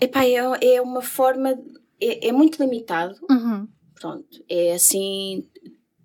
Epá, 0.00 0.24
é, 0.24 0.74
é 0.76 0.80
uma 0.80 1.02
forma. 1.02 1.50
É, 2.00 2.28
é 2.28 2.32
muito 2.32 2.62
limitado. 2.62 3.14
Uhum. 3.30 3.68
Pronto. 3.94 4.44
É 4.48 4.72
assim. 4.72 5.46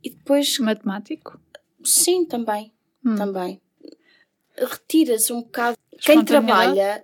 E 0.04 0.10
depois. 0.10 0.60
Matemático? 0.60 1.40
Sim, 1.84 2.26
também. 2.26 2.74
Hum. 3.04 3.16
Também. 3.16 3.62
Retiras 4.58 5.32
um 5.32 5.42
bocado. 5.42 5.78
Quem 6.02 6.24
trabalha 6.24 7.04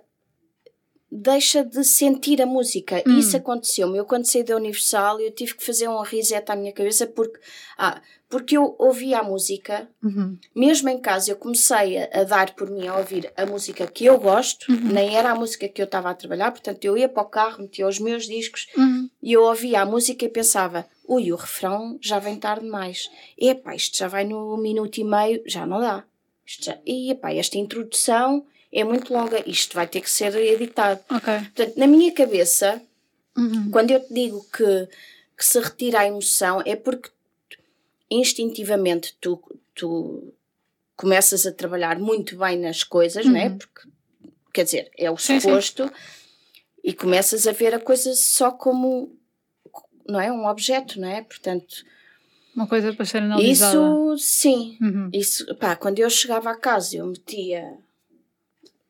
deixa 1.10 1.64
de 1.64 1.82
sentir 1.82 2.42
a 2.42 2.46
música. 2.46 3.02
Hum. 3.06 3.18
Isso 3.18 3.36
aconteceu-me. 3.36 3.96
Eu, 3.96 4.04
quando 4.04 4.26
saí 4.26 4.44
da 4.44 4.56
Universal, 4.56 5.20
eu 5.20 5.30
tive 5.30 5.54
que 5.54 5.64
fazer 5.64 5.88
um 5.88 6.00
reset 6.00 6.50
à 6.50 6.56
minha 6.56 6.72
cabeça 6.72 7.06
porque, 7.06 7.40
ah, 7.78 8.00
porque 8.28 8.56
eu 8.56 8.74
ouvia 8.78 9.20
a 9.20 9.22
música, 9.22 9.88
uhum. 10.02 10.36
mesmo 10.54 10.88
em 10.88 10.98
casa, 10.98 11.30
eu 11.30 11.36
comecei 11.36 11.98
a, 11.98 12.20
a, 12.20 12.24
dar 12.24 12.54
por 12.54 12.68
mim 12.70 12.86
a 12.86 12.96
ouvir 12.96 13.32
a 13.36 13.46
música 13.46 13.86
que 13.86 14.04
eu 14.04 14.18
gosto, 14.18 14.70
uhum. 14.70 14.92
nem 14.92 15.16
era 15.16 15.30
a 15.30 15.34
música 15.34 15.68
que 15.68 15.80
eu 15.80 15.84
estava 15.84 16.10
a 16.10 16.14
trabalhar, 16.14 16.50
portanto, 16.50 16.84
eu 16.84 16.98
ia 16.98 17.08
para 17.08 17.22
o 17.22 17.26
carro, 17.26 17.62
metia 17.62 17.86
os 17.86 18.00
meus 18.00 18.26
discos 18.26 18.66
uhum. 18.76 19.08
e 19.22 19.32
eu 19.32 19.42
ouvia 19.42 19.82
a 19.82 19.86
música 19.86 20.24
e 20.24 20.28
pensava. 20.28 20.86
Ui, 21.08 21.30
o 21.30 21.36
refrão 21.36 21.98
já 22.02 22.18
vem 22.18 22.36
tarde 22.36 22.64
demais. 22.64 23.08
Epá, 23.38 23.76
isto 23.76 23.96
já 23.96 24.08
vai 24.08 24.24
no 24.24 24.56
minuto 24.56 24.98
e 24.98 25.04
meio, 25.04 25.40
já 25.46 25.64
não 25.64 25.80
dá. 25.80 26.04
Isto 26.44 26.64
já... 26.64 26.78
E 26.84 27.12
epá, 27.12 27.32
esta 27.32 27.56
introdução 27.58 28.44
é 28.72 28.82
muito 28.82 29.12
longa, 29.12 29.40
isto 29.48 29.74
vai 29.74 29.86
ter 29.86 30.00
que 30.00 30.10
ser 30.10 30.34
editado. 30.34 31.00
Okay. 31.08 31.38
Portanto, 31.38 31.76
na 31.76 31.86
minha 31.86 32.12
cabeça, 32.12 32.82
uhum. 33.36 33.70
quando 33.70 33.92
eu 33.92 34.00
te 34.00 34.12
digo 34.12 34.44
que, 34.52 34.88
que 35.38 35.44
se 35.44 35.60
retira 35.60 36.00
a 36.00 36.06
emoção, 36.06 36.60
é 36.66 36.74
porque 36.74 37.08
instintivamente 38.10 39.16
tu, 39.20 39.42
tu 39.74 40.32
começas 40.96 41.46
a 41.46 41.52
trabalhar 41.52 41.98
muito 41.98 42.36
bem 42.36 42.58
nas 42.58 42.82
coisas, 42.82 43.24
uhum. 43.26 43.32
não 43.32 43.40
é? 43.40 43.50
Porque, 43.50 43.88
quer 44.52 44.64
dizer, 44.64 44.90
é 44.96 45.10
o 45.10 45.16
suposto, 45.16 45.84
sim, 45.84 45.88
sim. 45.88 46.62
e 46.84 46.94
começas 46.94 47.46
a 47.46 47.52
ver 47.52 47.74
a 47.74 47.80
coisa 47.80 48.14
só 48.14 48.50
como, 48.50 49.14
não 50.08 50.20
é? 50.20 50.30
Um 50.30 50.46
objeto, 50.46 51.00
não 51.00 51.08
é? 51.08 51.22
Portanto. 51.22 51.84
Uma 52.54 52.66
coisa 52.66 52.92
para 52.94 53.04
ser 53.04 53.18
analisada. 53.18 53.76
Isso, 53.76 54.16
sim. 54.18 54.78
Uhum. 54.80 55.10
Isso, 55.12 55.54
pá, 55.56 55.76
quando 55.76 55.98
eu 55.98 56.08
chegava 56.08 56.50
a 56.50 56.56
casa, 56.56 56.96
eu 56.96 57.06
metia 57.06 57.78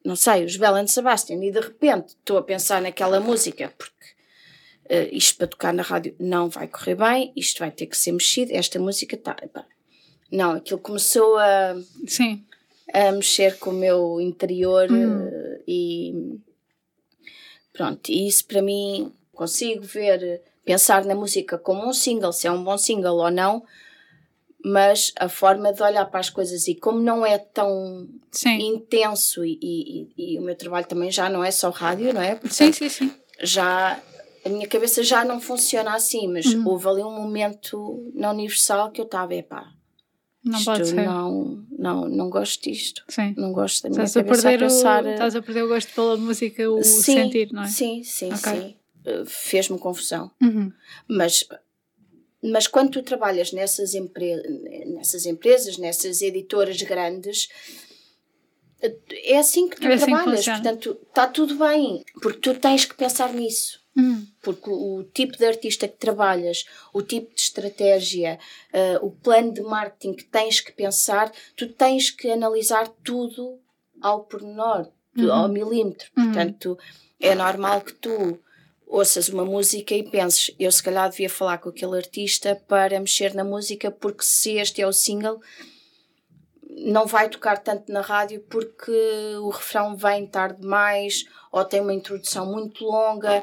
não 0.06 0.14
sei, 0.14 0.44
os 0.44 0.56
Belen 0.56 0.86
Sebastian, 0.86 1.44
e 1.44 1.50
de 1.50 1.58
repente 1.58 2.10
estou 2.10 2.38
a 2.38 2.42
pensar 2.42 2.80
naquela 2.80 3.18
música, 3.18 3.74
porque 3.76 3.92
uh, 4.90 5.08
isto 5.12 5.38
para 5.38 5.46
tocar 5.46 5.72
na 5.72 5.82
rádio 5.82 6.14
não 6.18 6.48
vai 6.48 6.68
correr 6.68 6.94
bem, 6.94 7.32
isto 7.36 7.58
vai 7.58 7.70
ter 7.70 7.86
que 7.86 7.96
ser 7.96 8.12
mexido, 8.12 8.52
esta 8.54 8.78
música 8.78 9.16
está. 9.16 9.36
Não, 10.30 10.52
aquilo 10.52 10.80
começou 10.80 11.36
a, 11.38 11.76
Sim. 12.06 12.44
a 12.92 13.12
mexer 13.12 13.58
com 13.58 13.70
o 13.70 13.74
meu 13.74 14.20
interior 14.20 14.90
hum. 14.90 15.26
uh, 15.26 15.62
e 15.66 16.38
pronto, 17.72 18.10
e 18.10 18.26
isso 18.26 18.44
para 18.46 18.62
mim 18.62 19.12
consigo 19.32 19.82
ver, 19.82 20.40
pensar 20.64 21.04
na 21.04 21.14
música 21.14 21.58
como 21.58 21.86
um 21.86 21.92
single, 21.92 22.32
se 22.32 22.46
é 22.46 22.50
um 22.50 22.64
bom 22.64 22.78
single 22.78 23.16
ou 23.16 23.30
não, 23.30 23.62
mas 24.64 25.12
a 25.20 25.28
forma 25.28 25.72
de 25.72 25.80
olhar 25.82 26.06
para 26.06 26.18
as 26.18 26.28
coisas 26.28 26.66
e 26.66 26.74
como 26.74 26.98
não 26.98 27.24
é 27.24 27.38
tão 27.38 28.08
sim. 28.32 28.74
intenso 28.74 29.44
e, 29.44 29.58
e, 29.62 30.34
e, 30.34 30.38
o 30.40 30.42
meu 30.42 30.56
trabalho 30.56 30.86
também 30.86 31.08
já 31.08 31.30
não 31.30 31.44
é 31.44 31.52
só 31.52 31.70
rádio, 31.70 32.12
não 32.12 32.20
é? 32.20 32.34
Portanto, 32.34 32.52
sim, 32.52 32.72
sim, 32.72 32.88
sim. 32.88 33.14
Já 33.42 34.02
a 34.46 34.48
minha 34.48 34.68
cabeça 34.68 35.02
já 35.02 35.24
não 35.24 35.40
funciona 35.40 35.94
assim, 35.94 36.28
mas 36.28 36.46
uhum. 36.46 36.68
houve 36.68 36.88
ali 36.88 37.02
um 37.02 37.10
momento 37.10 38.10
na 38.14 38.30
Universal 38.30 38.92
que 38.92 39.00
eu 39.00 39.04
estava, 39.04 39.34
epá, 39.34 39.72
não 40.44 40.58
isto 40.58 40.70
pode 40.70 40.88
ser. 40.88 41.04
Não, 41.04 41.66
não, 41.76 42.08
não 42.08 42.30
gosto 42.30 42.62
disto. 42.62 43.04
Sim. 43.08 43.34
Não 43.36 43.52
gosto 43.52 43.82
da 43.82 43.90
minha 43.90 44.04
estás 44.04 44.24
cabeça 44.24 44.48
a, 44.48 44.52
perder 44.52 44.64
a 44.64 44.68
pensar... 44.68 45.04
O, 45.04 45.08
estás 45.08 45.36
a 45.36 45.42
perder 45.42 45.62
o 45.64 45.68
gosto 45.68 45.92
pela 45.92 46.16
música, 46.16 46.70
o 46.70 46.82
sim, 46.84 47.02
sentir, 47.02 47.52
não 47.52 47.64
é? 47.64 47.66
Sim, 47.66 48.04
sim, 48.04 48.32
okay. 48.32 48.60
sim. 48.60 48.76
Eh, 49.04 49.24
fez-me 49.26 49.76
confusão. 49.76 50.30
Uhum. 50.40 50.72
Mas, 51.08 51.44
mas 52.40 52.68
quando 52.68 52.90
tu 52.90 53.02
trabalhas 53.02 53.52
nessas, 53.52 53.94
empre... 53.94 54.36
nessas 54.86 55.26
empresas, 55.26 55.78
nessas 55.78 56.22
editoras 56.22 56.80
grandes, 56.82 57.48
é 59.24 59.38
assim 59.38 59.68
que 59.68 59.80
tu 59.80 59.88
é 59.88 59.94
assim 59.94 60.06
trabalhas. 60.06 60.44
Que 60.44 60.50
Portanto, 60.52 60.98
está 61.08 61.26
tudo 61.26 61.56
bem, 61.56 62.04
porque 62.22 62.38
tu 62.38 62.54
tens 62.54 62.84
que 62.84 62.94
pensar 62.94 63.32
nisso. 63.32 63.84
Hum. 63.96 64.26
Porque 64.42 64.68
o, 64.68 64.98
o, 64.98 65.04
tipo 65.04 65.36
de 65.38 65.46
artista 65.46 65.88
que 65.88 65.96
trabalhas, 65.96 66.66
o 66.92 67.00
tipo 67.00 67.34
de 67.34 67.40
estratégia, 67.40 68.38
uh, 68.72 69.06
o 69.06 69.10
plano 69.10 69.52
de 69.52 69.62
marketing 69.62 70.12
que 70.12 70.24
tens 70.24 70.60
que 70.60 70.70
pensar, 70.70 71.32
tu 71.56 71.68
tens 71.68 72.10
que 72.10 72.30
analisar 72.30 72.88
tudo 73.02 73.58
ao 74.00 74.24
pormenor, 74.24 74.88
uhum. 75.16 75.32
ao 75.32 75.48
milímetro. 75.48 76.10
Uhum. 76.16 76.26
Portanto, 76.26 76.78
é 77.18 77.34
normal 77.34 77.80
que 77.80 77.94
tu 77.94 78.38
ouças 78.86 79.28
uma 79.28 79.44
música 79.44 79.94
e 79.94 80.02
penses, 80.02 80.54
eu 80.60 80.70
se 80.70 80.82
calhar 80.82 81.10
devia 81.10 81.28
falar 81.28 81.58
com 81.58 81.70
aquele 81.70 81.96
artista 81.96 82.54
para 82.68 83.00
mexer 83.00 83.34
na 83.34 83.42
música, 83.42 83.90
porque 83.90 84.22
se 84.22 84.52
este 84.58 84.80
é 84.80 84.86
o 84.86 84.92
single, 84.92 85.40
não 86.62 87.06
vai 87.06 87.28
tocar 87.28 87.58
tanto 87.58 87.90
na 87.90 88.02
rádio 88.02 88.44
porque 88.48 88.92
o 89.40 89.48
refrão 89.48 89.96
vem 89.96 90.26
tarde 90.26 90.60
demais 90.60 91.24
ou 91.50 91.64
tem 91.64 91.80
uma 91.80 91.94
introdução 91.94 92.46
muito 92.46 92.84
longa 92.84 93.42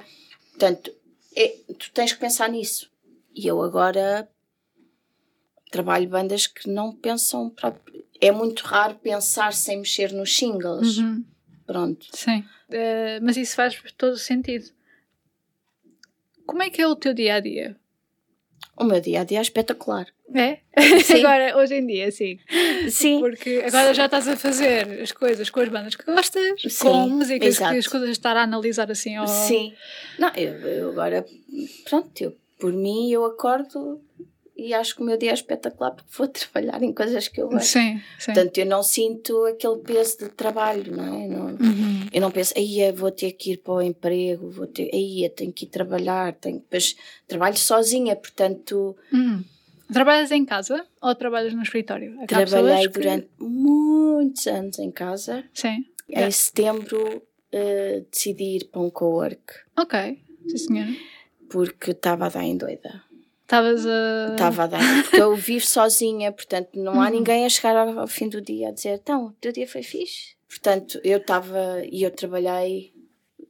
Portanto, 0.64 0.96
é, 1.36 1.58
tu 1.78 1.92
tens 1.92 2.14
que 2.14 2.20
pensar 2.20 2.48
nisso. 2.48 2.90
E 3.36 3.46
eu 3.46 3.62
agora 3.62 4.30
trabalho 5.70 6.08
bandas 6.08 6.48
que 6.48 6.70
não 6.70 6.96
pensam. 6.96 7.50
Próprio. 7.50 8.06
É 8.22 8.32
muito 8.32 8.62
raro 8.62 8.96
pensar 8.96 9.52
sem 9.52 9.80
mexer 9.80 10.14
nos 10.14 10.34
singles. 10.34 10.98
Uhum. 10.98 11.26
Pronto. 11.66 12.08
Sim. 12.14 12.46
Uh, 12.70 13.20
mas 13.22 13.36
isso 13.36 13.58
faz 13.58 13.82
todo 13.98 14.14
o 14.14 14.18
sentido. 14.18 14.72
Como 16.46 16.64
é 16.64 16.70
que 16.70 16.82
é 16.82 16.88
o 16.88 16.96
teu 16.96 17.14
dia 17.14 17.36
a 17.36 17.40
dia? 17.42 17.76
O 18.78 18.84
meu 18.84 19.00
dia 19.00 19.22
a 19.22 19.24
dia 19.24 19.40
é 19.40 19.42
espetacular. 19.42 20.08
É? 20.34 20.60
Sim. 21.04 21.20
agora, 21.24 21.58
hoje 21.58 21.76
em 21.76 21.86
dia, 21.86 22.12
sim. 22.12 22.40
Sim. 22.90 23.20
Porque 23.20 23.64
agora 23.66 23.94
já 23.94 24.06
estás 24.06 24.28
a 24.28 24.36
fazer 24.36 25.02
as 25.02 25.12
coisas 25.12 25.50
com 25.50 25.60
as 25.60 25.70
bandas 25.70 25.96
que 25.96 26.06
gostas, 26.06 26.62
sim, 26.68 26.80
com 26.80 27.08
músicas 27.08 27.56
exato. 27.56 27.74
que 27.74 27.78
as 27.78 27.88
coisas 27.88 28.10
estar 28.10 28.36
a 28.36 28.44
analisar 28.44 28.90
assim. 28.90 29.18
Ou... 29.20 29.28
Sim. 29.28 29.74
Não, 30.18 30.30
eu, 30.36 30.54
eu 30.54 30.90
agora, 30.90 31.24
pronto, 31.88 32.20
eu, 32.20 32.36
por 32.60 32.74
mim 32.74 33.12
eu 33.12 33.26
acordo 33.26 34.02
e 34.56 34.74
acho 34.74 34.96
que 34.96 35.02
o 35.02 35.06
meu 35.06 35.18
dia 35.18 35.32
é 35.32 35.34
espetacular 35.34 35.92
porque 35.92 36.10
vou 36.16 36.28
trabalhar 36.30 36.82
em 36.82 36.94
coisas 36.94 37.28
que 37.28 37.42
eu 37.42 37.50
gosto. 37.50 37.68
Sim, 37.68 38.02
sim. 38.20 38.34
Portanto, 38.34 38.58
eu 38.58 38.66
não 38.66 38.84
sinto 38.84 39.46
aquele 39.46 39.78
peso 39.80 40.20
de 40.20 40.30
trabalho, 40.30 40.96
não 40.96 41.04
é? 41.04 41.28
Não, 41.28 41.46
uhum. 41.48 42.08
Eu 42.12 42.22
não 42.22 42.32
penso, 42.32 42.54
aí 42.56 42.92
vou 42.92 43.12
ter 43.12 43.32
que 43.34 43.54
ir 43.54 43.58
para 43.58 43.74
o 43.74 43.82
emprego, 43.82 44.50
vou 44.50 44.68
ter, 44.68 44.90
aí 44.94 45.30
tenho 45.36 45.52
que 45.52 45.66
ir 45.66 45.70
trabalhar, 45.70 46.34
tenho, 46.34 46.60
depois 46.60 46.96
trabalho 47.28 47.58
sozinha, 47.58 48.16
portanto. 48.16 48.96
Uhum. 49.12 49.44
Trabalhas 49.92 50.32
em 50.32 50.46
casa 50.46 50.88
ou 51.02 51.14
trabalhas 51.14 51.54
no 51.54 51.62
escritório? 51.62 52.18
Trabalhei 52.26 52.88
durante 52.88 53.30
muitos 53.38 54.48
anos 54.48 54.80
em 54.80 54.90
casa. 54.90 55.44
Sim. 55.54 55.86
Em 56.10 56.14
yeah. 56.16 56.32
setembro 56.32 57.18
uh, 57.18 58.06
decidi 58.10 58.58
ir 58.58 58.66
para 58.66 58.82
um 58.82 58.90
co-work. 58.90 59.54
Ok, 59.78 60.20
sim 60.48 60.58
senhora. 60.58 60.92
Porque 61.50 61.92
estava 61.92 62.26
a 62.26 62.30
dar 62.30 62.44
em 62.44 62.58
doida. 62.58 63.04
Estavas 63.44 63.86
a. 63.86 64.32
Estava 64.32 64.64
a 64.64 64.68
dar. 64.68 65.04
Porque 65.04 65.22
eu 65.22 65.36
vivo 65.36 65.66
sozinha, 65.66 66.32
portanto 66.32 66.70
não 66.74 67.02
há 67.02 67.06
uhum. 67.06 67.12
ninguém 67.12 67.46
a 67.46 67.50
chegar 67.50 67.76
ao, 67.76 68.08
fim 68.08 68.30
do 68.30 68.42
dia 68.42 68.70
a 68.70 68.72
dizer 68.72 69.00
então, 69.02 69.28
o 69.28 69.32
teu 69.34 69.52
dia 69.52 69.68
foi 69.68 69.84
fixe. 69.84 70.36
Portanto, 70.48 71.00
eu 71.04 71.18
estava 71.18 71.84
e 71.92 72.04
eu 72.04 72.12
trabalhei 72.12 72.94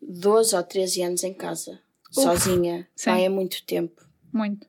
12 0.02 0.56
ou 0.56 0.64
13 0.64 1.04
anos 1.04 1.24
em 1.24 1.34
casa, 1.34 1.80
Uf, 2.16 2.24
sozinha. 2.24 2.88
Sim. 2.96 3.24
é 3.24 3.30
muito 3.30 3.64
tempo. 3.66 4.02
Muito. 4.32 4.68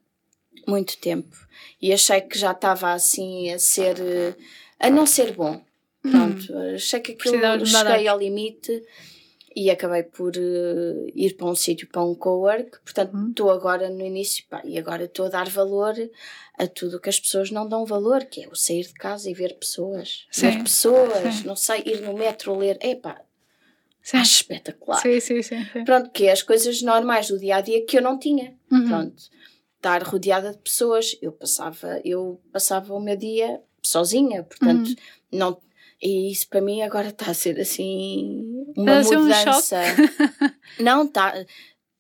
Muito 0.66 0.99
tempo. 0.99 1.37
E 1.81 1.93
achei 1.93 2.20
que 2.20 2.39
já 2.39 2.53
estava 2.53 2.93
assim 2.93 3.51
a 3.51 3.59
ser. 3.59 3.97
a 4.81 4.91
não 4.91 5.07
ser 5.07 5.33
bom. 5.33 5.62
Uhum. 6.05 6.11
Pronto, 6.11 6.53
hum. 6.53 6.75
achei 6.75 7.01
que 7.01 7.12
aquilo 7.12 7.66
cheguei 7.66 8.09
ao 8.09 8.18
limite 8.18 8.83
e 9.55 9.70
acabei 9.70 10.02
por 10.02 10.36
uh, 10.36 11.07
ir 11.14 11.36
para 11.36 11.46
um 11.46 11.55
sítio, 11.55 11.88
para 11.88 12.02
um 12.02 12.14
co-work. 12.14 12.80
Portanto, 12.82 13.14
uhum. 13.14 13.30
estou 13.30 13.50
agora 13.50 13.88
no 13.88 14.05
início 14.05 14.44
pá, 14.48 14.61
e 14.64 14.78
agora 14.78 15.05
estou 15.05 15.26
a 15.26 15.28
dar 15.28 15.48
valor 15.48 15.94
a 16.59 16.66
tudo 16.66 17.00
que 17.00 17.09
as 17.09 17.20
pessoas 17.20 17.50
não 17.50 17.68
dão 17.68 17.84
valor, 17.84 18.24
que 18.24 18.42
é 18.42 18.48
o 18.48 18.55
sair 18.55 18.84
de 18.84 18.94
casa 18.94 19.30
e 19.30 19.34
ver 19.34 19.55
pessoas. 19.55 20.26
Sim. 20.30 20.50
Ver 20.50 20.62
pessoas, 20.62 21.34
sim. 21.34 21.46
não 21.46 21.57
sei, 21.57 21.82
ir 21.86 22.00
no 22.02 22.14
metro 22.14 22.57
ler. 22.57 22.78
Epá, 22.82 23.20
sim. 24.02 24.16
acho 24.16 24.42
espetacular. 24.42 25.00
Sim, 25.00 25.20
sim, 25.20 25.42
sim, 25.42 25.64
sim, 25.72 25.84
Pronto, 25.84 26.11
que 26.11 26.26
é 26.26 26.32
as 26.32 26.42
coisas 26.42 26.82
normais 26.82 27.28
do 27.28 27.38
dia 27.38 27.57
a 27.57 27.61
dia 27.61 27.84
que 27.86 27.96
eu 27.96 28.02
não 28.02 28.18
tinha. 28.18 28.55
Uhum. 28.70 28.88
Pronto, 28.88 29.22
estar 29.76 30.02
rodeada 30.02 30.50
de 30.50 30.59
pessoas. 30.59 31.16
Eu 31.22 31.30
passava, 31.30 32.00
eu 32.05 32.40
passava 32.52 32.92
o 32.92 33.00
meu 33.00 33.16
dia 33.16 33.61
sozinha, 33.80 34.42
portanto, 34.42 34.88
uhum. 34.88 34.96
não 35.30 35.64
e 36.05 36.30
isso 36.30 36.46
para 36.48 36.61
mim 36.61 36.82
agora 36.82 37.09
está 37.09 37.30
a 37.30 37.34
ser 37.34 37.59
assim 37.59 38.44
uma 38.76 39.00
tá 39.02 39.18
mudança. 39.18 39.80
Um 40.78 40.84
não, 40.84 41.05
está 41.07 41.32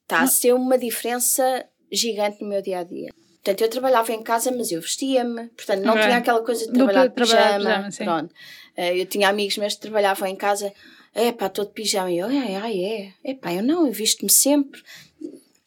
tá 0.06 0.20
a 0.20 0.26
ser 0.26 0.52
uma 0.52 0.76
diferença 0.76 1.64
gigante 1.90 2.42
no 2.42 2.48
meu 2.50 2.60
dia 2.60 2.80
a 2.80 2.84
dia. 2.84 3.10
Portanto, 3.42 3.60
eu 3.62 3.68
trabalhava 3.68 4.12
em 4.12 4.22
casa, 4.22 4.50
mas 4.50 4.70
eu 4.70 4.80
vestia-me, 4.80 5.48
portanto, 5.48 5.82
não 5.82 5.92
okay. 5.92 6.04
tinha 6.04 6.16
aquela 6.18 6.42
coisa 6.42 6.66
de 6.66 6.72
trabalhar 6.72 7.06
de 7.06 7.14
pijama. 7.14 7.84
pijama 7.84 7.88
pronto. 7.96 8.34
Eh, 8.76 9.00
eu 9.00 9.06
tinha 9.06 9.28
amigos 9.28 9.56
meus 9.58 9.74
que 9.74 9.80
trabalhavam 9.80 10.28
em 10.28 10.36
casa, 10.36 10.72
é 11.14 11.30
pá, 11.32 11.46
estou 11.46 11.64
de 11.64 11.72
pijama. 11.72 12.10
E 12.10 12.18
eu, 12.18 12.26
ai, 12.26 12.54
ai, 12.56 12.84
é, 12.84 13.12
é 13.22 13.34
pá, 13.34 13.52
eu 13.52 13.62
não, 13.62 13.86
eu 13.86 13.92
visto-me 13.92 14.30
sempre 14.30 14.82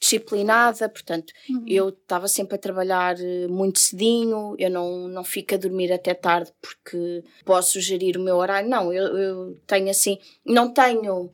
disciplinada, 0.07 0.87
portanto, 0.87 1.33
uhum. 1.49 1.65
eu 1.67 1.89
estava 1.89 2.27
sempre 2.27 2.55
a 2.55 2.57
trabalhar 2.57 3.19
eh, 3.19 3.47
muito 3.47 3.79
cedinho, 3.79 4.55
eu 4.57 4.69
não, 4.69 5.07
não 5.09 5.23
fico 5.23 5.53
a 5.53 5.57
dormir 5.57 5.91
até 5.91 6.13
tarde 6.13 6.51
porque 6.61 7.23
posso 7.43 7.79
gerir 7.81 8.17
o 8.17 8.23
meu 8.23 8.37
horário. 8.37 8.69
Não, 8.69 8.93
eu, 8.93 9.17
eu 9.17 9.61
tenho 9.67 9.89
assim, 9.89 10.17
não 10.45 10.73
tenho 10.73 11.33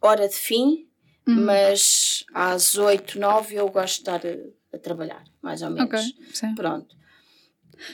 hora 0.00 0.26
de 0.26 0.34
fim, 0.34 0.86
uhum. 1.28 1.44
mas 1.44 2.24
às 2.32 2.76
8, 2.76 3.18
9 3.18 3.54
eu 3.54 3.68
gosto 3.68 3.96
de 3.96 4.00
estar 4.00 4.20
a, 4.26 4.76
a 4.76 4.78
trabalhar, 4.78 5.24
mais 5.42 5.60
ou 5.60 5.70
menos. 5.70 5.88
Okay, 5.88 6.54
Pronto. 6.54 7.00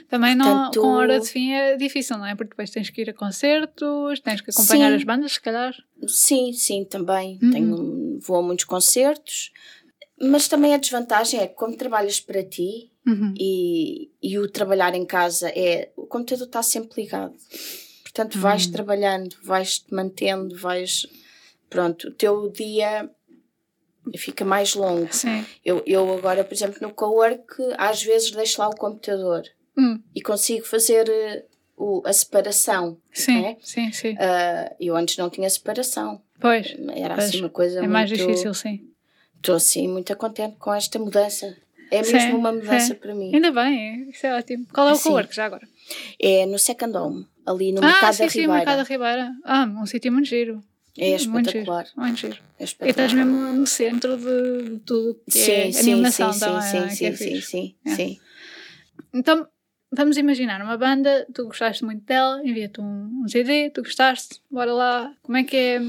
Também 0.09 0.37
Portanto, 0.37 0.77
não, 0.77 0.83
com 0.83 0.89
hora 0.95 1.21
de 1.21 1.29
fim 1.29 1.53
é 1.53 1.77
difícil, 1.77 2.19
não 2.19 2.27
é? 2.27 2.35
Porque 2.35 2.51
depois 2.51 2.71
tens 2.71 2.91
que 2.91 3.01
ir 3.01 3.11
a 3.11 3.15
concertos, 3.15 4.21
tens 4.21 4.41
que 4.41 4.51
acompanhar 4.51 4.91
sim, 4.91 4.97
as 4.97 5.05
bandas, 5.05 5.33
se 5.33 5.41
calhar. 5.41 5.75
Sim, 6.07 6.53
sim, 6.53 6.85
também. 6.85 7.39
Uhum. 7.43 7.51
Tenho, 7.51 8.19
vou 8.21 8.39
a 8.39 8.43
muitos 8.43 8.65
concertos. 8.65 9.53
Mas 10.21 10.49
também 10.49 10.75
a 10.75 10.79
desvantagem 10.79 11.41
é 11.41 11.47
que 11.47 11.55
como 11.55 11.77
trabalhas 11.77 12.21
para 12.21 12.43
ti 12.43 12.91
uhum. 13.07 13.35
e, 13.39 14.11
e 14.23 14.39
o 14.39 14.49
trabalhar 14.49 14.95
em 14.95 15.05
casa 15.05 15.49
é 15.51 15.91
o 15.95 16.07
computador 16.07 16.47
está 16.47 16.63
sempre 16.63 17.03
ligado. 17.03 17.35
Portanto, 18.03 18.39
vais 18.39 18.65
uhum. 18.67 18.73
trabalhando, 18.73 19.37
vais-te 19.43 19.93
mantendo, 19.93 20.57
vais. 20.57 21.07
Pronto, 21.69 22.09
o 22.09 22.11
teu 22.11 22.51
dia 22.51 23.11
fica 24.17 24.43
mais 24.45 24.75
longo. 24.75 25.13
Sim. 25.13 25.45
Eu, 25.63 25.83
eu 25.85 26.17
agora, 26.17 26.43
por 26.43 26.55
exemplo, 26.55 26.79
no 26.81 26.95
cowork, 26.95 27.55
às 27.77 28.03
vezes 28.03 28.31
deixo 28.31 28.61
lá 28.61 28.69
o 28.69 28.77
computador 28.77 29.43
uhum. 29.77 30.03
e 30.15 30.23
consigo 30.23 30.65
fazer 30.65 31.07
uh, 31.09 31.45
o, 31.77 32.03
a 32.07 32.13
separação. 32.13 32.97
Sim, 33.13 33.45
é? 33.45 33.57
sim, 33.61 33.93
sim. 33.93 34.13
Uh, 34.15 34.75
eu 34.81 34.97
antes 34.97 35.19
não 35.19 35.29
tinha 35.29 35.51
separação. 35.51 36.23
Pois. 36.41 36.75
Era 36.95 37.17
assim 37.17 37.41
uma 37.41 37.51
coisa 37.51 37.79
é 37.79 37.81
muito... 37.81 37.93
mais 37.93 38.09
difícil, 38.09 38.55
sim 38.55 38.96
estou 39.37 39.57
assim 39.57 39.89
muito 39.89 40.15
contente 40.17 40.57
com 40.59 40.73
esta 40.73 40.99
mudança. 40.99 41.57
É 41.91 42.03
mesmo 42.03 42.21
sim, 42.21 42.33
uma 42.33 42.53
mudança 42.53 42.87
sim. 42.87 42.95
para 42.95 43.15
mim. 43.15 43.33
Ainda 43.33 43.53
bem, 43.53 44.11
isso 44.11 44.27
é 44.27 44.37
ótimo. 44.37 44.67
Qual 44.73 44.89
é 44.89 44.93
o 44.93 44.99
co-work 44.99 45.35
já 45.35 45.45
agora? 45.47 45.69
É 46.21 46.45
no 46.47 46.59
Second 46.59 46.97
Home, 46.97 47.27
ali 47.47 47.71
no 47.71 47.79
ah, 47.79 47.87
Mercado 47.87 48.15
sim, 48.15 48.25
da 48.25 48.31
sim, 48.31 48.41
Ribeira. 48.41 48.57
Mercado 48.59 48.77
da 48.79 48.83
Ribeira. 48.83 49.33
Ah, 49.45 49.65
um 49.65 49.87
sítio 49.87 50.13
muito 50.13 50.27
giro. 50.27 50.63
É 50.99 51.11
espetacular. 51.11 51.87
Muito 51.97 52.19
giro. 52.19 52.39
É 52.59 52.65
espetacular. 52.65 52.89
E 52.89 52.91
estás 52.91 53.13
mesmo 53.13 53.53
no 53.53 53.67
centro 53.67 54.17
de 54.17 54.79
tudo 54.81 55.21
que 55.27 55.39
sim, 55.39 55.53
é 55.53 55.73
sim, 55.73 55.93
animação 55.93 56.33
sim, 56.33 56.41
também. 56.41 56.63
Sim, 56.63 56.79
é, 56.79 56.91
sim, 56.91 57.07
é 57.07 57.13
sim, 57.13 57.41
sim, 57.41 57.75
é. 57.85 57.95
sim. 57.95 58.21
Então, 59.15 59.47
vamos 59.93 60.17
imaginar 60.17 60.61
uma 60.63 60.77
banda, 60.77 61.27
tu 61.33 61.45
gostaste 61.45 61.85
muito 61.85 62.05
dela, 62.05 62.41
envia-te 62.45 62.81
um, 62.81 63.23
um, 63.23 63.29
CD, 63.29 63.71
tu 63.71 63.83
gostaste, 63.83 64.41
bora 64.51 64.73
lá. 64.73 65.15
Como 65.23 65.37
é 65.37 65.45
que 65.45 65.57
é. 65.57 65.81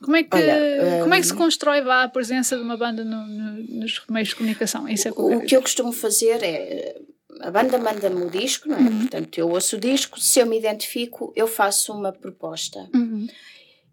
Como 0.00 0.16
é 0.16 0.22
que, 0.22 0.36
Olha, 0.36 1.00
como 1.02 1.14
é 1.14 1.20
que 1.20 1.26
se 1.26 1.32
hum, 1.32 1.36
constrói 1.36 1.82
vá, 1.82 2.04
a 2.04 2.08
presença 2.08 2.56
de 2.56 2.62
uma 2.62 2.76
banda 2.76 3.04
no, 3.04 3.26
no, 3.26 3.80
nos 3.80 4.00
meios 4.08 4.28
de 4.28 4.36
comunicação? 4.36 4.88
Isso 4.88 5.08
é 5.08 5.12
que 5.12 5.20
o 5.20 5.40
que 5.40 5.56
eu 5.56 5.60
costumo 5.60 5.92
fazer 5.92 6.42
é 6.42 7.00
a 7.40 7.50
banda 7.50 7.78
manda-me 7.78 8.24
o 8.24 8.30
disco, 8.30 8.68
não 8.68 8.76
é? 8.76 8.80
Uhum. 8.80 9.00
Portanto, 9.00 9.38
eu 9.38 9.48
ouço 9.48 9.76
o 9.76 9.80
disco, 9.80 10.20
se 10.20 10.40
eu 10.40 10.46
me 10.46 10.58
identifico, 10.58 11.32
eu 11.36 11.46
faço 11.46 11.92
uma 11.92 12.12
proposta. 12.12 12.88
Uhum. 12.94 13.26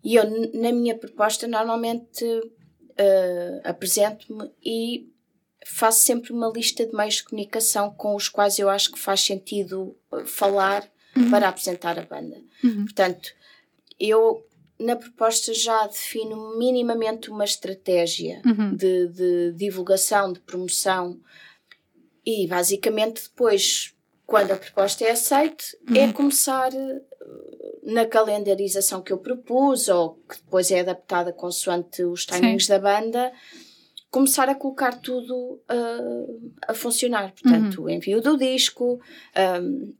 E 0.04 0.16
eu, 0.16 0.24
na 0.54 0.72
minha 0.72 0.96
proposta, 0.96 1.48
normalmente 1.48 2.24
uh, 2.26 3.62
apresento-me 3.64 4.52
e 4.64 5.10
faço 5.66 6.02
sempre 6.02 6.32
uma 6.32 6.50
lista 6.50 6.86
de 6.86 6.96
meios 6.96 7.16
de 7.16 7.24
comunicação 7.24 7.92
com 7.92 8.16
os 8.16 8.30
quais 8.30 8.60
eu 8.60 8.70
acho 8.70 8.92
que 8.92 9.00
faz 9.00 9.22
sentido 9.22 9.98
eh, 10.14 10.24
falar 10.26 10.88
uhum. 11.18 11.32
para 11.32 11.50
apresentar 11.50 11.98
a 11.98 12.04
banda. 12.04 12.38
Uhum. 12.64 12.86
Portanto, 12.86 13.32
eu 14.00 14.46
na 14.80 14.96
proposta 14.96 15.54
já 15.54 15.88
defino 15.88 16.58
minimamente 16.58 17.30
uma 17.30 17.46
estratégia 17.46 18.42
uhum. 18.46 18.76
de, 18.76 19.08
de 19.08 19.52
divulgação, 19.54 20.34
de 20.34 20.40
promoção 20.40 21.20
e 22.26 22.48
basicamente 22.48 23.24
depois, 23.24 23.96
quando 24.26 24.52
a 24.52 24.58
proposta 24.58 25.06
é 25.06 25.12
aceita, 25.12 25.64
é 25.88 25.92
uhum. 25.92 26.10
é 26.10 26.14
começar 26.14 26.74
eh, 26.74 27.02
na 27.84 28.06
calendarização 28.06 29.02
que 29.02 29.14
eu 29.14 29.18
propus 29.20 29.88
ou 29.88 30.16
que 30.28 30.38
depois 30.38 30.72
é 30.72 30.80
adaptada 30.80 31.32
consoante 31.32 32.04
os 32.04 32.26
timings 32.26 32.66
Sim. 32.66 32.74
da 32.74 32.80
banda, 32.80 33.32
começar 34.10 34.50
a 34.50 34.56
colocar 34.56 35.00
tudo 35.02 35.62
uh, 35.70 36.52
a 36.68 36.74
funcionar. 36.74 37.32
Portanto, 37.34 37.80
uhum. 37.80 37.86
o 37.86 37.90
envio 37.90 38.22
do 38.22 38.38
disco, 38.38 39.00
um, 39.62 39.94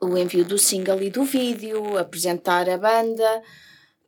o 0.00 0.16
envio 0.18 0.44
do 0.44 0.58
single 0.58 1.02
e 1.02 1.10
do 1.10 1.24
vídeo, 1.24 1.96
apresentar 1.96 2.68
a 2.68 2.78
banda, 2.78 3.42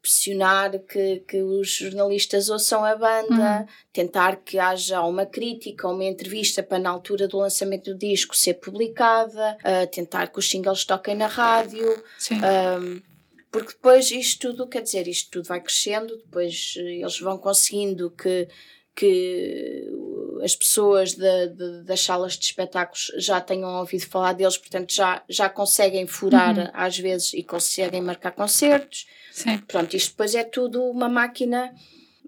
pressionar 0.06 0.78
que, 0.78 1.24
que 1.26 1.42
os 1.42 1.68
jornalistas 1.68 2.48
ouçam 2.48 2.84
a 2.84 2.94
banda, 2.94 3.60
uhum. 3.60 3.66
tentar 3.92 4.36
que 4.36 4.56
haja 4.56 5.02
uma 5.02 5.26
crítica, 5.26 5.88
uma 5.88 6.04
entrevista 6.04 6.62
para 6.62 6.78
na 6.78 6.90
altura 6.90 7.26
do 7.26 7.38
lançamento 7.38 7.92
do 7.92 7.98
disco 7.98 8.36
ser 8.36 8.54
publicada, 8.54 9.58
uh, 9.60 9.86
tentar 9.90 10.28
que 10.28 10.38
os 10.38 10.48
singles 10.48 10.84
toquem 10.84 11.16
na 11.16 11.26
rádio. 11.26 12.02
Sim. 12.16 12.36
Um, 12.36 13.02
porque 13.50 13.72
depois 13.72 14.10
isto 14.12 14.48
tudo, 14.48 14.68
quer 14.68 14.82
dizer, 14.82 15.08
isto 15.08 15.30
tudo 15.30 15.48
vai 15.48 15.60
crescendo, 15.60 16.16
depois 16.18 16.74
eles 16.76 17.18
vão 17.18 17.36
conseguindo 17.36 18.10
que, 18.10 18.46
que 18.94 19.90
as 20.42 20.56
pessoas 20.56 21.12
de, 21.14 21.48
de, 21.48 21.82
das 21.84 22.00
salas 22.00 22.34
de 22.34 22.44
espetáculos 22.44 23.12
já 23.16 23.40
tenham 23.40 23.78
ouvido 23.78 24.06
falar 24.06 24.32
deles, 24.32 24.56
portanto 24.56 24.92
já, 24.92 25.22
já 25.28 25.48
conseguem 25.48 26.06
furar 26.06 26.58
uhum. 26.58 26.70
às 26.72 26.98
vezes 26.98 27.32
e 27.34 27.42
conseguem 27.42 28.02
marcar 28.02 28.32
concertos. 28.32 29.06
Sim. 29.32 29.58
Pronto, 29.58 29.94
isto 29.96 30.10
depois 30.10 30.34
é 30.34 30.44
tudo 30.44 30.82
uma 30.84 31.08
máquina. 31.08 31.72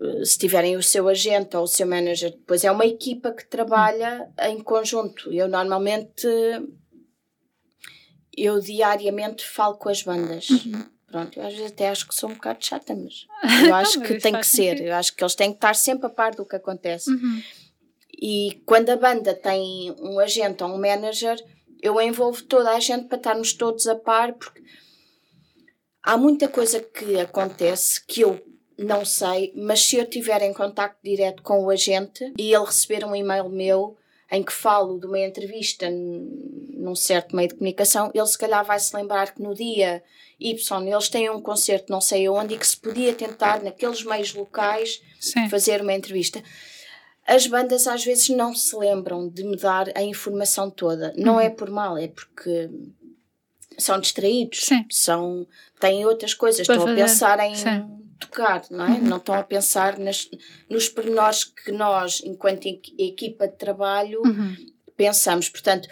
Eh, 0.01 0.25
se 0.25 0.39
tiverem 0.39 0.77
o 0.77 0.83
seu 0.83 1.09
agente 1.09 1.57
ou 1.57 1.65
o 1.65 1.69
seu 1.69 1.87
manager, 1.87 2.31
depois 2.31 2.65
é 2.65 2.71
uma 2.71 2.87
equipa 2.87 3.33
que 3.33 3.47
trabalha 3.47 4.29
uhum. 4.39 4.47
em 4.47 4.63
conjunto. 4.63 5.33
Eu 5.33 5.49
normalmente, 5.49 6.27
eu 8.37 8.61
diariamente 8.61 9.45
falo 9.45 9.77
com 9.77 9.89
as 9.89 10.03
bandas. 10.03 10.49
Uhum. 10.51 10.85
Pronto, 11.11 11.39
eu 11.39 11.47
às 11.47 11.55
vezes 11.55 11.73
até 11.73 11.89
acho 11.89 12.07
que 12.07 12.15
sou 12.15 12.29
um 12.29 12.35
bocado 12.35 12.65
chata, 12.65 12.95
mas 12.95 13.27
eu 13.67 13.75
acho 13.75 14.01
que 14.03 14.19
tem 14.19 14.35
que 14.35 14.47
ser. 14.47 14.81
Eu 14.81 14.95
acho 14.95 15.15
que 15.15 15.25
eles 15.25 15.35
têm 15.35 15.51
que 15.51 15.57
estar 15.57 15.75
sempre 15.75 16.07
a 16.07 16.11
par 16.11 16.35
do 16.35 16.45
que 16.45 16.57
acontece. 16.57 17.11
Uhum. 17.11 17.43
E 18.21 18.61
quando 18.67 18.91
a 18.91 18.97
banda 18.97 19.33
tem 19.33 19.95
um 20.01 20.19
agente 20.19 20.65
ou 20.65 20.71
um 20.71 20.79
manager, 20.79 21.37
eu 21.81 22.01
envolvo 22.01 22.43
toda 22.43 22.71
a 22.71 22.81
gente 22.81 23.07
para 23.07 23.19
estarmos 23.19 23.53
todos 23.53 23.87
a 23.87 23.95
par, 23.95 24.33
porque 24.33 24.61
há 26.03 26.17
muita 26.17 26.49
coisa 26.49 26.81
que 26.81 27.19
acontece 27.21 28.05
que 28.05 28.23
eu 28.23 28.43
não 28.77 29.05
sei, 29.05 29.53
mas 29.57 29.83
se 29.85 29.97
eu 29.97 30.07
tiver 30.07 30.43
em 30.43 30.53
contacto 30.53 30.99
direto 31.03 31.43
com 31.43 31.65
o 31.65 31.71
agente 31.71 32.33
e 32.39 32.55
ele 32.55 32.65
receber 32.65 33.05
um 33.05 33.15
e-mail 33.15 33.49
meu 33.49 33.97
em 34.31 34.43
que 34.43 34.53
falo 34.53 35.01
de 35.01 35.07
uma 35.07 35.19
entrevista 35.19 35.89
num 35.91 36.95
certo 36.95 37.35
meio 37.35 37.49
de 37.49 37.55
comunicação, 37.55 38.11
ele 38.15 38.27
se 38.27 38.39
calhar 38.39 38.65
vai 38.65 38.79
se 38.79 38.95
lembrar 38.95 39.35
que 39.35 39.43
no 39.43 39.55
dia 39.55 40.03
Y 40.39 40.87
eles 40.87 41.09
têm 41.09 41.31
um 41.31 41.41
concerto 41.41 41.91
não 41.91 42.01
sei 42.01 42.29
onde 42.29 42.55
e 42.55 42.59
que 42.59 42.67
se 42.67 42.77
podia 42.77 43.13
tentar 43.15 43.63
naqueles 43.63 44.05
meios 44.05 44.35
locais 44.35 45.03
Sim. 45.19 45.49
fazer 45.49 45.81
uma 45.81 45.95
entrevista. 45.95 46.43
As 47.29 47.47
bandas 47.47 47.87
às 47.87 48.03
vezes 48.03 48.31
não 48.31 48.55
se 48.55 48.75
lembram 48.75 49.29
de 49.29 49.45
me 49.45 49.55
dar 49.55 49.93
a 49.95 50.03
informação 50.03 50.71
toda. 50.71 51.13
Não 51.15 51.35
uhum. 51.35 51.41
é 51.41 51.51
por 51.51 51.69
mal, 51.69 51.99
é 51.99 52.09
porque 52.09 52.71
são 53.77 54.01
distraídos, 54.01 54.65
Sim. 54.65 54.87
são 54.91 55.47
têm 55.79 56.07
outras 56.07 56.33
coisas, 56.33 56.67
Para 56.67 56.77
estão 56.77 56.89
fazer. 56.89 57.03
a 57.03 57.05
pensar 57.05 57.39
em 57.41 57.55
Sim. 57.55 57.87
tocar, 58.19 58.65
não 58.71 58.87
é? 58.87 58.89
Uhum. 58.93 59.01
Não 59.03 59.17
estão 59.19 59.35
a 59.35 59.43
pensar 59.43 59.99
nas, 59.99 60.27
nos 60.71 60.89
pormenores 60.89 61.45
que 61.45 61.71
nós, 61.71 62.23
enquanto 62.25 62.67
equipa 62.67 63.47
de 63.47 63.57
trabalho, 63.57 64.23
uhum. 64.25 64.57
pensamos. 64.97 65.51
Portanto, 65.51 65.87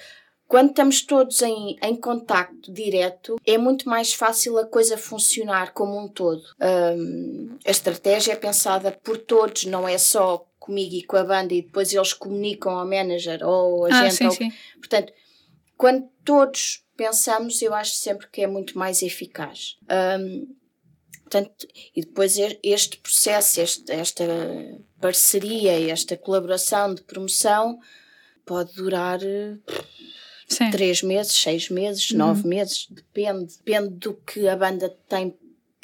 quando 0.49 0.71
estamos 0.71 1.03
todos 1.03 1.43
em, 1.43 1.77
em 1.83 1.97
contacto 1.97 2.73
direto, 2.73 3.37
é 3.45 3.59
muito 3.59 3.89
mais 3.89 4.15
fácil 4.15 4.57
a 4.59 4.65
coisa 4.65 4.97
funcionar 4.97 5.75
como 5.75 6.01
um 6.01 6.09
todo. 6.09 6.43
Um, 6.61 7.59
a 7.65 7.71
estratégia 7.71 8.33
é 8.33 8.37
pensada 8.37 8.91
por 8.91 9.19
todos, 9.19 9.65
não 9.65 9.87
é 9.87 9.99
só 9.99 10.47
comigo 10.67 10.95
e 10.95 11.03
com 11.03 11.17
a 11.17 11.25
banda 11.25 11.55
e 11.55 11.63
depois 11.63 11.93
eles 11.93 12.13
comunicam 12.13 12.73
ao 12.73 12.87
manager 12.87 13.41
ou 13.43 13.87
a 13.87 13.89
ah, 13.89 14.03
gente. 14.03 14.17
Sim, 14.17 14.27
ou... 14.27 14.33
Sim. 14.33 14.53
Portanto, 14.79 15.13
quando 15.77 16.09
todos 16.25 16.85
pensamos, 16.97 17.61
eu 17.63 17.75
acho 17.75 17.95
sempre 17.95 18.27
que 18.31 18.43
é 18.43 18.47
muito 18.47 18.79
mais 18.79 19.03
eficaz. 19.03 19.77
Um, 20.21 20.55
portanto, 21.23 21.67
e 21.95 22.01
depois 22.01 22.37
este 22.63 22.99
processo, 22.99 23.61
este, 23.61 23.93
esta 23.93 24.25
parceria, 25.01 25.91
esta 25.91 26.17
colaboração 26.17 26.95
de 26.95 27.03
promoção 27.03 27.79
pode 28.45 28.75
durar 28.75 29.21
Sim. 30.49 30.71
três 30.71 31.03
meses, 31.03 31.33
seis 31.33 31.69
meses, 31.69 32.11
uhum. 32.11 32.19
nove 32.19 32.49
meses, 32.49 32.87
depende. 32.91 33.57
Depende 33.59 33.91
do 33.91 34.15
que 34.15 34.49
a 34.49 34.57
banda 34.57 34.89
tem 35.09 35.37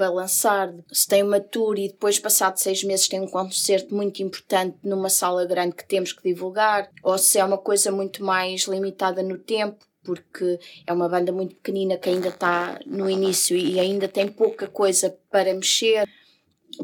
para 0.03 0.11
lançar. 0.11 0.75
Se 0.91 1.07
tem 1.07 1.23
uma 1.23 1.39
tour 1.39 1.79
e 1.79 1.87
depois, 1.87 2.19
passado 2.19 2.57
seis 2.57 2.83
meses, 2.83 3.07
tem 3.07 3.21
um 3.21 3.29
concerto 3.29 3.95
muito 3.95 4.21
importante 4.21 4.77
numa 4.83 5.09
sala 5.09 5.47
grande 5.47 5.77
que 5.77 5.87
temos 5.87 6.13
que 6.13 6.25
divulgar, 6.25 6.91
ou 7.05 7.17
se 7.17 7.39
é 7.39 7.45
uma 7.45 7.57
coisa 7.57 7.93
muito 7.93 8.25
mais 8.25 8.63
limitada 8.63 9.23
no 9.23 9.39
tempo, 9.39 9.79
porque 10.03 10.59
é 10.85 10.93
uma 10.93 11.09
banda 11.09 11.31
muito 11.31 11.55
pequenina 11.55 11.97
que 11.97 12.09
ainda 12.09 12.31
está 12.31 12.81
no 12.85 13.09
início 13.09 13.57
e 13.57 13.79
ainda 13.79 14.09
tem 14.09 14.27
pouca 14.27 14.67
coisa 14.67 15.17
para 15.31 15.55
mexer. 15.55 16.09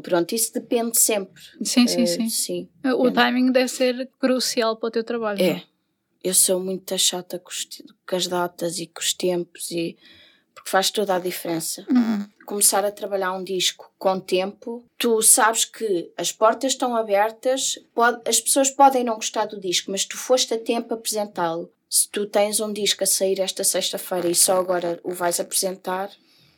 Pronto, 0.01 0.33
isso 0.33 0.53
depende 0.53 0.97
sempre. 0.97 1.43
Sim, 1.61 1.85
sim, 1.85 2.03
uh, 2.03 2.07
sim. 2.07 2.29
sim 2.29 2.69
o 2.85 3.09
depende. 3.09 3.15
timing 3.15 3.51
deve 3.51 3.67
ser 3.67 4.09
crucial 4.17 4.77
para 4.77 4.87
o 4.87 4.91
teu 4.91 5.03
trabalho. 5.03 5.41
É. 5.41 5.53
Não? 5.55 5.61
Eu 6.23 6.33
sou 6.33 6.61
muito 6.61 6.97
chata 6.97 7.37
com, 7.37 7.49
os, 7.49 7.67
com, 8.07 8.15
as 8.15 8.27
datas 8.27 8.79
e 8.79 8.87
com 8.87 9.01
os 9.01 9.13
tempos, 9.13 9.71
e, 9.71 9.97
porque 10.55 10.69
faz 10.69 10.89
toda 10.89 11.15
a 11.15 11.19
diferença. 11.19 11.85
Uhum. 11.89 12.38
Começar 12.49 12.83
a 12.83 12.91
trabalhar 12.91 13.33
um 13.33 13.43
disco 13.43 13.91
com 13.97 14.19
tempo, 14.19 14.83
tu 14.97 15.21
sabes 15.21 15.65
que 15.65 16.11
as 16.17 16.31
portas 16.31 16.71
estão 16.71 16.95
abertas, 16.95 17.77
pode, 17.93 18.19
as 18.27 18.39
pessoas 18.39 18.71
podem 18.71 19.03
não 19.03 19.15
gostar 19.15 19.45
do 19.45 19.59
disco, 19.59 19.91
mas 19.91 20.03
tu 20.03 20.17
foste 20.17 20.53
a 20.55 20.57
tempo 20.57 20.93
apresentá-lo 20.93 21.71
se 21.89 22.07
tu 22.09 22.25
tens 22.25 22.59
um 22.59 22.71
disco 22.71 23.03
a 23.03 23.07
sair 23.07 23.39
esta 23.39 23.63
sexta-feira 23.63 24.29
e 24.29 24.35
só 24.35 24.57
agora 24.57 24.99
o 25.03 25.11
vais 25.11 25.39
apresentar, 25.39 26.11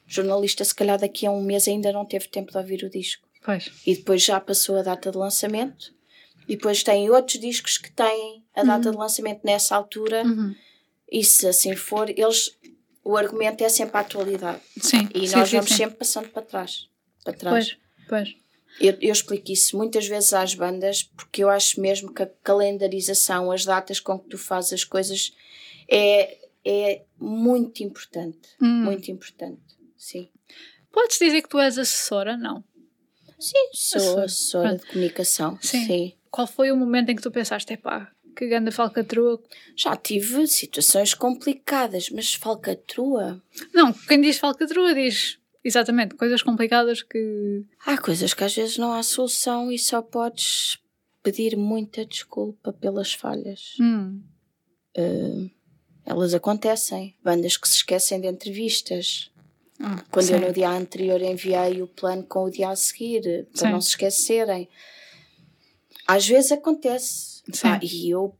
jornalista, 0.05 0.63
se 0.63 0.75
calhar 0.75 0.99
daqui 0.99 1.25
a 1.25 1.31
um 1.31 1.41
mês 1.41 1.67
ainda 1.67 1.91
não 1.91 2.05
teve 2.05 2.27
tempo 2.27 2.51
de 2.51 2.57
ouvir 2.57 2.83
o 2.83 2.89
disco. 2.89 3.25
Pois. 3.43 3.71
E 3.85 3.95
depois 3.95 4.23
já 4.23 4.39
passou 4.39 4.77
a 4.77 4.81
data 4.83 5.09
de 5.09 5.17
lançamento. 5.17 5.93
E 6.47 6.55
depois 6.55 6.83
tem 6.83 7.09
outros 7.09 7.39
discos 7.39 7.77
que 7.77 7.91
têm 7.91 8.43
a 8.53 8.63
data 8.63 8.87
uhum. 8.87 8.91
de 8.91 8.97
lançamento 8.97 9.41
nessa 9.43 9.75
altura. 9.75 10.23
Uhum. 10.23 10.53
E 11.09 11.23
se 11.23 11.47
assim 11.47 11.75
for, 11.75 12.09
eles. 12.09 12.57
O 13.03 13.17
argumento 13.17 13.63
é 13.63 13.69
sempre 13.69 13.97
a 13.97 14.01
atualidade. 14.01 14.61
Sim. 14.79 15.09
E 15.13 15.27
sim, 15.27 15.35
nós 15.35 15.49
sim, 15.49 15.55
vamos 15.55 15.71
sim. 15.71 15.77
sempre 15.77 15.97
passando 15.97 16.29
para 16.29 16.41
trás. 16.41 16.87
Para 17.23 17.33
trás. 17.33 17.77
Pois, 18.07 18.29
pois. 18.29 18.41
Eu, 18.79 18.97
eu, 19.01 19.11
explico 19.11 19.51
isso 19.51 19.77
muitas 19.77 20.07
vezes 20.07 20.33
às 20.33 20.53
bandas 20.53 21.03
porque 21.03 21.43
eu 21.43 21.49
acho 21.49 21.81
mesmo 21.81 22.13
que 22.13 22.23
a 22.23 22.29
calendarização, 22.43 23.51
as 23.51 23.65
datas 23.65 23.99
com 23.99 24.17
que 24.17 24.29
tu 24.29 24.37
fazes 24.37 24.73
as 24.73 24.83
coisas 24.83 25.35
é, 25.89 26.37
é 26.63 27.01
muito 27.19 27.83
importante. 27.83 28.49
Hum. 28.61 28.83
Muito 28.83 29.11
importante, 29.11 29.61
sim. 29.97 30.29
Podes 30.91 31.17
dizer 31.17 31.41
que 31.41 31.49
tu 31.49 31.59
és 31.59 31.77
assessora? 31.77 32.37
Não. 32.37 32.63
Sim, 33.39 33.69
sou 33.73 34.19
assessora 34.19 34.77
de 34.77 34.85
comunicação. 34.85 35.57
Sim. 35.61 35.85
sim. 35.85 36.13
Qual 36.29 36.47
foi 36.47 36.71
o 36.71 36.77
momento 36.77 37.09
em 37.09 37.15
que 37.15 37.21
tu 37.21 37.31
pensaste, 37.31 37.73
epá, 37.73 38.11
que 38.35 38.47
grande 38.47 38.71
falcatrua? 38.71 39.41
Já 39.75 39.95
tive 39.95 40.47
situações 40.47 41.13
complicadas, 41.13 42.09
mas 42.09 42.33
falcatrua? 42.33 43.41
Não, 43.73 43.93
quem 43.93 44.21
diz 44.21 44.37
falcatrua 44.37 44.93
diz 44.93 45.39
Exatamente, 45.63 46.15
coisas 46.15 46.41
complicadas 46.41 47.03
que. 47.03 47.63
Há 47.85 47.97
coisas 47.97 48.33
que 48.33 48.43
às 48.43 48.55
vezes 48.55 48.77
não 48.77 48.91
há 48.93 49.03
solução 49.03 49.71
e 49.71 49.77
só 49.77 50.01
podes 50.01 50.79
pedir 51.21 51.55
muita 51.55 52.03
desculpa 52.03 52.73
pelas 52.73 53.13
falhas. 53.13 53.75
Hum. 53.79 54.21
Uh, 54.97 55.49
elas 56.03 56.33
acontecem. 56.33 57.15
Bandas 57.23 57.57
que 57.57 57.67
se 57.67 57.75
esquecem 57.75 58.19
de 58.19 58.27
entrevistas. 58.27 59.31
Ah, 59.79 60.03
Quando 60.09 60.25
sim. 60.25 60.33
eu 60.33 60.41
no 60.41 60.53
dia 60.53 60.69
anterior 60.69 61.21
enviei 61.21 61.81
o 61.81 61.87
plano 61.87 62.23
com 62.23 62.43
o 62.43 62.49
dia 62.49 62.69
a 62.69 62.75
seguir, 62.75 63.47
para 63.53 63.67
Sim. 63.67 63.71
não 63.71 63.81
se 63.81 63.89
esquecerem. 63.89 64.67
Às 66.07 66.27
vezes 66.27 66.51
acontece. 66.51 67.30
Pá, 67.61 67.79
e 67.81 68.09
eu, 68.09 68.37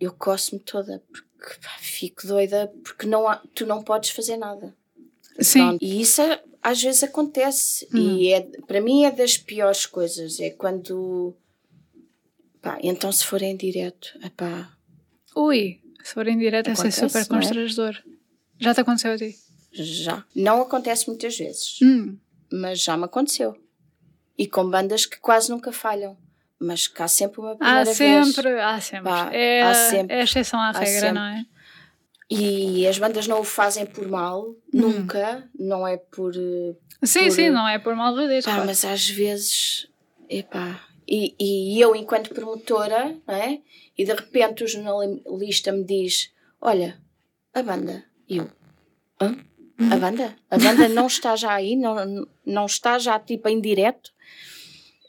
eu 0.00 0.12
coço-me 0.12 0.60
toda, 0.60 1.02
porque 1.10 1.60
pá, 1.60 1.76
fico 1.80 2.26
doida, 2.26 2.72
porque 2.84 3.06
não 3.06 3.26
há, 3.28 3.36
tu 3.54 3.64
não 3.66 3.82
podes 3.82 4.10
fazer 4.10 4.36
nada. 4.36 4.76
Sim. 5.40 5.78
E 5.80 6.00
isso 6.00 6.20
é- 6.20 6.42
às 6.62 6.82
vezes 6.82 7.02
acontece. 7.04 7.86
Hum. 7.94 7.98
E 8.18 8.32
é, 8.32 8.40
para 8.66 8.80
mim 8.80 9.04
é 9.04 9.10
das 9.10 9.38
piores 9.38 9.86
coisas. 9.86 10.40
É 10.40 10.50
quando. 10.50 11.34
Pá, 12.60 12.78
então 12.82 13.10
se 13.12 13.24
for 13.24 13.40
em 13.40 13.56
direto, 13.56 14.18
epá, 14.22 14.76
Ui, 15.36 15.80
se 16.02 16.14
for 16.14 16.26
em 16.26 16.36
direto, 16.36 16.66
ser 16.66 16.72
Acontece, 16.72 17.08
super 17.08 17.22
é? 17.22 17.24
constrangedor. 17.24 18.02
Já 18.58 18.74
te 18.74 18.80
aconteceu 18.80 19.12
a 19.12 19.16
ti? 19.18 19.38
já. 19.72 20.24
Não 20.34 20.60
acontece 20.62 21.06
muitas 21.08 21.36
vezes, 21.38 21.78
Hum. 21.82 22.18
mas 22.52 22.82
já 22.82 22.96
me 22.96 23.04
aconteceu. 23.04 23.56
E 24.36 24.46
com 24.48 24.68
bandas 24.68 25.06
que 25.06 25.18
quase 25.20 25.50
nunca 25.50 25.70
falham. 25.72 26.16
Mas 26.60 26.90
há 26.98 27.06
sempre 27.08 27.40
uma 27.40 27.54
primeira 27.56 27.80
Há 27.80 27.84
vez. 27.84 27.96
sempre, 27.96 28.60
há 28.60 28.80
sempre. 28.80 29.04
Pá, 29.04 29.30
é, 29.32 29.62
há 29.62 29.74
sempre. 29.74 30.16
é 30.16 30.20
a 30.20 30.24
exceção 30.24 30.60
à 30.60 30.72
regra, 30.72 31.12
não 31.12 31.22
é? 31.24 31.44
E 32.30 32.86
as 32.86 32.98
bandas 32.98 33.26
não 33.26 33.40
o 33.40 33.44
fazem 33.44 33.86
por 33.86 34.06
mal, 34.08 34.54
nunca. 34.72 35.48
Não 35.58 35.86
é 35.86 35.96
por. 35.96 36.34
eh, 36.36 36.74
Sim, 37.02 37.24
Por- 37.26 37.30
sim, 37.30 37.50
não 37.50 37.66
é 37.66 37.78
por 37.78 37.94
malvadez. 37.94 38.44
Pá, 38.44 38.52
claro. 38.52 38.66
mas 38.66 38.84
às 38.84 39.08
vezes, 39.08 39.88
epá, 40.28 40.84
e, 41.06 41.34
e 41.40 41.80
eu 41.80 41.94
enquanto 41.96 42.34
promotora, 42.34 43.16
não 43.26 43.34
é? 43.34 43.60
E 43.96 44.04
de 44.04 44.12
repente 44.12 44.64
o 44.64 44.68
jornalista 44.68 45.72
me 45.72 45.84
diz, 45.84 46.30
olha, 46.60 46.98
a 47.54 47.62
banda, 47.62 48.04
e 48.28 48.38
eu, 48.38 48.50
hã? 49.20 49.36
A 49.92 49.96
banda? 49.96 50.36
A 50.50 50.58
banda 50.58 50.88
não 50.88 51.06
está 51.06 51.36
já 51.36 51.52
aí? 51.52 51.76
Não, 51.76 52.26
não 52.44 52.66
está 52.66 52.98
já 52.98 53.18
tipo 53.18 53.48
em 53.48 53.60
direto? 53.60 54.10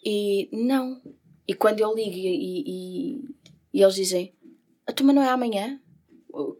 E 0.05 0.47
não. 0.53 1.01
E 1.49 1.53
quando 1.55 1.79
eu 1.79 1.95
ligo 1.95 2.15
e, 2.15 2.63
e, 2.67 3.21
e 3.73 3.81
eles 3.81 3.95
dizem, 3.95 4.31
a 4.85 4.91
turma 4.93 5.11
não 5.11 5.23
é 5.23 5.29
amanhã? 5.29 5.79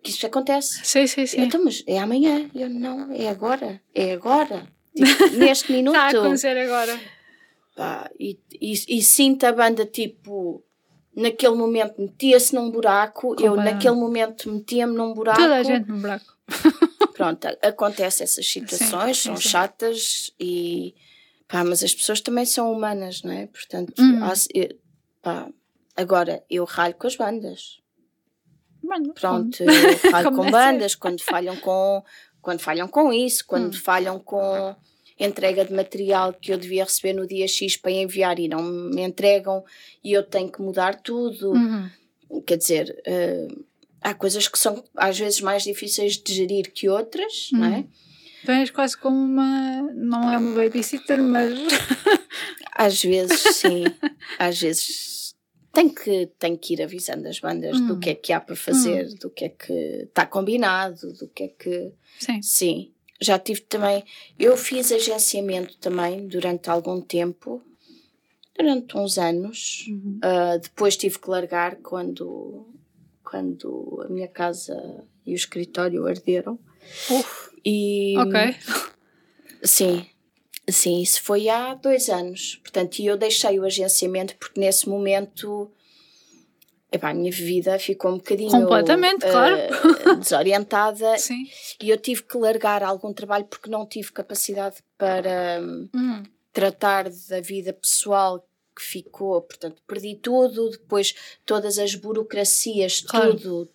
Que 0.04 0.10
isso 0.10 0.26
acontece? 0.26 0.80
Sim, 0.84 1.06
sim, 1.06 1.28
sim. 1.28 1.42
Então, 1.42 1.64
mas 1.64 1.84
é 1.86 2.00
amanhã. 2.00 2.50
Eu, 2.56 2.68
não, 2.72 3.12
é 3.12 3.30
agora. 3.30 3.80
É 3.94 4.14
agora. 4.14 4.68
Tipo, 4.96 5.38
neste 5.38 5.70
minuto. 5.72 5.96
Está 5.96 6.08
a 6.08 6.22
acontecer 6.22 6.58
agora. 6.58 7.00
Pá, 7.76 8.10
e, 8.20 8.40
e, 8.60 8.98
e 8.98 9.02
sinto 9.04 9.44
a 9.46 9.52
banda 9.52 9.86
tipo 9.86 10.64
naquele 11.16 11.54
momento 11.54 12.02
metia-se 12.02 12.56
num 12.56 12.72
buraco, 12.72 13.36
eu 13.40 13.56
naquele 13.56 13.96
momento 13.96 14.52
metia-me 14.52 14.96
num 14.96 15.14
buraco. 15.14 15.40
Toda 15.40 15.58
a 15.58 15.64
gente 15.64 15.88
no 15.88 15.98
buraco. 16.00 16.26
Pronto, 17.14 17.46
a- 17.46 17.68
acontece 17.68 18.24
essas 18.24 18.48
situações, 18.48 19.18
Sim, 19.18 19.24
são 19.30 19.36
sim. 19.38 19.50
chatas 19.50 20.34
e 20.40 20.96
pá, 21.50 21.64
mas 21.66 21.84
as 21.84 21.94
pessoas 21.94 22.22
também 22.22 22.46
são 22.46 22.72
humanas, 22.72 23.22
não 23.24 23.34
é? 23.34 23.48
Portanto, 23.48 23.94
Uhum. 24.00 24.24
há- 24.24 24.34
eu- 24.54 24.78
pá, 25.22 25.50
agora 25.98 26.42
eu 26.50 26.64
ralho 26.64 26.96
com 26.96 27.08
as 27.08 27.16
bandas. 27.18 27.80
Mano, 28.82 29.14
Pronto, 29.14 29.62
eu 29.62 29.68
ralho 30.14 30.32
com 30.32 30.50
bandas 30.50 30.96
quando 30.96 31.22
falham 31.22 31.58
com 31.58 32.02
quando 32.42 32.62
falham 32.62 32.88
com 32.88 33.12
isso, 33.12 33.46
quando 33.46 33.74
Hum. 33.76 33.78
falham 33.78 34.18
com 34.18 34.74
entrega 35.20 35.66
de 35.66 35.74
material 35.74 36.32
que 36.34 36.54
eu 36.54 36.58
devia 36.58 36.86
receber 36.86 37.12
no 37.12 37.28
dia 37.28 37.46
X 37.50 37.76
para 37.76 37.92
enviar 37.92 38.40
e 38.40 38.48
não 38.48 38.64
me 38.64 39.02
entregam 39.02 39.62
e 40.02 40.14
eu 40.14 40.24
tenho 40.24 40.50
que 40.50 40.62
mudar 40.62 41.02
tudo. 41.02 41.52
Uhum. 41.52 41.90
Quer 42.48 42.56
dizer, 42.58 43.02
eh, 43.06 43.48
há 44.02 44.14
coisas 44.14 44.48
que 44.48 44.58
são 44.58 44.82
às 44.96 45.20
vezes 45.20 45.42
mais 45.42 45.64
difíceis 45.64 46.16
de 46.18 46.34
gerir 46.34 46.72
que 46.72 46.88
outras, 46.88 47.50
não 47.52 47.66
é? 47.66 47.86
És 48.48 48.70
quase 48.72 48.98
como 48.98 49.18
uma. 49.18 49.82
Não 49.94 50.32
é 50.32 50.38
uma 50.38 50.56
babysitter, 50.56 51.22
mas. 51.22 51.54
Às 52.76 53.04
vezes, 53.04 53.42
sim. 53.58 53.84
às 54.38 54.58
vezes 54.62 55.36
tem 55.74 55.90
que, 55.90 56.28
tem 56.40 56.56
que 56.56 56.76
ir 56.76 56.82
avisando 56.82 57.28
as 57.28 57.38
bandas 57.38 57.78
do 57.82 57.96
Hum. 57.96 58.00
que 58.00 58.12
é 58.12 58.16
que 58.16 58.32
há 58.32 58.40
para 58.40 58.56
fazer, 58.56 59.14
do 59.16 59.30
que 59.30 59.44
é 59.46 59.50
que 59.50 59.74
está 60.08 60.26
combinado, 60.26 61.12
do 61.14 61.28
que 61.28 61.44
é 61.44 61.48
que. 61.50 61.92
Sim. 62.20 62.42
Sim. 62.42 62.92
Já 63.20 63.38
tive 63.38 63.60
também. 63.62 64.02
Eu 64.40 64.56
fiz 64.56 64.94
agenciamento 64.94 65.78
também 65.78 66.26
durante 66.26 66.70
algum 66.70 67.02
tempo, 67.02 67.62
durante 68.58 68.98
uns 68.98 69.18
anos. 69.18 69.86
Uhum. 69.90 70.20
Ah, 70.24 70.56
depois 70.56 70.96
tive 70.96 71.20
que 71.20 71.30
largar 71.30 71.76
quando, 71.78 72.66
quando 73.26 74.06
a 74.06 74.10
minha 74.10 74.30
casa 74.30 75.04
e 75.26 75.34
o 75.34 75.36
escritório 75.36 76.08
arderam. 76.08 76.58
Uf, 77.10 77.50
E, 77.66 78.16
ok. 78.18 78.56
Sim, 79.64 80.06
sim, 80.70 81.02
isso 81.02 81.22
foi 81.22 81.50
há 81.50 81.74
dois 81.74 82.10
anos. 82.10 82.60
Portanto, 82.64 83.00
e 83.00 83.06
eu 83.06 83.18
deixei 83.18 83.60
o 83.60 83.66
agenciamento 83.66 84.36
porque 84.38 84.60
nesse 84.60 84.88
momento 84.88 85.72
epá, 86.92 87.10
a 87.10 87.14
minha 87.14 87.32
vida 87.32 87.78
ficou 87.78 88.12
um 88.12 88.18
bocadinho 88.18 88.50
Completamente, 88.50 89.26
eh, 89.26 89.32
claro. 89.32 90.18
desorientada 90.20 91.18
Sim. 91.18 91.46
e 91.82 91.90
eu 91.90 91.98
tive 91.98 92.24
que 92.24 92.38
largar 92.38 92.82
algum 92.84 93.14
trabalho 93.14 93.46
porque 93.46 93.70
não 93.70 93.86
tive 93.86 94.12
capacidade 94.12 94.78
para 94.98 95.60
hum, 95.62 96.24
tratar 96.52 97.10
da 97.30 97.42
vida 97.42 97.74
pessoal 97.74 98.46
que 98.76 98.82
ficou. 98.84 99.42
Portanto, 99.42 99.82
perdi 99.86 100.16
tudo, 100.16 100.70
depois 100.70 101.14
todas 101.46 101.78
as 101.78 101.96
burocracias, 101.96 103.02
Claro. 103.02 103.36
tudo 103.36 103.70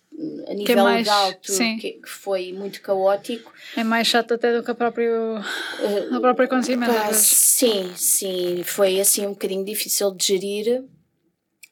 a 0.47 0.53
nível 0.53 0.83
mais- 0.83 1.05
legal, 1.07 1.33
que, 1.35 1.91
que 2.01 2.09
foi 2.09 2.53
muito 2.53 2.81
caótico. 2.81 3.51
É 3.75 3.83
mais 3.83 4.07
chato 4.07 4.33
até 4.33 4.55
do 4.55 4.63
que 4.63 4.71
a 4.71 4.75
próprio, 4.75 5.37
Eh, 5.79 6.15
o 6.15 6.21
próprio 6.21 6.45
acontecimento. 6.45 6.93
Pá, 6.93 7.01
às 7.03 7.07
vezes. 7.07 7.27
sim, 7.27 7.91
sim, 7.95 8.63
foi 8.63 8.99
assim 8.99 9.25
um 9.27 9.31
bocadinho 9.31 9.65
difícil 9.65 10.11
de 10.11 10.25
gerir 10.25 10.83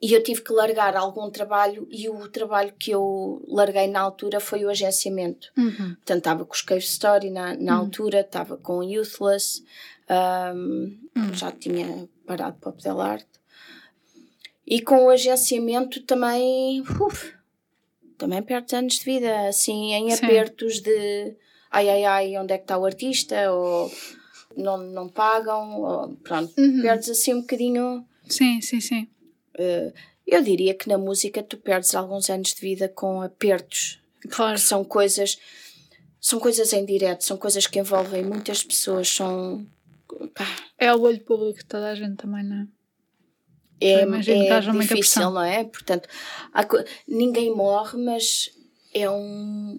e 0.01 0.11
eu 0.13 0.21
tive 0.21 0.41
que 0.41 0.51
largar 0.51 0.97
algum 0.97 1.29
trabalho 1.29 1.87
e 1.89 2.09
o 2.09 2.27
trabalho 2.27 2.73
que 2.77 2.91
eu 2.91 3.41
larguei 3.47 3.87
na 3.87 4.01
altura 4.01 4.39
foi 4.41 4.65
o 4.65 4.69
agenciamento. 4.69 5.47
Uhum. 5.57 5.95
Portanto, 5.95 6.17
estava 6.17 6.45
com 6.45 6.53
os 6.53 6.61
Cave 6.61 6.81
Story 6.81 7.29
na, 7.29 7.55
na 7.55 7.75
Hum. 7.77 7.79
altura, 7.85 8.19
estava 8.19 8.57
com 8.57 8.79
o 8.79 8.83
Youthless, 8.83 9.63
ahm, 10.09 10.97
Hum. 11.15 11.33
já 11.33 11.51
tinha 11.51 12.09
parado 12.25 12.57
para 12.59 12.71
pedalar 12.73 13.11
arte. 13.11 13.27
E 14.65 14.81
com 14.81 15.05
o 15.05 15.09
agenciamento 15.09 16.01
também, 16.03 16.81
uf, 16.81 17.33
também 18.23 18.41
perdes 18.41 18.73
anos 18.73 18.93
de 18.99 19.03
vida, 19.03 19.47
assim, 19.49 19.91
em 19.93 20.15
Sim. 20.15 20.23
apertos 20.23 20.79
de 20.79 21.35
ai 21.69 21.89
ai 21.89 22.03
ai, 22.05 22.37
onde 22.37 22.53
é 22.53 22.57
que 22.57 22.63
está 22.63 22.77
o 22.77 22.85
artista, 22.85 23.51
ou 23.51 23.91
não, 24.55 24.77
não 24.77 25.09
pagam, 25.09 25.81
ou, 25.81 26.15
pronto, 26.23 26.53
Uhum. 26.57 26.81
perdes 26.81 27.09
assim 27.09 27.33
um 27.33 27.41
bocadinho. 27.41 28.05
Sim, 28.29 28.61
sim, 28.61 28.79
sim. 28.79 29.07
eh, 29.57 29.91
eu 30.25 30.41
diria 30.41 30.73
que 30.73 30.87
na 30.87 30.97
música 30.97 31.43
tu 31.43 31.57
perdes 31.57 31.93
alguns 31.95 32.29
anos 32.29 32.53
de 32.53 32.61
vida 32.61 32.87
com 32.87 33.21
apertos 33.21 33.99
Claro. 34.29 34.57
são 34.57 34.85
coisas 34.85 35.37
são 36.21 36.39
coisas 36.39 36.71
em 36.71 36.85
direto, 36.85 37.25
são 37.25 37.35
coisas 37.35 37.67
que 37.67 37.77
envolvem 37.79 38.23
muitas 38.23 38.63
pessoas, 38.63 39.09
são 39.09 39.67
pá, 40.33 40.47
É 40.77 40.93
o 40.95 41.01
olho 41.01 41.19
público 41.19 41.59
de 41.59 41.65
toda 41.65 41.89
a 41.91 41.95
gente 41.95 42.15
também, 42.15 42.45
não 42.45 42.61
é? 42.61 42.67
É, 43.85 44.01
é 44.01 44.59
difícil, 44.71 45.29
não 45.31 45.41
é? 45.43 45.63
Portanto, 45.63 46.07
há 46.53 46.65
ninguém 47.07 47.53
morre, 47.55 47.97
mas 47.97 48.49
é 48.93 49.09
um 49.09 49.77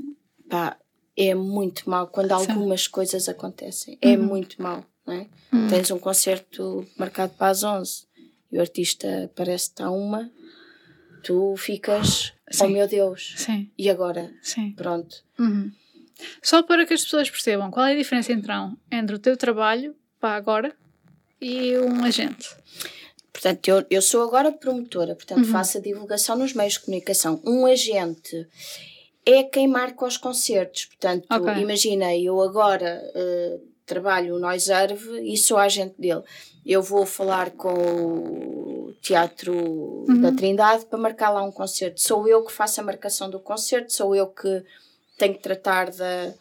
pá, 0.48 0.76
é 1.16 1.34
muito 1.34 1.88
mal 1.88 2.08
quando 2.08 2.28
Sim. 2.28 2.34
algumas 2.52 2.86
coisas 2.86 3.28
acontecem. 3.28 3.98
É 4.02 4.10
Uhum. 4.16 4.24
muito 4.24 4.60
mal, 4.60 4.84
não 5.06 5.14
é? 5.14 5.26
Hum. 5.52 5.68
Tens 5.68 5.90
um 5.90 5.98
concerto 5.98 6.86
marcado 6.96 7.32
para 7.34 7.48
as 7.48 7.62
11 7.62 8.06
e 8.50 8.58
o 8.58 8.60
artista 8.60 9.30
parece 9.34 9.66
que 9.68 9.72
está 9.74 9.86
a 9.86 9.90
uma, 9.90 10.30
tu 11.22 11.54
ficas, 11.56 12.32
oh 12.48 12.66
Sim. 12.66 12.72
meu 12.72 12.86
Deus, 12.86 13.34
Sim, 13.36 13.70
e 13.78 13.88
agora? 13.88 14.32
sim. 14.42 14.72
Pronto. 14.72 15.16
Uhum. 15.38 15.70
Só 16.42 16.62
para 16.62 16.86
que 16.86 16.94
as 16.94 17.02
pessoas 17.02 17.28
percebam 17.30 17.70
qual 17.70 17.86
é 17.86 17.92
a 17.92 17.96
diferença 17.96 18.32
então 18.32 18.76
entre 18.90 19.16
o 19.16 19.18
teu 19.18 19.36
trabalho, 19.36 19.96
para 20.20 20.36
agora, 20.36 20.74
e 21.40 21.76
um 21.78 22.04
agente. 22.04 22.48
Portanto, 23.34 23.66
eu, 23.68 23.84
eu 23.90 24.00
sou 24.00 24.22
agora 24.22 24.52
promotora, 24.52 25.14
portanto, 25.16 25.38
Uhum. 25.44 25.52
faço 25.52 25.76
a 25.78 25.80
divulgação 25.80 26.38
nos 26.38 26.54
meios 26.54 26.74
de 26.74 26.80
comunicação. 26.80 27.40
Um 27.44 27.66
agente 27.66 28.46
é 29.26 29.42
quem 29.42 29.66
marca 29.66 30.06
os 30.06 30.16
concertos. 30.16 30.84
Portanto, 30.86 31.26
Ok. 31.30 31.52
imagina, 31.60 32.16
eu 32.16 32.40
agora 32.40 33.02
eh, 33.12 33.58
trabalho 33.84 34.34
no 34.34 34.40
Noiserve 34.40 35.20
e 35.20 35.36
sou 35.36 35.58
agente 35.58 35.96
dele. 35.98 36.22
Eu 36.64 36.80
vou 36.80 37.04
falar 37.04 37.50
com 37.50 37.74
o 37.74 38.94
Teatro 39.02 39.52
Uhum. 40.08 40.20
da 40.20 40.30
Trindade 40.32 40.86
para 40.86 40.98
marcar 40.98 41.30
lá 41.30 41.42
um 41.42 41.50
concerto. 41.52 42.00
Sou 42.00 42.28
eu 42.28 42.44
que 42.44 42.52
faço 42.52 42.80
a 42.80 42.84
marcação 42.84 43.28
do 43.28 43.40
concerto, 43.40 43.92
sou 43.92 44.14
eu 44.14 44.28
que 44.28 44.62
tenho 45.18 45.34
que 45.34 45.40
tratar 45.42 45.90
de, 45.90 46.32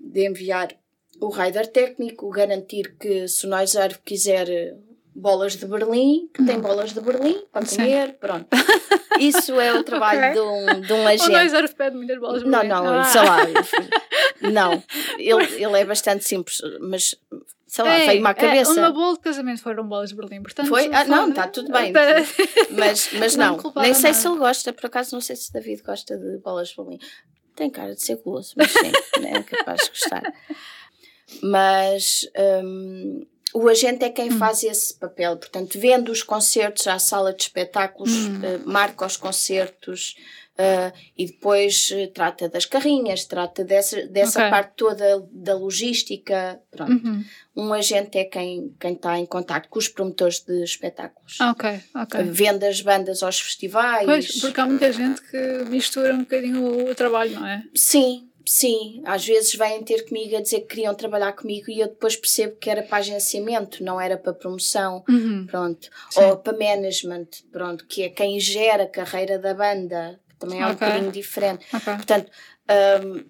de 0.00 0.26
enviar 0.26 0.74
o 1.20 1.28
rider 1.28 1.66
técnico, 1.66 2.28
garantir 2.30 2.96
que 2.98 3.28
se 3.28 3.46
o 3.46 3.50
Noiser 3.50 4.00
quiser 4.04 4.76
bolas 5.18 5.56
de 5.56 5.66
Berlim, 5.66 6.28
que 6.32 6.44
tem 6.44 6.56
uhum. 6.56 6.62
bolas 6.62 6.92
de 6.92 7.00
Berlim 7.00 7.44
para 7.52 7.66
comer, 7.66 8.08
Sim. 8.08 8.14
pronto. 8.20 8.46
Isso 9.18 9.60
é 9.60 9.74
o 9.74 9.82
trabalho 9.82 10.20
okay. 10.20 10.32
de, 10.32 10.40
um, 10.40 10.80
de 10.80 10.92
um 10.92 11.06
agente. 11.06 11.30
O 11.30 11.32
Noiser 11.32 11.74
pede 11.74 11.96
muitas 11.96 12.18
bolas 12.18 12.42
de 12.42 12.48
Berlim. 12.48 12.68
Não, 12.68 12.84
não, 12.84 12.98
ah. 13.00 13.04
sei 13.04 13.22
lá. 13.22 13.38
Não, 14.52 14.82
ele, 15.18 15.64
ele 15.64 15.80
é 15.80 15.84
bastante 15.84 16.24
simples, 16.24 16.60
mas 16.80 17.16
sei 17.66 17.84
lá, 17.84 17.96
veio-me 17.96 18.28
à 18.28 18.34
cabeça. 18.34 18.78
É, 18.78 18.82
uma 18.82 18.92
bola 18.92 19.14
de 19.14 19.20
casamento 19.20 19.60
foram 19.60 19.86
bolas 19.86 20.10
de 20.10 20.16
Berlim, 20.16 20.42
portanto. 20.42 20.68
Foi? 20.68 20.88
Ah, 20.92 21.04
não, 21.04 21.28
está 21.28 21.48
tudo 21.48 21.72
bem. 21.72 21.92
mas, 22.70 23.10
mas 23.12 23.34
não, 23.36 23.56
não 23.56 23.82
nem 23.82 23.94
sei 23.94 24.14
se 24.14 24.28
ele 24.28 24.38
gosta, 24.38 24.72
por 24.72 24.86
acaso 24.86 25.14
não 25.14 25.20
sei 25.20 25.34
se 25.34 25.52
David 25.52 25.82
gosta 25.82 26.16
de 26.16 26.38
bolas 26.38 26.68
de 26.68 26.76
Berlim. 26.76 26.98
Tem 27.56 27.68
cara 27.68 27.94
de 27.94 28.00
ser 28.00 28.16
goloso, 28.16 28.54
mas 28.56 28.70
sim, 28.70 28.92
é 29.24 29.42
capaz 29.42 29.82
de 29.82 29.90
gostar. 29.90 30.22
Mas 31.42 32.30
hum, 32.64 33.26
o 33.54 33.68
agente 33.68 34.04
é 34.04 34.10
quem 34.10 34.32
hum. 34.32 34.38
faz 34.38 34.62
esse 34.62 34.94
papel, 34.98 35.36
portanto, 35.36 35.78
vendo 35.78 36.10
os 36.10 36.22
concertos 36.22 36.86
à 36.86 36.98
sala 36.98 37.32
de 37.32 37.42
espetáculos, 37.42 38.12
hum. 38.12 38.36
uh, 38.38 38.68
marca 38.68 39.06
os 39.06 39.16
concertos, 39.16 40.16
Uh, 40.58 40.90
e 41.16 41.26
depois 41.26 41.88
uh, 41.92 42.08
trata 42.12 42.48
das 42.48 42.64
carrinhas, 42.64 43.24
trata 43.24 43.64
dessa, 43.64 44.04
dessa 44.08 44.40
okay. 44.40 44.50
parte 44.50 44.72
toda 44.74 45.24
da 45.30 45.54
logística. 45.54 46.60
Pronto. 46.68 47.06
Uhum. 47.06 47.24
Um 47.54 47.72
agente 47.72 48.18
é 48.18 48.24
quem 48.24 48.74
quem 48.80 48.94
está 48.94 49.16
em 49.20 49.24
contato 49.24 49.68
com 49.68 49.78
os 49.78 49.86
promotores 49.86 50.40
de 50.40 50.64
espetáculos. 50.64 51.40
Ok, 51.40 51.80
ok. 51.94 52.24
Vende 52.24 52.66
as 52.66 52.80
bandas 52.80 53.22
aos 53.22 53.38
festivais. 53.38 54.04
Pois, 54.04 54.40
porque 54.40 54.60
há 54.60 54.66
muita 54.66 54.90
gente 54.90 55.22
que 55.30 55.64
mistura 55.70 56.12
um 56.12 56.20
bocadinho 56.20 56.60
o, 56.60 56.90
o 56.90 56.94
trabalho, 56.96 57.38
não 57.38 57.46
é? 57.46 57.62
Sim, 57.72 58.28
Sim, 58.50 59.02
às 59.04 59.26
vezes 59.26 59.54
vêm 59.54 59.84
ter 59.84 60.08
comigo 60.08 60.34
a 60.34 60.40
dizer 60.40 60.60
que 60.60 60.68
queriam 60.68 60.94
trabalhar 60.94 61.34
comigo 61.34 61.70
e 61.70 61.80
eu 61.80 61.88
depois 61.88 62.16
percebo 62.16 62.56
que 62.56 62.70
era 62.70 62.82
para 62.82 62.96
agenciamento, 62.96 63.84
não 63.84 64.00
era 64.00 64.16
para 64.16 64.32
promoção, 64.32 65.04
uhum. 65.06 65.44
pronto. 65.46 65.90
Sim. 66.08 66.22
Ou 66.22 66.38
para 66.38 66.56
management, 66.56 67.26
pronto, 67.52 67.86
que 67.86 68.04
é 68.04 68.08
quem 68.08 68.40
gera 68.40 68.84
a 68.84 68.88
carreira 68.88 69.38
da 69.38 69.52
banda, 69.52 70.18
também 70.38 70.62
é 70.62 70.64
okay. 70.64 70.72
um 70.72 70.78
bocadinho 70.78 71.12
diferente. 71.12 71.66
Okay. 71.74 71.94
Portanto, 71.94 72.32
um, 73.04 73.24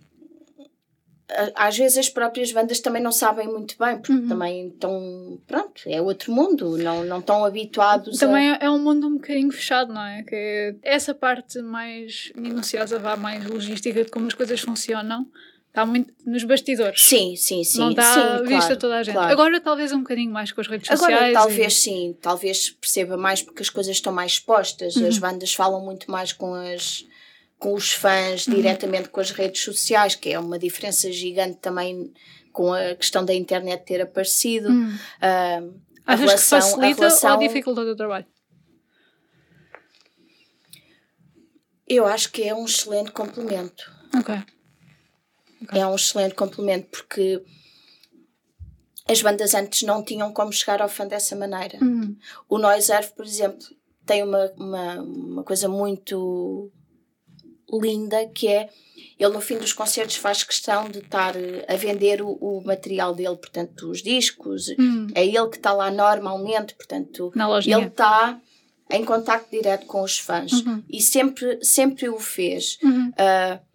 às 1.54 1.76
vezes 1.76 1.98
as 1.98 2.08
próprias 2.08 2.50
bandas 2.52 2.80
também 2.80 3.02
não 3.02 3.12
sabem 3.12 3.46
muito 3.46 3.76
bem, 3.78 3.98
porque 3.98 4.12
uhum. 4.12 4.28
também 4.28 4.68
estão, 4.68 5.38
pronto, 5.46 5.82
é 5.86 6.00
outro 6.00 6.32
mundo, 6.32 6.78
não, 6.78 7.04
não 7.04 7.18
estão 7.18 7.44
habituados 7.44 8.18
Também 8.18 8.50
a... 8.50 8.58
é 8.60 8.70
um 8.70 8.78
mundo 8.78 9.06
um 9.06 9.14
bocadinho 9.14 9.50
fechado, 9.50 9.92
não 9.92 10.02
é? 10.02 10.22
Que 10.22 10.76
essa 10.82 11.14
parte 11.14 11.60
mais 11.60 12.32
minuciosa, 12.34 12.98
vá 12.98 13.16
mais 13.16 13.44
logística 13.44 14.04
de 14.04 14.10
como 14.10 14.26
as 14.26 14.34
coisas 14.34 14.60
funcionam, 14.60 15.26
está 15.68 15.84
muito 15.84 16.12
nos 16.24 16.44
bastidores. 16.44 17.02
Sim, 17.02 17.36
sim, 17.36 17.62
sim. 17.62 17.78
Não 17.78 17.90
está 17.90 18.38
sim, 18.38 18.44
vista 18.44 18.60
claro, 18.60 18.76
toda 18.78 18.96
a 18.96 19.02
gente. 19.02 19.14
Claro. 19.14 19.32
Agora 19.32 19.60
talvez 19.60 19.92
um 19.92 19.98
bocadinho 19.98 20.32
mais 20.32 20.50
com 20.50 20.62
as 20.62 20.66
redes 20.66 20.90
Agora, 20.90 21.12
sociais. 21.12 21.36
Agora 21.36 21.46
talvez 21.46 21.72
e... 21.74 21.76
sim, 21.76 22.16
talvez 22.22 22.70
perceba 22.70 23.16
mais 23.18 23.42
porque 23.42 23.62
as 23.62 23.68
coisas 23.68 23.94
estão 23.94 24.12
mais 24.12 24.32
expostas, 24.32 24.96
uhum. 24.96 25.06
as 25.06 25.18
bandas 25.18 25.52
falam 25.52 25.84
muito 25.84 26.10
mais 26.10 26.32
com 26.32 26.54
as 26.54 27.06
com 27.58 27.74
os 27.74 27.92
fãs 27.92 28.46
uhum. 28.46 28.54
diretamente 28.54 29.08
com 29.08 29.20
as 29.20 29.30
redes 29.30 29.62
sociais, 29.62 30.14
que 30.14 30.30
é 30.30 30.38
uma 30.38 30.58
diferença 30.58 31.10
gigante 31.10 31.58
também 31.58 32.12
com 32.52 32.72
a 32.72 32.94
questão 32.94 33.24
da 33.24 33.34
internet 33.34 33.84
ter 33.84 34.00
aparecido. 34.00 34.68
Uhum. 34.68 34.94
Uh, 34.94 35.80
a 36.06 36.14
Achas 36.14 36.20
relação, 36.20 36.58
que 36.58 36.64
facilita 36.64 37.00
a 37.00 37.08
relação... 37.08 37.32
ou 37.32 37.38
dificulta 37.38 37.80
o 37.82 37.96
trabalho? 37.96 38.26
Eu 41.86 42.06
acho 42.06 42.30
que 42.30 42.42
é 42.42 42.54
um 42.54 42.64
excelente 42.64 43.12
complemento. 43.12 43.90
Ok. 44.14 44.34
okay. 45.62 45.80
É 45.80 45.86
um 45.86 45.94
excelente 45.94 46.34
complemento 46.34 46.88
porque 46.90 47.42
as 49.08 49.22
bandas 49.22 49.54
antes 49.54 49.82
não 49.82 50.02
tinham 50.02 50.32
como 50.32 50.52
chegar 50.52 50.82
ao 50.82 50.88
fã 50.88 51.06
dessa 51.06 51.34
maneira. 51.34 51.78
Uhum. 51.80 52.16
O 52.48 52.58
Noise 52.58 52.92
Earth, 52.92 53.14
por 53.14 53.24
exemplo, 53.24 53.66
tem 54.04 54.22
uma, 54.22 54.52
uma, 54.56 54.94
uma 55.02 55.44
coisa 55.44 55.68
muito 55.68 56.70
linda 57.72 58.26
que 58.26 58.48
é 58.48 58.68
ele 59.18 59.34
no 59.34 59.40
fim 59.40 59.58
dos 59.58 59.72
concertos 59.72 60.16
faz 60.16 60.44
questão 60.44 60.88
de 60.88 60.98
estar 60.98 61.34
eh, 61.36 61.66
a 61.68 61.76
vender 61.76 62.22
o, 62.22 62.30
o 62.40 62.62
material 62.64 63.14
dele, 63.14 63.36
portanto 63.36 63.90
os 63.90 64.02
discos, 64.02 64.68
hum. 64.78 65.08
é 65.14 65.26
ele 65.26 65.48
que 65.48 65.56
está 65.56 65.72
lá 65.72 65.90
normalmente, 65.90 66.74
portanto 66.74 67.32
ele 67.66 67.86
está 67.86 68.40
em 68.90 69.04
contato 69.04 69.50
direto 69.50 69.86
com 69.86 70.02
os 70.02 70.18
fãs 70.18 70.52
uhum. 70.52 70.82
e 70.88 71.02
sempre, 71.02 71.58
sempre 71.62 72.08
o 72.08 72.18
fez. 72.18 72.78
Uhum. 72.82 73.08
Uh, 73.10 73.68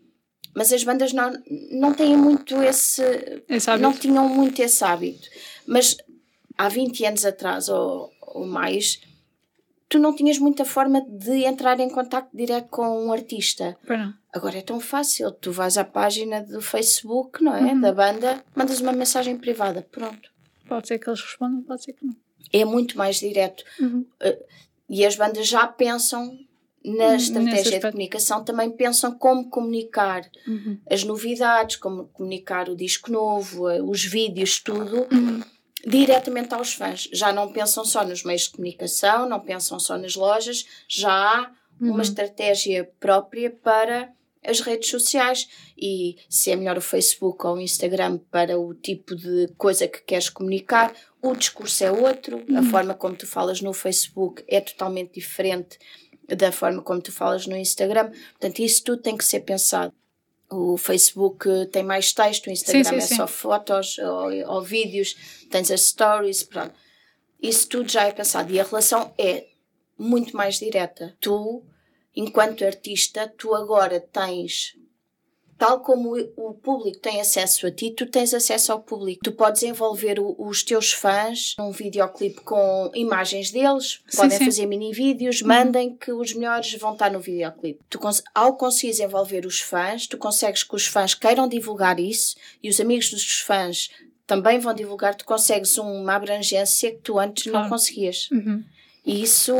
mas 0.56 0.72
as 0.72 0.84
bandas 0.84 1.14
não, 1.14 1.34
não 1.72 1.94
têm 1.94 2.16
muito 2.16 2.62
esse, 2.62 3.04
esse 3.50 3.78
não 3.78 3.94
tinham 3.94 4.30
muito 4.30 4.62
esse 4.62 4.84
hábito. 4.84 5.28
Mas 5.66 5.98
há 6.58 6.70
20 6.70 7.06
anos 7.06 7.26
atrás 7.26 7.70
ou, 7.70 8.12
ou 8.22 8.46
mais, 8.46 9.02
tu 9.94 10.00
não 10.00 10.16
tinhas 10.16 10.40
muita 10.40 10.66
forma 10.66 11.06
de 11.08 11.44
entrar 11.44 11.80
em 11.80 11.88
contato 11.88 12.28
direto 12.34 12.68
com 12.70 13.06
um 13.06 13.14
artista. 13.14 13.78
Agora 14.34 14.58
é 14.58 14.62
tão 14.64 14.80
fácil. 14.80 15.32
Tu 15.32 15.52
vais 15.52 15.78
à 15.78 15.86
página 15.86 16.42
do 16.42 16.60
Facebook, 16.60 17.44
não 17.44 17.56
é? 17.56 17.62
Uhum. 17.62 17.80
Da 17.80 17.94
banda, 17.94 18.44
mandas 18.56 18.82
uma 18.82 18.92
mensagem 18.92 19.38
privada. 19.38 19.88
Pronto. 19.92 20.32
Pode 20.68 20.88
ser 20.88 20.98
que 20.98 21.08
eles 21.08 21.22
respondam, 21.22 21.62
pode 21.62 21.84
ser 21.84 21.94
que 21.94 22.04
não. 22.04 22.16
É 22.52 22.66
muito 22.66 22.98
mais 22.98 23.18
direto. 23.18 23.64
Uhum. 23.80 24.04
Uh, 24.20 24.44
e 24.90 25.06
as 25.06 25.16
bandas 25.16 25.48
já 25.48 25.68
pensam 25.68 26.40
na 26.84 27.10
uhum. 27.10 27.16
estratégia 27.16 27.80
de 27.80 27.92
comunicação, 27.92 28.44
também 28.44 28.72
pensam 28.72 29.16
como 29.16 29.48
comunicar 29.48 30.28
uhum. 30.48 30.80
as 30.90 31.04
novidades, 31.04 31.76
como 31.76 32.06
comunicar 32.08 32.68
o 32.68 32.76
disco 32.76 33.12
novo, 33.12 33.70
eh, 33.70 33.82
os 33.82 34.04
vídeos, 34.04 34.60
tudo 34.60 35.08
uhum 35.12 35.42
diretamente 35.86 36.54
aos 36.54 36.74
fãs. 36.74 37.10
Já 37.12 37.34
não 37.34 37.52
pensam 37.52 37.84
só 37.86 38.04
nos 38.06 38.24
meios 38.24 38.44
de 38.44 38.52
comunicação, 38.52 39.28
não 39.28 39.40
pensam 39.40 39.80
só 39.80 39.98
nas 39.98 40.16
lojas, 40.16 40.66
já 40.88 41.12
há 41.12 41.52
uma 41.80 41.96
uhum. 41.96 42.02
estratégia 42.02 42.90
própria 43.00 43.50
para 43.52 44.12
as 44.46 44.60
redes 44.60 44.90
sociais 44.90 45.48
e 45.78 46.18
se 46.30 46.52
é 46.52 46.56
melhor 46.56 46.78
o 46.78 46.82
Facebook 46.82 47.46
ou 47.46 47.56
o 47.56 47.62
Instagram 47.62 48.20
para 48.30 48.60
o 48.60 48.74
tipo 48.74 49.16
de 49.16 49.48
coisa 49.58 49.88
que 49.88 50.02
queres 50.02 50.30
comunicar, 50.30 50.94
o 51.22 51.36
discurso 51.36 51.84
é 51.84 51.92
outro, 51.92 52.44
uhum. 52.50 52.60
a 52.60 52.64
forma 52.64 52.94
como 52.94 53.16
tu 53.16 53.26
falas 53.26 53.62
no 53.62 53.74
Facebook 53.74 54.44
é 54.48 54.60
totalmente 54.60 55.14
diferente 55.14 55.80
da 56.28 56.52
forma 56.52 56.82
como 56.82 57.02
tu 57.02 57.12
falas 57.12 57.48
no 57.48 57.56
Instagram. 57.56 58.12
Portanto, 58.32 58.60
isso 58.60 58.84
tudo 58.84 59.02
tem 59.02 59.18
que 59.18 59.26
ser 59.26 59.42
pensado. 59.42 59.94
O 60.50 60.78
Facebook 60.78 61.48
tem 61.72 61.84
mais 61.84 62.14
texto, 62.14 62.48
o 62.48 62.52
Instagram 62.52 62.84
sim, 62.84 62.90
sim, 62.90 62.98
é 62.98 63.02
sim. 63.02 63.16
só 63.16 63.28
fotos 63.28 63.98
ou, 63.98 64.54
ou, 64.54 64.62
vídeos, 64.62 65.16
tens 65.50 65.72
as 65.72 65.82
stories, 65.82 66.44
pronto. 66.44 66.74
Isso 67.42 67.68
tudo 67.68 67.92
já 67.92 68.04
é 68.04 68.12
pensado 68.12 68.52
e 68.52 68.60
a 68.60 68.64
relação 68.64 69.14
é 69.18 69.48
muito 69.98 70.36
mais 70.36 70.60
direta. 70.60 71.16
Tu, 71.20 71.64
enquanto 72.16 72.64
artista, 72.64 73.34
tu 73.38 73.54
agora 73.56 74.00
tens 74.00 74.78
tal 75.58 75.80
como 75.80 76.16
o 76.36 76.54
público 76.54 77.00
tem 77.00 77.22
acesso 77.22 77.68
a 77.68 77.72
ti, 77.72 77.92
tu 77.92 78.06
tens 78.06 78.34
acesso 78.34 78.72
ao 78.72 78.82
público. 78.82 79.22
Tu 79.24 79.32
podes 79.32 79.64
envolver 79.64 80.20
o, 80.20 80.36
os 80.38 80.64
teus 80.64 80.92
fãs 80.92 81.56
num 81.58 81.72
videoclipe 81.72 82.42
com 82.42 82.92
imagens 82.94 83.52
deles, 83.52 84.02
sim, 84.08 84.18
podem 84.18 84.38
sim. 84.38 84.46
fazer 84.46 84.66
mini 84.66 84.92
vídeos, 84.92 85.42
uhum. 85.42 85.48
mandem 85.48 85.96
que 85.96 86.12
os 86.12 86.34
melhores 86.34 86.74
vão 86.76 86.94
estar 86.94 87.12
no 87.12 87.20
videoclipe. 87.20 87.80
Tu, 87.90 88.00
ao 88.34 88.56
conseguires 88.56 89.00
envolver 89.00 89.46
os 89.46 89.60
fãs, 89.60 90.08
tu 90.08 90.18
consegues 90.18 90.64
que 90.64 90.76
os 90.76 90.86
fãs 90.86 91.14
queiram 91.14 91.48
divulgar 91.48 92.00
isso 92.00 92.36
e 92.62 92.70
os 92.70 92.80
amigos 92.80 93.10
dos 93.10 93.40
fãs 93.40 93.90
também 94.26 94.60
vão 94.60 94.74
divulgar, 94.74 95.16
tu 95.16 95.26
consegues 95.26 95.78
uma 95.78 96.16
abrangência 96.16 96.92
que 96.92 97.00
tu 97.00 97.20
antes 97.20 97.44
claro. 97.44 97.64
não 97.64 97.70
conseguias. 97.70 98.30
Uhum. 98.32 98.64
E 99.06 99.22
isso 99.22 99.54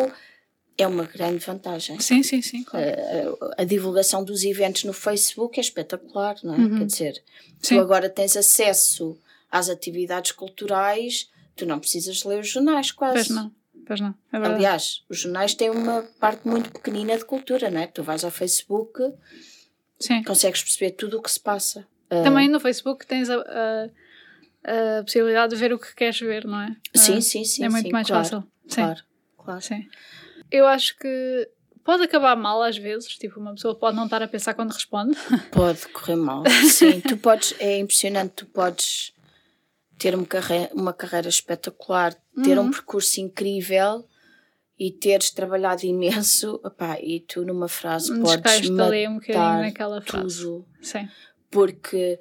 é 0.78 0.88
uma 0.88 1.04
grande 1.04 1.46
vantagem. 1.46 2.00
Sim, 2.00 2.24
sim, 2.24 2.42
sim. 2.42 2.64
Claro. 2.64 3.38
A, 3.58 3.62
a, 3.62 3.66
divulgação 3.66 4.24
dos 4.24 4.44
eventos 4.44 4.84
no 4.84 4.94
Facebook 4.94 5.60
é 5.60 5.62
espetacular, 5.62 6.36
não 6.44 6.56
é? 6.56 6.58
Uhum. 6.58 6.78
Quer 6.80 6.86
dizer, 6.86 7.24
sim. 7.62 7.76
tu 7.76 7.82
agora 7.82 8.10
tens 8.10 8.36
acesso 8.36 9.18
às 9.52 9.70
atividades 9.70 10.32
culturais, 10.32 11.30
tu 11.56 11.66
não 11.66 11.80
precisas 11.80 12.24
ler 12.24 12.40
os 12.40 12.50
jornais 12.50 12.92
quase. 12.92 13.14
Pois 13.14 13.30
não. 13.30 13.52
Pois 13.86 14.00
não. 14.00 14.16
É 14.32 14.38
Aliás, 14.38 15.04
os 15.10 15.20
jornais 15.20 15.54
têm 15.54 15.70
uma 15.70 16.04
parte 16.20 16.48
muito 16.48 16.72
pequenina 16.72 17.18
de 17.18 17.26
cultura, 17.26 17.70
não 17.70 17.82
é? 17.82 17.88
Tu 17.88 18.02
vais 18.02 18.24
ao 18.24 18.32
Facebook, 18.32 19.00
sim. 20.00 20.24
consegues 20.24 20.64
perceber 20.64 20.92
tudo 20.92 21.18
o 21.18 21.22
que 21.22 21.30
se 21.30 21.40
passa. 21.40 21.86
Ah, 22.10 22.24
Também 22.24 22.48
no 22.48 22.60
Facebook 22.60 23.06
tens 23.06 23.30
a, 23.30 23.36
a, 23.36 25.00
a, 25.00 25.04
possibilidade 25.04 25.54
de 25.54 25.60
ver 25.60 25.74
o 25.74 25.78
que 25.78 25.94
queres 25.94 26.20
ver, 26.20 26.46
não 26.46 26.62
é? 26.62 26.76
Sim, 26.96 27.20
sim, 27.20 27.44
sim. 27.44 27.66
É 27.66 27.70
muito 27.70 27.88
sim, 27.88 27.92
mais 27.92 28.08
claro, 28.08 28.24
fácil. 28.24 28.48
Claro, 28.70 28.98
sim. 28.98 29.06
claro. 29.38 29.62
Sim 29.62 29.88
eu 30.54 30.68
acho 30.68 30.96
que 30.98 31.50
pode 31.84 32.04
acabar 32.04 32.36
mal 32.36 32.62
às 32.62 32.78
vezes, 32.78 33.10
tipo, 33.18 33.40
uma 33.40 33.56
pessoa 33.56 33.76
pode 33.76 33.98
não 33.98 34.06
estar 34.06 34.22
a 34.22 34.28
pensar 34.28 34.54
quando 34.54 34.72
responde. 34.72 35.18
Pode 35.52 35.88
correr 35.90 36.16
mal, 36.16 36.44
sim. 36.70 37.02
tu 37.02 37.18
podes, 37.18 37.56
é 37.60 37.80
impressionante, 37.80 38.32
tu 38.36 38.46
podes 38.46 39.14
ter 39.98 40.16
uma 40.16 40.26
carreira, 40.26 40.70
uma 40.74 40.94
carreira 40.94 41.28
espetacular, 41.28 42.14
ter 42.44 42.58
uhum. 42.58 42.66
um 42.66 42.72
percurso 42.72 43.20
incrível 43.20 44.08
e 44.80 44.92
teres 44.92 45.32
trabalhado 45.32 45.86
imenso, 45.86 46.60
opá, 46.64 47.00
e 47.00 47.20
tu 47.20 47.44
numa 47.44 47.68
frase 47.68 48.12
um 48.12 48.22
podes 48.22 48.70
matar 48.70 48.92
um 49.10 49.62
naquela 49.62 50.02
frase. 50.02 50.42
tudo. 50.42 50.68
Sim. 50.82 51.08
Porque 51.50 52.20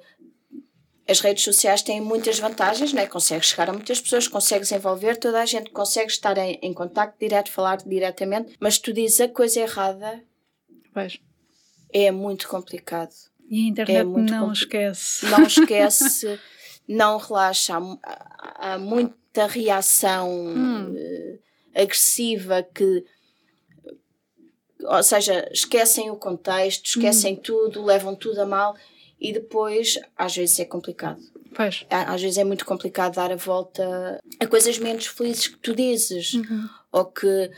as 1.07 1.19
redes 1.19 1.43
sociais 1.43 1.81
têm 1.81 1.99
muitas 1.99 2.39
vantagens, 2.39 2.93
né? 2.93 3.05
consegues 3.05 3.49
chegar 3.49 3.69
a 3.69 3.73
muitas 3.73 3.99
pessoas, 3.99 4.27
consegues 4.27 4.71
envolver 4.71 5.17
toda 5.17 5.41
a 5.41 5.45
gente, 5.45 5.69
consegues 5.69 6.13
estar 6.13 6.37
em, 6.37 6.57
em 6.61 6.73
contato 6.73 7.15
direto, 7.19 7.51
falar 7.51 7.77
diretamente, 7.77 8.55
mas 8.59 8.77
tu 8.77 8.93
dizes 8.93 9.19
a 9.19 9.27
coisa 9.27 9.59
errada, 9.59 10.23
pois. 10.93 11.19
é 11.91 12.09
muito 12.09 12.47
complicado. 12.47 13.13
E 13.49 13.65
a 13.65 13.69
internet 13.69 13.99
é 13.99 14.03
não 14.03 14.51
esquece. 14.51 15.25
Não 15.25 15.43
esquece, 15.45 16.39
não 16.87 17.17
relaxa. 17.17 17.77
Há, 18.01 18.73
há 18.73 18.77
muita 18.77 19.45
reação 19.47 20.31
hum. 20.31 20.93
uh, 20.93 21.39
agressiva 21.75 22.63
que 22.63 23.05
ou 24.85 25.01
seja, 25.01 25.49
esquecem 25.51 26.11
o 26.11 26.17
contexto, 26.17 26.85
esquecem 26.85 27.35
hum. 27.35 27.41
tudo, 27.41 27.83
levam 27.83 28.15
tudo 28.15 28.41
a 28.41 28.45
mal 28.45 28.75
e 29.23 29.31
depois 29.31 29.97
às 30.17 30.35
vezes 30.35 30.59
é 30.59 30.65
complicado. 30.65 31.21
Pois. 31.55 31.85
Às 31.89 32.21
vezes 32.21 32.37
é 32.37 32.43
muito 32.43 32.65
complicado 32.65 33.15
dar 33.15 33.31
a 33.31 33.37
volta 33.37 34.19
a 34.39 34.47
coisas 34.47 34.77
menos 34.77 35.07
felizes 35.07 35.47
que 35.47 35.57
tu 35.57 35.73
dizes 35.73 36.33
uhum. 36.33 36.69
ou 36.91 37.05
que 37.05 37.49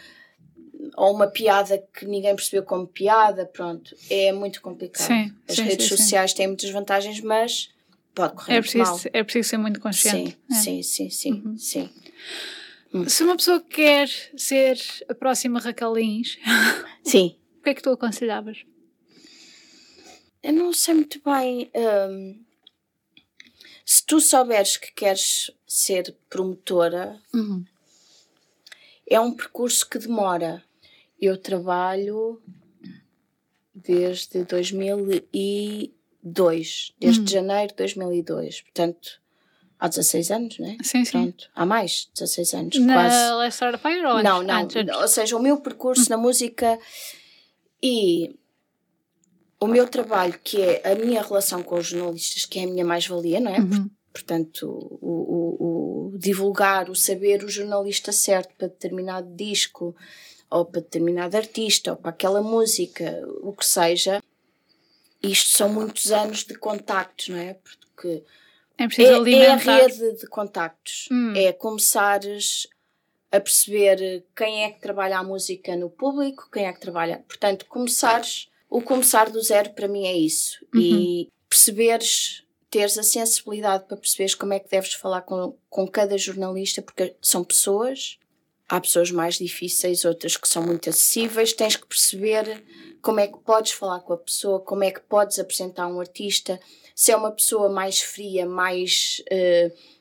ou 0.95 1.13
uma 1.13 1.28
piada 1.28 1.84
que 1.93 2.05
ninguém 2.05 2.36
percebeu 2.36 2.61
como 2.63 2.86
piada, 2.86 3.45
pronto, 3.45 3.95
é 4.09 4.32
muito 4.32 4.61
complicado. 4.61 5.07
Sim, 5.07 5.34
As 5.47 5.55
sim, 5.55 5.63
redes 5.63 5.88
sim, 5.88 5.97
sociais 5.97 6.34
têm 6.34 6.47
muitas 6.47 6.70
vantagens, 6.70 7.20
mas 7.22 7.70
pode 8.13 8.36
correr 8.36 8.55
é 8.55 8.61
preciso, 8.61 8.84
mal. 8.84 8.99
É 9.11 9.24
preciso 9.24 9.49
ser 9.49 9.57
muito 9.57 9.80
consciente. 9.80 10.38
Sim, 10.51 10.80
é. 10.80 10.84
sim, 10.84 10.84
sim, 10.84 11.09
sim, 11.09 11.43
uhum. 11.43 11.57
sim. 11.57 11.89
Se 13.07 13.24
uma 13.24 13.36
pessoa 13.36 13.59
quer 13.59 14.07
ser 14.38 14.80
a 15.09 15.16
próxima 15.16 15.59
Raquel 15.59 15.95
Lins, 15.95 16.38
sim. 17.03 17.36
o 17.59 17.63
que 17.63 17.70
é 17.72 17.74
que 17.74 17.82
tu 17.82 17.89
aconselhavas? 17.89 18.63
Eu 20.45 20.53
não 20.53 20.71
sei 20.71 20.93
muito 20.93 21.19
bem. 21.25 21.69
Um, 21.73 22.39
se 23.83 24.05
tu 24.05 24.21
souberes 24.21 24.77
que 24.77 24.93
queres 24.93 25.49
ser 25.65 26.15
promotora, 26.29 27.19
uhum. 27.33 27.65
é 29.09 29.19
um 29.19 29.31
percurso 29.31 29.89
que 29.89 29.97
demora. 29.97 30.63
Eu 31.19 31.35
trabalho 31.35 32.39
desde 33.73 34.43
2002, 34.43 36.93
desde 36.99 37.21
uhum. 37.21 37.27
janeiro 37.27 37.69
de 37.69 37.77
2002, 37.77 38.61
portanto, 38.61 39.19
há 39.79 39.87
16 39.87 40.29
anos, 40.29 40.59
não 40.59 40.67
é? 40.67 40.77
Sim, 40.83 41.03
sim. 41.05 41.11
Pronto, 41.11 41.49
há 41.55 41.65
mais, 41.65 42.07
16 42.13 42.53
anos, 42.53 42.77
na 42.81 42.93
quase. 42.93 43.33
Lester 43.39 43.79
Fire 43.79 44.05
ou 44.05 44.21
Não, 44.21 44.43
não, 44.43 44.61
antes? 44.61 44.75
ou 44.95 45.07
seja, 45.07 45.35
o 45.35 45.41
meu 45.41 45.57
percurso 45.57 46.03
uhum. 46.03 46.09
na 46.09 46.17
música 46.17 46.77
e 47.81 48.35
o 49.60 49.68
meu 49.68 49.88
trabalho, 49.88 50.39
que 50.43 50.62
é 50.62 50.91
a 50.91 50.95
minha 50.95 51.22
relação 51.22 51.64
com 51.64 51.76
os 51.76 51.88
jornalistas, 51.88 52.45
que 52.45 52.60
é 52.60 52.64
a 52.64 52.68
minha 52.68 52.86
mais-valia, 52.86 53.39
não 53.39 53.53
é? 53.53 53.60
Uhum. 53.60 53.89
Portanto, 54.12 54.68
o, 55.01 55.08
o, 55.08 56.14
o, 56.14 56.18
divulgar, 56.18 56.89
o 56.89 56.95
saber 56.95 57.43
o 57.43 57.49
jornalista 57.49 58.12
certo 58.12 58.53
para 58.58 58.68
determinado 58.68 59.34
disco, 59.36 59.95
ou 60.49 60.66
para 60.66 60.82
determinado 60.82 61.36
artista, 61.36 61.91
ou 61.91 61.97
para 61.97 62.12
aquela 62.12 62.41
música, 62.41 63.22
o 63.41 63.51
que 63.51 63.66
seja, 63.66 64.24
isto 65.22 65.49
são 65.49 65.70
muitos 65.70 66.12
anos 66.12 66.43
de 66.43 66.56
contactos, 66.56 67.30
não 67.30 67.38
é? 67.38 67.56
Porque 67.56 68.24
é, 68.78 68.88
preciso 68.88 69.12
é, 69.12 69.16
alimentar. 69.16 69.80
é 69.80 69.84
a 69.84 69.88
rede 69.88 70.18
de 70.20 70.28
contactos. 70.28 71.10
Hum. 71.12 71.34
É 71.36 71.51
começares 71.51 72.68
a 73.32 73.39
perceber 73.39 74.24
quem 74.36 74.64
é 74.64 74.72
que 74.72 74.80
trabalha 74.80 75.18
a 75.18 75.24
música 75.24 75.76
no 75.76 75.89
público, 75.89 76.49
quem 76.51 76.68
é 76.68 76.74
que 76.74 76.80
trabalha. 76.80 77.24
Portanto, 77.28 77.66
começares 77.66 78.49
o 78.76 78.82
começar 78.82 79.30
do 79.30 79.41
zero 79.41 79.69
para 79.69 79.88
mim 79.88 80.05
é 80.05 80.13
isso. 80.13 80.57
Uhum. 80.73 80.82
E 80.82 81.32
perceberes, 81.47 82.43
teres 82.69 82.97
a 82.97 83.03
sensibilidade 83.03 83.86
para 83.88 83.95
perceberes 83.95 84.36
como 84.36 84.51
é 84.51 84.59
que 84.59 84.69
deves 84.69 84.93
falar 84.93 85.21
com, 85.21 85.57
com 85.69 85.88
cada 85.88 86.17
jornalista, 86.17 86.82
porque 86.82 87.15
são 87.21 87.41
pessoas, 87.41 88.19
há 88.67 88.82
pessoas 88.82 89.11
mais 89.11 89.36
difíceis, 89.38 90.03
outras 90.03 90.36
que 90.36 90.45
são 90.45 90.61
muito 90.61 90.89
acessíveis, 90.89 91.53
tens 91.53 91.78
que 91.78 91.88
perceber 91.88 92.65
como 93.01 93.21
é 93.21 93.28
que 93.28 93.38
podes 93.39 93.71
falar 93.71 94.01
com 94.01 94.11
a 94.11 94.17
pessoa, 94.17 94.59
como 94.59 94.84
é 94.84 94.91
que 94.91 94.99
podes 94.99 95.39
apresentar 95.39 95.88
um 95.88 96.01
artista, 96.01 96.59
se 96.93 97.13
é 97.13 97.15
uma 97.15 97.32
pessoa 97.32 97.69
mais 97.69 98.01
fria, 98.01 98.45
mais. 98.45 99.21
Uh, 99.32 99.94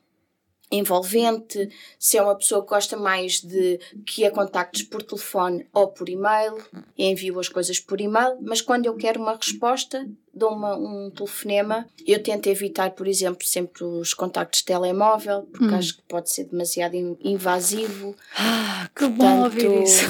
envolvente, 0.71 1.69
se 1.99 2.17
é 2.17 2.23
uma 2.23 2.37
pessoa 2.37 2.63
que 2.63 2.69
gosta 2.69 2.97
mais 2.97 3.41
de 3.41 3.79
que 4.07 4.25
a 4.25 4.31
contactos 4.31 4.83
por 4.83 5.03
telefone 5.03 5.67
ou 5.73 5.89
por 5.89 6.09
e-mail, 6.09 6.57
envio 6.97 7.39
as 7.39 7.49
coisas 7.49 7.79
por 7.79 8.01
e-mail, 8.01 8.37
mas 8.41 8.61
quando 8.61 8.87
eu 8.87 8.97
quero 8.97 9.21
uma 9.21 9.37
resposta, 9.37 10.09
dou 10.33 10.51
uma, 10.51 10.77
um 10.77 11.11
telefonema. 11.11 11.87
Eu 12.07 12.23
tento 12.23 12.49
evitar, 12.49 12.91
por 12.91 13.07
exemplo, 13.07 13.47
sempre 13.47 13.85
os 13.85 14.13
contactos 14.13 14.61
de 14.61 14.67
telemóvel, 14.67 15.43
porque 15.43 15.67
hum. 15.67 15.77
acho 15.77 15.97
que 15.97 16.03
pode 16.03 16.31
ser 16.31 16.45
demasiado 16.45 16.95
invasivo. 17.23 18.17
Ah, 18.37 18.89
que 18.95 19.07
Portanto, 19.07 19.19
bom 19.19 19.45
ouvir 19.45 19.83
isso. 19.83 20.05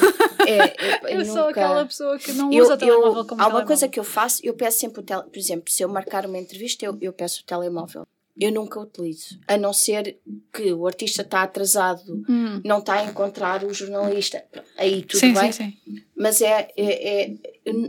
É, 0.47 0.75
eu, 1.05 1.09
eu, 1.09 1.19
eu 1.21 1.25
sou 1.27 1.49
aquela 1.49 1.85
pessoa 1.85 2.19
que 2.19 2.33
não 2.33 2.53
eu, 2.53 2.65
usa 2.65 2.77
telemóvel 2.77 3.25
como 3.27 3.43
Há 3.43 3.49
uma 3.49 3.67
coisa 3.67 3.89
que 3.89 4.01
eu 4.01 4.05
faço, 4.05 4.41
eu 4.45 4.55
peço 4.55 4.79
sempre 4.79 5.01
o 5.01 5.03
telemóvel. 5.03 5.31
Por 5.31 5.39
exemplo, 5.39 5.71
se 5.71 5.83
eu 5.83 5.89
marcar 5.89 6.27
uma 6.27 6.39
entrevista, 6.39 6.85
eu, 6.85 6.97
eu 7.01 7.13
peço 7.13 7.43
o 7.43 7.45
telemóvel 7.45 8.07
eu 8.39 8.51
nunca 8.51 8.81
utilizo. 8.81 9.39
A 9.47 9.57
não 9.57 9.73
ser 9.73 10.19
que 10.53 10.73
o 10.73 10.87
artista 10.87 11.23
está 11.23 11.43
atrasado, 11.43 12.25
hum. 12.29 12.61
não 12.65 12.79
está 12.79 12.95
a 12.95 13.05
encontrar 13.05 13.65
o 13.65 13.73
jornalista. 13.73 14.45
Aí 14.77 15.03
tudo 15.03 15.21
sim, 15.21 15.33
bem. 15.33 15.53
Sim, 15.53 15.73
sim. 15.85 16.03
Mas 16.17 16.43
é, 16.43 16.69
é, 16.77 17.23
é, 17.31 17.35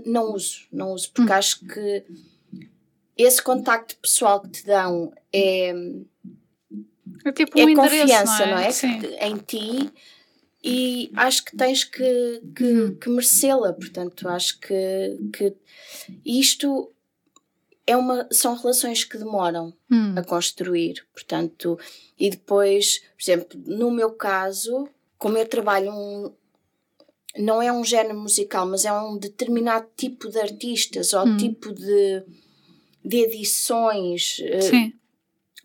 não 0.06 0.34
uso, 0.34 0.68
não 0.72 0.92
uso, 0.92 1.12
porque 1.12 1.32
hum. 1.32 1.36
acho 1.36 1.60
que 1.66 2.04
esse 3.18 3.42
contacto 3.42 3.96
pessoal 3.98 4.42
que 4.42 4.50
te 4.50 4.66
dão 4.66 5.12
é. 5.34 5.74
É 7.24 7.32
tipo 7.32 7.60
um 7.60 7.70
é 7.70 7.76
confiança, 7.76 8.46
não 8.46 8.60
é? 8.60 8.70
Não 8.70 9.20
é? 9.20 9.28
Em 9.28 9.38
ti 9.38 9.92
e 10.68 11.12
acho 11.16 11.46
que 11.46 11.56
tens 11.56 11.84
que, 11.84 12.42
que, 12.56 12.64
hum. 12.64 12.96
que 12.96 13.08
merecê-la. 13.10 13.72
Portanto, 13.74 14.28
acho 14.28 14.60
que, 14.60 15.20
que 15.32 15.56
isto 16.26 16.92
é 17.88 17.96
uma, 17.96 18.28
são 18.32 18.56
relações 18.56 19.04
que 19.04 19.18
demoram 19.18 19.74
hum. 19.92 20.16
a 20.18 20.24
construir, 20.24 21.06
portanto, 21.14 21.78
e 22.18 22.30
depois, 22.30 23.00
por 23.00 23.24
exemplo, 23.24 23.62
no 23.66 23.92
meu 23.92 24.12
caso, 24.12 24.88
como 25.18 25.38
eu 25.38 25.48
trabalho 25.48 25.92
um, 25.92 26.34
não 27.38 27.62
é 27.62 27.72
um 27.72 27.84
género 27.84 28.18
musical, 28.18 28.66
mas 28.66 28.86
é 28.86 28.94
um 28.94 29.18
determinado 29.18 29.88
tipo 29.96 30.30
de 30.30 30.40
artistas 30.40 31.14
ou 31.14 31.26
hum. 31.26 31.38
tipo 31.38 31.74
de, 31.74 32.24
de 33.04 33.18
edições. 33.18 34.38
Eh, 34.42 34.62
Sim. 34.62 34.94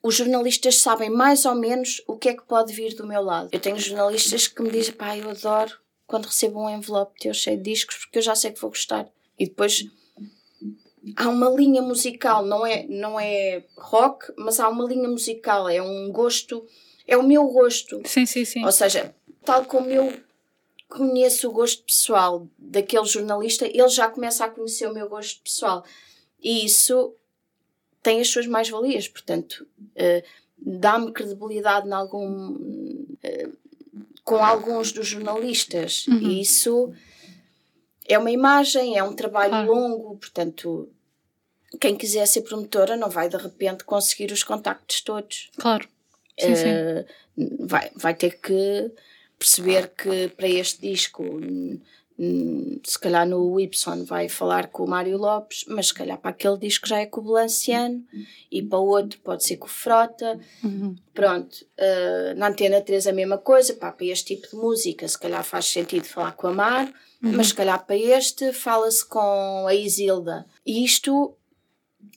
Os 0.02 0.14
jornalistas 0.14 0.78
sabem 0.78 1.10
mais 1.10 1.44
ou 1.44 1.54
menos 1.54 2.02
o 2.06 2.16
que 2.16 2.30
é 2.30 2.34
que 2.34 2.42
pode 2.42 2.72
vir 2.72 2.94
do 2.94 3.06
meu 3.06 3.22
lado. 3.22 3.50
Eu 3.52 3.60
tenho 3.60 3.78
jornalistas 3.78 4.48
que 4.48 4.62
me 4.62 4.70
dizem, 4.70 4.94
pá, 4.94 5.16
eu 5.16 5.28
adoro 5.28 5.72
quando 6.06 6.26
recebo 6.26 6.60
um 6.60 6.70
envelope 6.70 7.20
teu 7.20 7.32
cheio 7.32 7.58
de 7.58 7.70
discos 7.70 7.96
porque 7.96 8.18
eu 8.18 8.22
já 8.22 8.34
sei 8.34 8.50
que 8.50 8.60
vou 8.60 8.70
gostar. 8.70 9.06
E 9.38 9.46
depois 9.46 9.84
há 11.16 11.28
uma 11.28 11.48
linha 11.50 11.82
musical, 11.82 12.44
não 12.44 12.66
é, 12.66 12.86
não 12.88 13.18
é 13.18 13.64
rock, 13.76 14.32
mas 14.36 14.60
há 14.60 14.68
uma 14.68 14.84
linha 14.84 15.08
musical, 15.08 15.68
é 15.68 15.80
um 15.80 16.10
gosto, 16.10 16.66
é 17.06 17.16
o 17.16 17.22
meu 17.22 17.46
gosto. 17.48 18.00
Sim, 18.04 18.26
sim, 18.26 18.44
sim. 18.44 18.64
Ou 18.64 18.72
seja, 18.72 19.14
tal 19.44 19.64
como 19.64 19.88
eu 19.88 20.12
conheço 20.88 21.48
o 21.48 21.52
gosto 21.52 21.84
pessoal 21.84 22.46
daquele 22.58 23.06
jornalista, 23.06 23.66
ele 23.66 23.88
já 23.88 24.08
começa 24.08 24.44
a 24.44 24.50
conhecer 24.50 24.88
o 24.88 24.94
meu 24.94 25.08
gosto 25.08 25.40
pessoal. 25.42 25.84
E 26.42 26.64
isso 26.64 27.14
tem 28.02 28.20
as 28.20 28.28
suas 28.28 28.46
mais-valias, 28.46 29.06
portanto, 29.08 29.66
uh, 29.78 30.26
dá-me 30.58 31.12
credibilidade 31.12 31.86
em 31.86 31.92
algum, 31.92 32.52
uh, 32.52 33.58
com 34.24 34.36
alguns 34.36 34.90
dos 34.92 35.06
jornalistas. 35.06 36.06
Uhum. 36.06 36.18
E 36.18 36.40
isso 36.40 36.92
é 38.10 38.18
uma 38.18 38.30
imagem, 38.30 38.98
é 38.98 39.02
um 39.04 39.14
trabalho 39.14 39.66
longo, 39.66 40.16
portanto, 40.16 40.88
quem 41.80 41.96
quiser 41.96 42.26
ser 42.26 42.42
promotora 42.42 42.96
não 42.96 43.08
vai 43.08 43.28
de 43.28 43.36
repente 43.36 43.84
conseguir 43.84 44.32
os 44.32 44.42
contactos 44.42 45.00
todos. 45.00 45.50
Claro. 45.56 45.88
Sim, 46.38 46.52
uh, 46.52 46.56
sim. 46.56 47.56
Vai, 47.60 47.90
vai 47.94 48.14
ter 48.14 48.40
que 48.40 48.90
perceber 49.38 49.88
que 49.96 50.28
para 50.36 50.48
este 50.48 50.80
disco, 50.82 51.24
se 52.84 52.98
calhar 52.98 53.26
no 53.26 53.58
Y 53.58 54.04
vai 54.04 54.28
falar 54.28 54.66
com 54.66 54.84
o 54.84 54.88
Mário 54.88 55.16
Lopes, 55.16 55.64
mas 55.68 55.86
se 55.86 55.94
calhar 55.94 56.18
para 56.18 56.32
aquele 56.32 56.58
disco 56.58 56.86
já 56.86 56.98
é 56.98 57.06
com 57.06 57.20
o 57.20 57.24
Balanciano 57.24 58.04
e 58.50 58.60
para 58.60 58.78
o 58.78 58.86
outro 58.86 59.18
pode 59.20 59.44
ser 59.44 59.56
com 59.56 59.66
o 59.66 59.70
Frota. 59.70 60.38
Uhum. 60.62 60.96
Pronto, 61.14 61.64
uh, 61.78 62.36
na 62.36 62.48
Antena 62.48 62.80
3 62.82 63.06
a 63.06 63.12
mesma 63.12 63.38
coisa, 63.38 63.72
pá, 63.74 63.92
para 63.92 64.06
este 64.06 64.34
tipo 64.34 64.48
de 64.48 64.56
música, 64.56 65.08
se 65.08 65.18
calhar 65.18 65.44
faz 65.44 65.66
sentido 65.66 66.04
falar 66.04 66.32
com 66.32 66.48
a 66.48 66.52
Mar 66.52 66.92
Uhum. 67.22 67.32
Mas 67.36 67.48
se 67.48 67.54
calhar 67.54 67.84
para 67.84 67.96
este 67.96 68.52
fala-se 68.52 69.04
com 69.04 69.66
a 69.66 69.74
Isilda. 69.74 70.46
E 70.64 70.84
isto, 70.84 71.34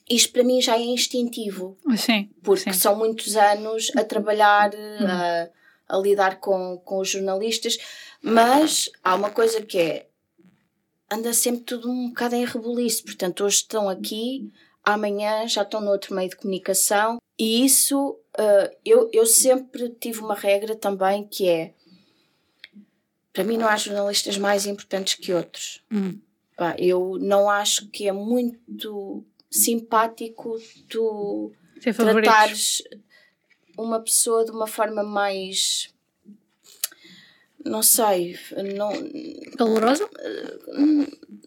isto 0.08 0.32
para 0.32 0.44
mim 0.44 0.60
já 0.60 0.76
é 0.76 0.82
instintivo. 0.82 1.76
Sim. 1.96 2.30
Porque 2.42 2.72
sim. 2.72 2.78
são 2.78 2.96
muitos 2.96 3.36
anos 3.36 3.92
a 3.96 4.04
trabalhar, 4.04 4.72
uhum. 4.74 5.06
a, 5.06 5.48
a 5.88 5.98
lidar 5.98 6.40
com, 6.40 6.78
com 6.84 6.98
os 6.98 7.10
jornalistas. 7.10 7.76
Mas 8.22 8.90
há 9.02 9.14
uma 9.14 9.30
coisa 9.30 9.60
que 9.60 9.78
é 9.78 10.06
anda 11.10 11.32
sempre 11.32 11.62
tudo 11.62 11.90
um 11.90 12.08
bocado 12.08 12.34
em 12.34 12.44
rebuliço. 12.44 13.04
Portanto, 13.04 13.44
hoje 13.44 13.56
estão 13.56 13.88
aqui, 13.88 14.50
amanhã 14.82 15.46
já 15.46 15.62
estão 15.62 15.80
no 15.80 15.90
outro 15.90 16.14
meio 16.14 16.30
de 16.30 16.36
comunicação. 16.36 17.18
E 17.38 17.64
isso, 17.64 18.10
uh, 18.38 18.76
eu, 18.84 19.10
eu 19.12 19.26
sempre 19.26 19.88
tive 19.90 20.20
uma 20.20 20.34
regra 20.34 20.74
também 20.74 21.26
que 21.26 21.48
é 21.48 21.74
para 23.34 23.44
mim 23.44 23.58
não 23.58 23.68
há 23.68 23.76
jornalistas 23.76 24.38
mais 24.38 24.64
importantes 24.64 25.16
que 25.16 25.34
outros. 25.34 25.82
Hum. 25.92 26.18
Pá, 26.56 26.76
eu 26.78 27.18
não 27.20 27.50
acho 27.50 27.88
que 27.88 28.08
é 28.08 28.12
muito 28.12 29.24
simpático 29.50 30.56
tu 30.88 31.52
tratares 31.82 32.82
uma 33.76 34.00
pessoa 34.00 34.44
de 34.44 34.52
uma 34.52 34.68
forma 34.68 35.02
mais 35.02 35.92
não 37.64 37.82
sei, 37.82 38.38
não 38.76 38.92
calorosa 39.56 40.08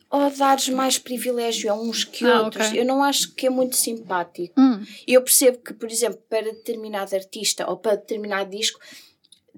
ou 0.09 0.29
dares 0.31 0.67
mais 0.69 0.97
privilégio 0.97 1.71
a 1.71 1.75
uns 1.75 2.03
que 2.03 2.25
ah, 2.25 2.41
outros. 2.41 2.67
Okay. 2.67 2.81
Eu 2.81 2.85
não 2.85 3.03
acho 3.03 3.33
que 3.33 3.45
é 3.45 3.49
muito 3.49 3.75
simpático. 3.75 4.59
Hum. 4.59 4.83
Eu 5.05 5.21
percebo 5.21 5.59
que, 5.59 5.73
por 5.73 5.89
exemplo, 5.91 6.19
para 6.29 6.43
determinado 6.43 7.13
artista 7.13 7.69
ou 7.69 7.77
para 7.77 7.97
determinado 7.97 8.49
disco, 8.49 8.79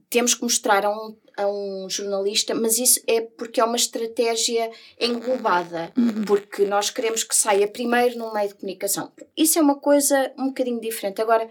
temos 0.09 0.33
que 0.33 0.41
mostrar 0.41 0.85
a 0.85 0.91
um, 0.91 1.15
a 1.37 1.47
um 1.47 1.89
jornalista, 1.89 2.55
mas 2.55 2.79
isso 2.79 2.99
é 3.05 3.21
porque 3.21 3.61
é 3.61 3.63
uma 3.63 3.75
estratégia 3.75 4.71
englobada, 4.99 5.93
uhum. 5.95 6.25
porque 6.25 6.65
nós 6.65 6.89
queremos 6.89 7.23
que 7.23 7.35
saia 7.35 7.67
primeiro 7.67 8.17
no 8.17 8.33
meio 8.33 8.47
de 8.47 8.55
comunicação. 8.55 9.11
Isso 9.37 9.59
é 9.59 9.61
uma 9.61 9.75
coisa 9.75 10.31
um 10.37 10.47
bocadinho 10.47 10.81
diferente. 10.81 11.21
Agora, 11.21 11.47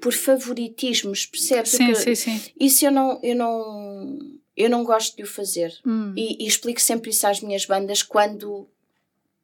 por 0.00 0.12
favoritismos, 0.12 1.24
percebes? 1.24 1.70
Sim, 1.70 1.94
sim, 1.94 2.14
sim. 2.14 2.42
Isso 2.60 2.84
eu 2.84 2.92
não, 2.92 3.18
eu 3.22 3.34
não, 3.34 4.18
eu 4.54 4.68
não 4.68 4.84
gosto 4.84 5.16
de 5.16 5.22
o 5.22 5.26
fazer. 5.26 5.72
Hum. 5.86 6.12
E, 6.14 6.44
e, 6.44 6.46
explico 6.46 6.80
sempre 6.80 7.10
isso 7.10 7.26
às 7.26 7.40
minhas 7.40 7.64
bandas 7.64 8.02
quando, 8.02 8.68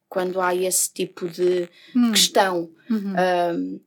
quando 0.08 0.38
há 0.40 0.54
esse 0.54 0.92
tipo 0.92 1.28
de 1.28 1.68
hum. 1.96 2.12
questão. 2.12 2.70
Uhum. 2.90 3.14
Um, 3.56 3.80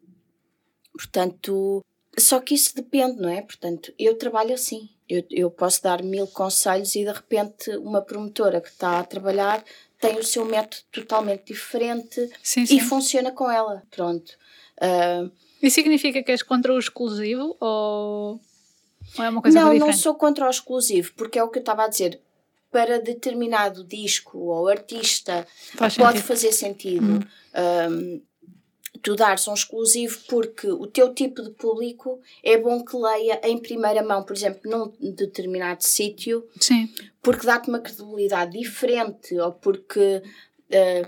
portanto, 0.94 1.84
só 2.18 2.40
que 2.40 2.54
isso 2.54 2.76
depende, 2.76 3.22
não 3.22 3.30
é? 3.30 3.42
Portanto, 3.42 3.94
eu 3.98 4.18
trabalho 4.18 4.54
assim. 4.54 4.90
Eu, 5.08 5.24
eu 5.30 5.52
posso 5.52 5.84
dar 5.84 6.02
mil 6.02 6.26
conselhos 6.28 6.96
e 6.96 7.04
de 7.04 7.12
repente 7.12 7.70
uma 7.78 8.02
promotora 8.02 8.60
que 8.60 8.70
está 8.70 9.00
a 9.00 9.04
trabalhar 9.04 9.64
tem 10.00 10.18
o 10.18 10.24
seu 10.24 10.46
método 10.46 10.84
totalmente 10.92 11.46
diferente 11.46 12.30
sim, 12.42 12.66
sim. 12.66 12.78
e 12.78 12.80
funciona 12.80 13.32
com 13.32 13.50
ela. 13.50 13.84
Pronto. 13.92 14.32
Uh, 14.78 15.32
isso 15.62 15.76
significa 15.76 16.22
que 16.22 16.32
és 16.32 16.44
contra 16.44 16.74
o 16.74 16.80
exclusivo 16.80 17.56
ou, 17.60 18.40
ou 19.18 19.24
é 19.24 19.30
uma 19.30 19.42
coisa 19.42 19.60
Não, 19.60 19.74
não 19.74 19.94
sou 19.94 20.16
contra 20.16 20.46
o 20.46 20.50
exclusivo, 20.50 21.14
porque 21.16 21.40
é 21.40 21.44
o 21.44 21.50
que 21.50 21.60
eu 21.60 21.62
estava 21.62 21.86
a 21.86 21.88
dizer. 21.88 22.20
Para 22.72 23.00
determinado 23.00 23.84
disco 23.86 24.38
ou 24.38 24.68
artista 24.68 25.48
Faz 25.76 25.96
pode 25.96 26.18
sentido. 26.20 26.28
fazer 26.28 26.52
sentido. 26.52 27.06
Hum. 27.06 27.92
Um, 27.92 28.22
tu 29.06 29.16
dares 29.16 29.48
um 29.48 29.54
exclusivo 29.54 30.18
porque 30.28 30.68
o 30.68 30.88
teu 30.88 31.14
tipo 31.14 31.44
de 31.44 31.52
público 31.52 32.20
é 32.44 32.58
bom 32.58 32.84
que 32.84 32.98
leia 32.98 33.40
em 33.44 33.56
primeira 33.56 34.02
mão, 34.02 34.24
por 34.24 34.36
exemplo, 34.36 34.62
num 34.68 35.12
determinado 35.12 35.84
sítio, 35.84 36.44
porque 37.22 37.46
dá-te 37.46 37.70
uma 37.70 37.80
credibilidade 37.80 38.58
diferente 38.58 39.38
ou 39.38 39.52
porque 39.52 40.24
uh, 40.24 41.08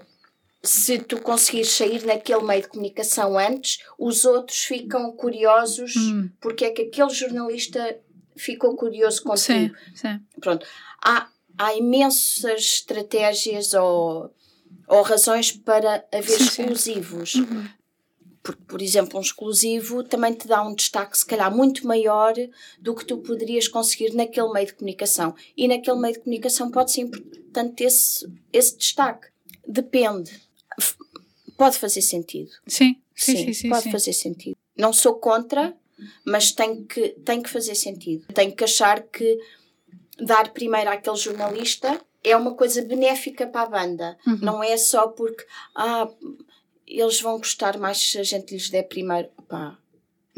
se 0.61 0.99
tu 0.99 1.19
conseguires 1.19 1.71
sair 1.71 2.05
naquele 2.05 2.43
meio 2.43 2.61
de 2.61 2.67
comunicação 2.67 3.35
antes, 3.35 3.79
os 3.97 4.25
outros 4.25 4.59
ficam 4.59 5.11
curiosos 5.13 5.95
hum. 5.95 6.29
porque 6.39 6.65
é 6.65 6.69
que 6.69 6.83
aquele 6.83 7.09
jornalista 7.09 7.99
ficou 8.35 8.75
curioso 8.75 9.23
contigo. 9.23 9.75
Sim, 9.87 9.95
sim. 9.95 10.19
Pronto. 10.39 10.67
Há, 11.03 11.29
há 11.57 11.73
imensas 11.73 12.61
estratégias 12.61 13.73
ou, 13.73 14.31
ou 14.87 15.01
razões 15.01 15.51
para 15.51 16.05
haver 16.13 16.37
sim, 16.37 16.43
exclusivos. 16.43 17.33
Uhum. 17.33 17.76
Porque, 18.47 18.63
por 18.63 18.81
exemplo, 18.81 19.19
um 19.19 19.21
exclusivo 19.21 20.03
também 20.03 20.33
te 20.33 20.47
dá 20.47 20.65
um 20.65 20.73
destaque, 20.73 21.17
se 21.17 21.25
calhar, 21.25 21.53
muito 21.53 21.85
maior 21.85 22.33
do 22.79 22.95
que 22.95 23.03
tu 23.03 23.17
poderias 23.17 23.67
conseguir 23.67 24.13
naquele 24.13 24.49
meio 24.53 24.67
de 24.67 24.73
comunicação. 24.73 25.35
E 25.57 25.67
naquele 25.67 25.99
meio 25.99 26.13
de 26.13 26.21
comunicação 26.21 26.71
pode 26.71 26.93
ser 26.93 27.01
importante 27.01 27.83
esse, 27.83 28.25
esse 28.53 28.77
destaque. 28.77 29.27
Depende 29.67 30.47
pode 31.57 31.77
fazer 31.77 32.01
sentido. 32.01 32.51
Sim, 32.67 32.95
sim, 33.15 33.35
sim, 33.35 33.45
sim, 33.45 33.53
sim 33.53 33.69
pode 33.69 33.83
sim. 33.83 33.91
fazer 33.91 34.13
sentido. 34.13 34.55
Não 34.77 34.93
sou 34.93 35.15
contra, 35.15 35.75
mas 36.23 36.51
tem 36.51 36.85
que, 36.85 37.09
tem 37.25 37.41
que 37.41 37.49
fazer 37.49 37.75
sentido. 37.75 38.25
Tenho 38.33 38.55
que 38.55 38.63
achar 38.63 39.01
que 39.01 39.37
dar 40.19 40.53
primeiro 40.53 40.89
àquele 40.89 41.17
jornalista 41.17 41.99
é 42.23 42.35
uma 42.35 42.53
coisa 42.53 42.81
benéfica 42.83 43.47
para 43.47 43.61
a 43.61 43.69
banda. 43.69 44.17
Uhum. 44.25 44.39
Não 44.41 44.63
é 44.63 44.77
só 44.77 45.07
porque 45.07 45.43
ah, 45.75 46.07
eles 46.87 47.19
vão 47.21 47.37
gostar 47.37 47.77
mais 47.77 47.97
se 47.97 48.17
a 48.17 48.23
gente 48.23 48.53
lhes 48.53 48.69
der 48.69 48.83
primeiro. 48.83 49.29
Pá, 49.47 49.77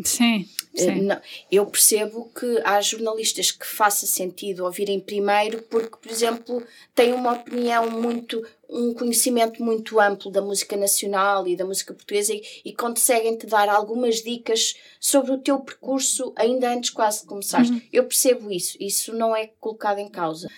Sim, 0.04 0.48
eh, 0.76 0.82
sim. 0.82 1.02
Não, 1.02 1.20
eu 1.52 1.66
percebo 1.66 2.30
que 2.38 2.62
há 2.64 2.80
jornalistas 2.82 3.52
que 3.52 3.66
faça 3.66 4.06
sentido 4.06 4.64
ouvirem 4.64 5.00
primeiro 5.00 5.62
porque, 5.64 5.98
por 6.02 6.12
exemplo, 6.12 6.64
têm 6.96 7.14
uma 7.14 7.34
opinião 7.34 7.90
muito, 7.90 8.46
um 8.70 8.94
conhecimento 8.94 9.64
muito 9.64 10.00
amplo 10.00 10.32
da 10.32 10.42
música 10.42 10.78
nacional 10.78 11.48
e 11.48 11.56
da 11.56 11.66
música 11.66 11.94
portuguesa 11.94 12.34
e, 12.34 12.44
e 12.66 12.74
conseguem 12.74 13.38
te 13.38 13.46
dar 13.46 13.68
algumas 13.68 14.22
dicas 14.22 14.76
sobre 15.00 15.32
o 15.32 15.38
teu 15.38 15.60
percurso 15.60 16.34
ainda 16.36 16.72
antes 16.72 16.90
quase 16.90 17.22
de 17.22 17.28
começares. 17.28 17.70
Uhum. 17.70 17.82
Eu 17.92 18.06
percebo 18.06 18.52
isso, 18.52 18.78
isso 18.80 19.14
não 19.14 19.36
é 19.36 19.48
colocado 19.60 20.00
em 20.00 20.10
causa. 20.10 20.50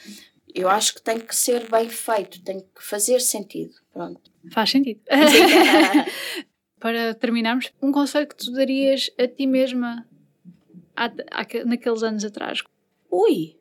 Eu 0.54 0.70
acho 0.70 0.96
que 0.96 1.02
tem 1.02 1.20
que 1.20 1.36
ser 1.36 1.70
bem 1.70 1.90
feito, 1.90 2.42
tem 2.44 2.60
que 2.60 2.84
fazer 2.84 3.20
sentido. 3.20 3.74
Pronto. 3.94 4.22
Faz 4.52 4.72
sentido. 4.72 5.02
para 6.80 7.14
terminarmos, 7.14 7.72
um 7.82 7.92
conselho 7.92 8.28
que 8.28 8.36
tu 8.36 8.52
darias 8.52 9.12
a 9.20 9.28
ti 9.28 9.46
mesma 9.46 10.08
há, 10.96 11.06
há, 11.06 11.66
naqueles 11.66 12.02
anos 12.04 12.26
atrás? 12.26 12.64
Ui! 13.10 13.56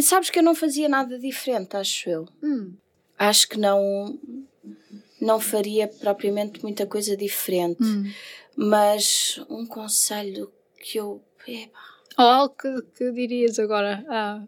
Sabes 0.00 0.28
que 0.28 0.38
eu 0.38 0.42
não 0.42 0.54
fazia 0.54 0.88
nada 0.88 1.18
diferente, 1.18 1.76
acho 1.76 2.08
eu. 2.08 2.28
Hum. 2.42 2.74
Acho 3.18 3.48
que 3.48 3.58
não 3.58 4.18
não 5.20 5.40
faria 5.40 5.88
propriamente 5.88 6.62
muita 6.62 6.86
coisa 6.86 7.16
diferente. 7.16 7.82
Hum. 7.82 8.12
Mas 8.56 9.40
um 9.48 9.66
conselho 9.66 10.52
que 10.78 10.98
eu. 10.98 11.22
Eba. 11.46 11.78
Ou 12.18 12.24
algo 12.24 12.54
que, 12.54 12.82
que 12.96 13.12
dirias 13.12 13.58
agora 13.58 14.04
a, 14.08 14.42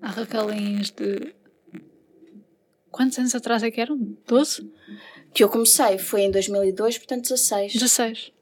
a 0.00 0.10
Raquelins 0.10 0.90
de. 0.90 1.34
Quantos 2.90 3.18
anos 3.18 3.34
atrás 3.34 3.62
é 3.62 3.70
que 3.70 3.80
eram? 3.80 4.16
12? 4.26 4.68
que 5.32 5.44
eu 5.44 5.48
comecei 5.48 5.98
foi 5.98 6.22
em 6.22 6.30
2002, 6.30 6.98
portanto 6.98 7.22
16. 7.22 7.72
16. 7.74 8.32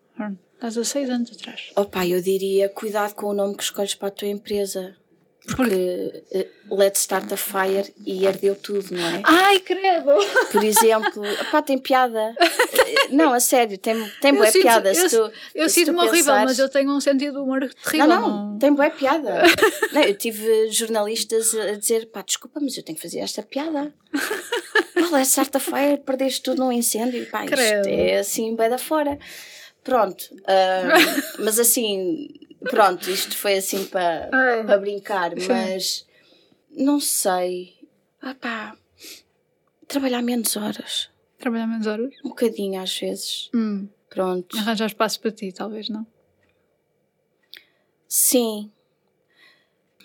Há 0.60 0.66
16 0.66 1.10
anos 1.10 1.32
atrás. 1.32 1.70
Opa, 1.76 2.06
eu 2.06 2.20
diria 2.20 2.68
cuidado 2.68 3.14
com 3.14 3.26
o 3.26 3.34
nome 3.34 3.56
que 3.56 3.62
escolhes 3.62 3.94
para 3.94 4.08
a 4.08 4.10
tua 4.10 4.28
empresa. 4.28 4.96
Porque 5.48 6.24
uh, 6.70 6.76
Let's 6.76 7.00
Start 7.00 7.32
a 7.32 7.36
Fire 7.36 7.92
e 8.04 8.26
ardeu 8.26 8.54
tudo, 8.54 8.94
não 8.94 9.06
é? 9.06 9.22
Ai, 9.24 9.60
credo! 9.60 10.12
Por 10.52 10.62
exemplo, 10.62 11.22
pá, 11.50 11.62
tem 11.62 11.78
piada. 11.78 12.34
não, 13.10 13.32
a 13.32 13.40
sério, 13.40 13.78
tem, 13.78 14.10
tem 14.20 14.34
boa 14.34 14.50
sinto, 14.50 14.62
piada. 14.62 14.90
Eu, 14.90 14.94
se 14.94 15.08
tu, 15.08 15.32
eu 15.54 15.68
sinto-me 15.68 16.00
horrível, 16.00 16.34
mas 16.34 16.58
eu 16.58 16.68
tenho 16.68 16.90
um 16.90 17.00
sentido 17.00 17.32
de 17.32 17.38
humor 17.38 17.68
terrível. 17.82 18.06
Não, 18.06 18.20
não, 18.20 18.46
não. 18.50 18.58
tem 18.58 18.72
boa 18.72 18.90
piada. 18.90 19.42
não, 19.92 20.02
eu 20.02 20.14
tive 20.14 20.70
jornalistas 20.70 21.54
a 21.54 21.72
dizer, 21.72 22.06
pá, 22.06 22.22
desculpa, 22.22 22.60
mas 22.60 22.76
eu 22.76 22.82
tenho 22.82 22.96
que 22.96 23.02
fazer 23.02 23.20
esta 23.20 23.42
piada. 23.42 23.92
Olha, 25.10 25.24
certa-feira 25.24 25.96
perdeste 25.98 26.42
tudo 26.42 26.62
num 26.62 26.72
incêndio. 26.72 27.24
Pá, 27.30 27.44
isto 27.44 27.58
é 27.58 28.18
assim, 28.18 28.54
bem 28.54 28.68
da 28.68 28.78
fora. 28.78 29.18
Pronto. 29.82 30.22
Uh, 30.34 31.42
mas 31.42 31.58
assim, 31.58 32.28
pronto, 32.60 33.10
isto 33.10 33.36
foi 33.36 33.56
assim 33.56 33.84
para 33.86 34.28
pa 34.66 34.78
brincar, 34.78 35.32
mas 35.48 36.06
não 36.70 37.00
sei. 37.00 37.76
Ah 38.20 38.34
pá, 38.34 38.76
trabalhar 39.86 40.22
menos 40.22 40.56
horas. 40.56 41.10
Trabalhar 41.38 41.66
menos 41.66 41.86
horas? 41.86 42.14
Um 42.24 42.30
bocadinho 42.30 42.80
às 42.80 42.98
vezes. 42.98 43.50
Hum. 43.54 43.88
Pronto. 44.10 44.56
Arranjar 44.56 44.86
espaço 44.86 45.20
para 45.20 45.30
ti, 45.30 45.52
talvez, 45.52 45.88
não? 45.88 46.06
Sim. 48.08 48.72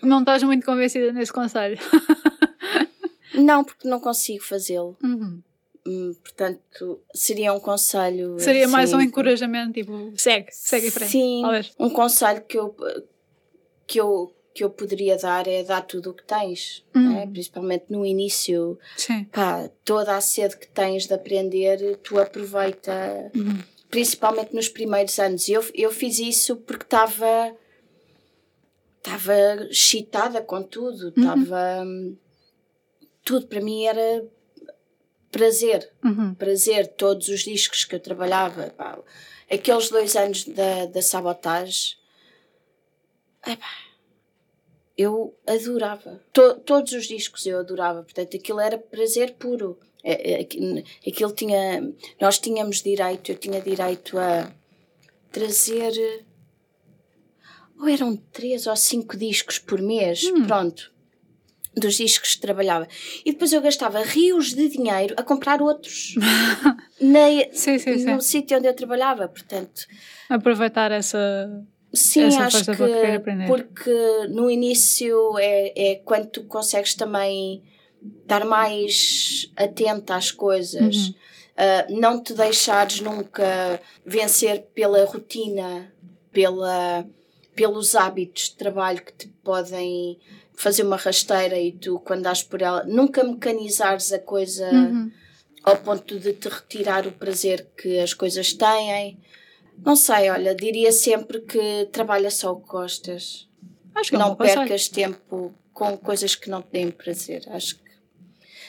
Não 0.01 0.19
estás 0.19 0.43
muito 0.43 0.65
convencida 0.65 1.13
nesse 1.13 1.31
conselho? 1.31 1.79
Não, 3.33 3.63
porque 3.63 3.87
não 3.87 3.99
consigo 3.99 4.43
fazê-lo. 4.43 4.95
Uhum. 5.01 5.41
Hum, 5.85 6.13
portanto, 6.23 7.01
seria 7.13 7.53
um 7.53 7.59
conselho. 7.59 8.39
Seria 8.39 8.63
assim, 8.63 8.71
mais 8.71 8.93
um 8.93 9.01
encorajamento, 9.01 9.73
tipo, 9.73 10.13
segue, 10.15 10.47
segue 10.51 10.87
em 10.87 10.91
frente. 10.91 11.11
Sim, 11.11 11.41
talvez. 11.41 11.73
um 11.77 11.89
conselho 11.89 12.41
que 12.43 12.57
eu, 12.57 12.75
que, 13.85 13.99
eu, 13.99 14.33
que 14.53 14.63
eu 14.63 14.69
poderia 14.69 15.17
dar 15.17 15.45
é 15.47 15.61
dar 15.61 15.81
tudo 15.81 16.11
o 16.11 16.13
que 16.13 16.23
tens, 16.23 16.85
uhum. 16.95 17.19
é? 17.19 17.27
principalmente 17.27 17.85
no 17.89 18.05
início. 18.05 18.79
Sim. 18.95 19.25
Pá, 19.25 19.69
toda 19.83 20.15
a 20.15 20.21
sede 20.21 20.57
que 20.57 20.67
tens 20.67 21.05
de 21.05 21.13
aprender, 21.13 21.97
tu 21.97 22.17
aproveita, 22.17 23.29
uhum. 23.35 23.59
principalmente 23.89 24.55
nos 24.55 24.69
primeiros 24.69 25.19
anos. 25.19 25.49
Eu, 25.49 25.65
eu 25.73 25.91
fiz 25.91 26.17
isso 26.19 26.55
porque 26.55 26.85
estava. 26.85 27.53
Estava 29.05 29.33
excitada 29.69 30.41
com 30.41 30.63
tudo, 30.63 31.09
estava. 31.09 31.83
Uhum 31.83 32.15
tudo 33.23 33.47
para 33.47 33.61
mim 33.61 33.85
era 33.85 34.25
prazer. 35.33 35.89
Uhum. 36.05 36.35
Prazer, 36.35 36.87
todos 36.87 37.27
os 37.27 37.41
discos 37.41 37.83
que 37.83 37.95
eu 37.95 37.99
trabalhava. 37.99 38.69
Pá, 38.77 38.97
aqueles 39.51 39.89
dois 39.89 40.15
anos 40.15 40.45
da, 40.45 40.85
da 40.85 41.01
sabotagem. 41.01 41.97
eu 44.95 45.35
adorava. 45.45 46.21
To, 46.31 46.59
todos 46.59 46.93
os 46.93 47.07
discos 47.07 47.45
eu 47.45 47.59
adorava. 47.59 48.03
Portanto, 48.03 48.37
aquilo 48.37 48.59
era 48.59 48.77
prazer 48.77 49.33
puro. 49.33 49.77
É, 50.03 50.33
é, 50.33 50.47
aquilo 51.07 51.31
tinha. 51.33 51.91
Nós 52.21 52.37
tínhamos 52.37 52.81
direito, 52.81 53.31
eu 53.31 53.37
tinha 53.37 53.59
direito 53.59 54.17
a 54.19 54.53
trazer. 55.31 56.25
Ou 57.79 57.89
eram 57.89 58.15
três 58.15 58.67
ou 58.67 58.75
cinco 58.75 59.17
discos 59.17 59.57
por 59.57 59.81
mês. 59.81 60.23
Hum. 60.25 60.45
Pronto 60.45 60.92
dos 61.75 61.95
discos 61.95 62.35
que 62.35 62.41
trabalhava. 62.41 62.87
E 63.25 63.31
depois 63.31 63.51
eu 63.51 63.61
gastava 63.61 64.03
rios 64.03 64.53
de 64.53 64.69
dinheiro 64.69 65.15
a 65.17 65.23
comprar 65.23 65.61
outros 65.61 66.15
na, 67.01 67.27
sim, 67.51 67.77
sim, 67.79 68.05
no 68.05 68.21
sítio 68.21 68.57
onde 68.57 68.67
eu 68.67 68.75
trabalhava. 68.75 69.27
Portanto, 69.27 69.85
aproveitar 70.29 70.91
essa. 70.91 71.49
Sim, 71.93 72.23
essa 72.23 72.45
acho 72.45 72.65
que 72.65 73.47
porque 73.47 74.27
no 74.29 74.49
início 74.49 75.37
é, 75.37 75.91
é 75.91 75.95
quando 76.03 76.27
tu 76.27 76.43
consegues 76.45 76.95
também 76.95 77.61
estar 78.23 78.45
mais 78.45 79.51
atenta 79.55 80.15
às 80.15 80.31
coisas, 80.31 80.95
uhum. 80.95 81.13
uh, 81.13 81.99
não 81.99 82.21
te 82.21 82.33
deixares 82.33 82.99
nunca 82.99 83.79
vencer 84.03 84.63
pela 84.73 85.05
rotina, 85.05 85.93
pela, 86.31 87.05
pelos 87.55 87.95
hábitos 87.95 88.49
de 88.49 88.55
trabalho 88.55 89.03
que 89.03 89.13
te 89.13 89.27
podem 89.43 90.19
fazer 90.55 90.83
uma 90.83 90.97
rasteira 90.97 91.59
e 91.59 91.71
tu, 91.71 91.99
quando 91.99 92.23
dás 92.23 92.43
por 92.43 92.61
ela, 92.61 92.83
nunca 92.83 93.23
mecanizares 93.23 94.11
a 94.11 94.19
coisa 94.19 94.69
uhum. 94.71 95.11
ao 95.63 95.77
ponto 95.77 96.19
de 96.19 96.33
te 96.33 96.47
retirar 96.47 97.07
o 97.07 97.11
prazer 97.11 97.67
que 97.77 97.99
as 97.99 98.13
coisas 98.13 98.53
têm. 98.53 99.19
Não 99.83 99.95
sei, 99.95 100.29
olha, 100.29 100.55
diria 100.55 100.91
sempre 100.91 101.41
que 101.41 101.87
trabalha 101.91 102.29
só 102.29 102.51
o 102.51 102.61
que 102.61 102.67
gostas. 102.67 103.47
Acho 103.95 104.09
que 104.09 104.15
é 104.15 104.19
não 104.19 104.35
percas 104.35 104.87
tempo 104.87 105.53
com 105.73 105.97
coisas 105.97 106.35
que 106.35 106.49
não 106.49 106.61
te 106.61 106.71
deem 106.71 106.91
prazer. 106.91 107.43
Acho 107.47 107.75
que. 107.75 107.83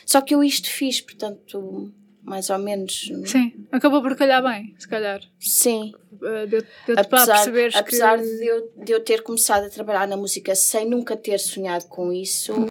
Só 0.07 0.21
que 0.21 0.35
eu 0.35 0.43
isto 0.43 0.69
fiz, 0.69 1.01
portanto, 1.01 1.93
mais 2.25 2.49
ou 2.49 2.59
menos. 2.59 3.13
Sim, 3.27 3.67
acabou 3.71 4.03
por 4.03 4.17
calhar 4.17 4.43
bem, 4.43 4.75
se 4.79 4.89
calhar. 4.89 5.21
Sim. 5.39 5.93
Uh, 6.15 6.47
deu, 6.49 6.65
deu 6.87 6.97
apesar 6.97 7.45
apesar 7.75 8.19
que... 8.19 8.25
de, 8.25 8.47
eu, 8.47 8.73
de 8.77 8.93
eu 8.93 9.01
ter 9.01 9.23
começado 9.23 9.65
a 9.65 9.71
trabalhar 9.71 10.09
na 10.09 10.17
música 10.17 10.55
sem 10.55 10.89
nunca 10.89 11.17
ter 11.17 11.39
sonhado 11.39 11.85
com 11.87 12.13
isso, 12.13 12.67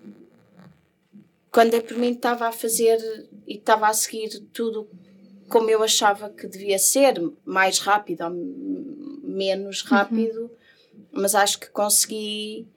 quando 1.52 1.76
eu 1.76 1.84
por 1.84 1.98
mim 1.98 2.12
estava 2.12 2.48
a 2.48 2.52
fazer 2.52 2.98
e 3.48 3.56
estava 3.56 3.88
a 3.88 3.94
seguir 3.94 4.40
tudo 4.52 4.90
como 5.48 5.70
eu 5.70 5.84
achava 5.84 6.32
que 6.32 6.48
devia 6.48 6.80
ser, 6.80 7.14
mais 7.46 7.78
rápido 7.78 8.24
ou 8.24 8.32
menos 9.24 9.84
rápido, 9.84 10.42
uhum. 10.42 10.50
mas 11.12 11.36
acho 11.36 11.60
que 11.60 11.70
consegui 11.70 12.68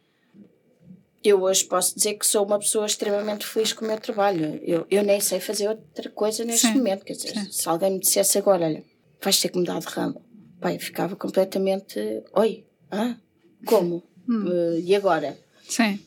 eu 1.29 1.43
hoje 1.43 1.65
posso 1.65 1.95
dizer 1.95 2.15
que 2.15 2.27
sou 2.27 2.45
uma 2.45 2.59
pessoa 2.59 2.87
extremamente 2.87 3.47
feliz 3.47 3.73
com 3.73 3.85
o 3.85 3.89
meu 3.89 3.99
trabalho. 3.99 4.61
Eu, 4.63 4.87
eu 4.91 5.03
nem 5.03 5.21
sei 5.21 5.41
fazer 5.41 5.69
outra 5.69 6.11
coisa 6.11 6.45
neste 6.45 6.69
Sim. 6.69 6.75
momento. 6.75 7.05
Quer 7.05 7.15
dizer, 7.15 7.35
Sim. 7.35 7.51
se 7.51 7.69
alguém 7.69 7.93
me 7.93 8.01
dissesse 8.01 8.39
agora, 8.39 8.67
olha, 8.67 8.85
vais 9.23 9.41
ter 9.41 9.49
que 9.49 9.59
mudar 9.59 9.81
de 9.81 9.87
ramo. 9.87 10.23
Pai, 10.61 10.79
ficava 10.79 11.17
completamente. 11.17 11.99
Oi, 12.33 12.65
ah, 12.91 13.17
como? 13.65 14.03
Hum. 14.29 14.47
Uh, 14.47 14.81
e 14.81 14.95
agora? 14.95 15.39
Sim. 15.69 16.01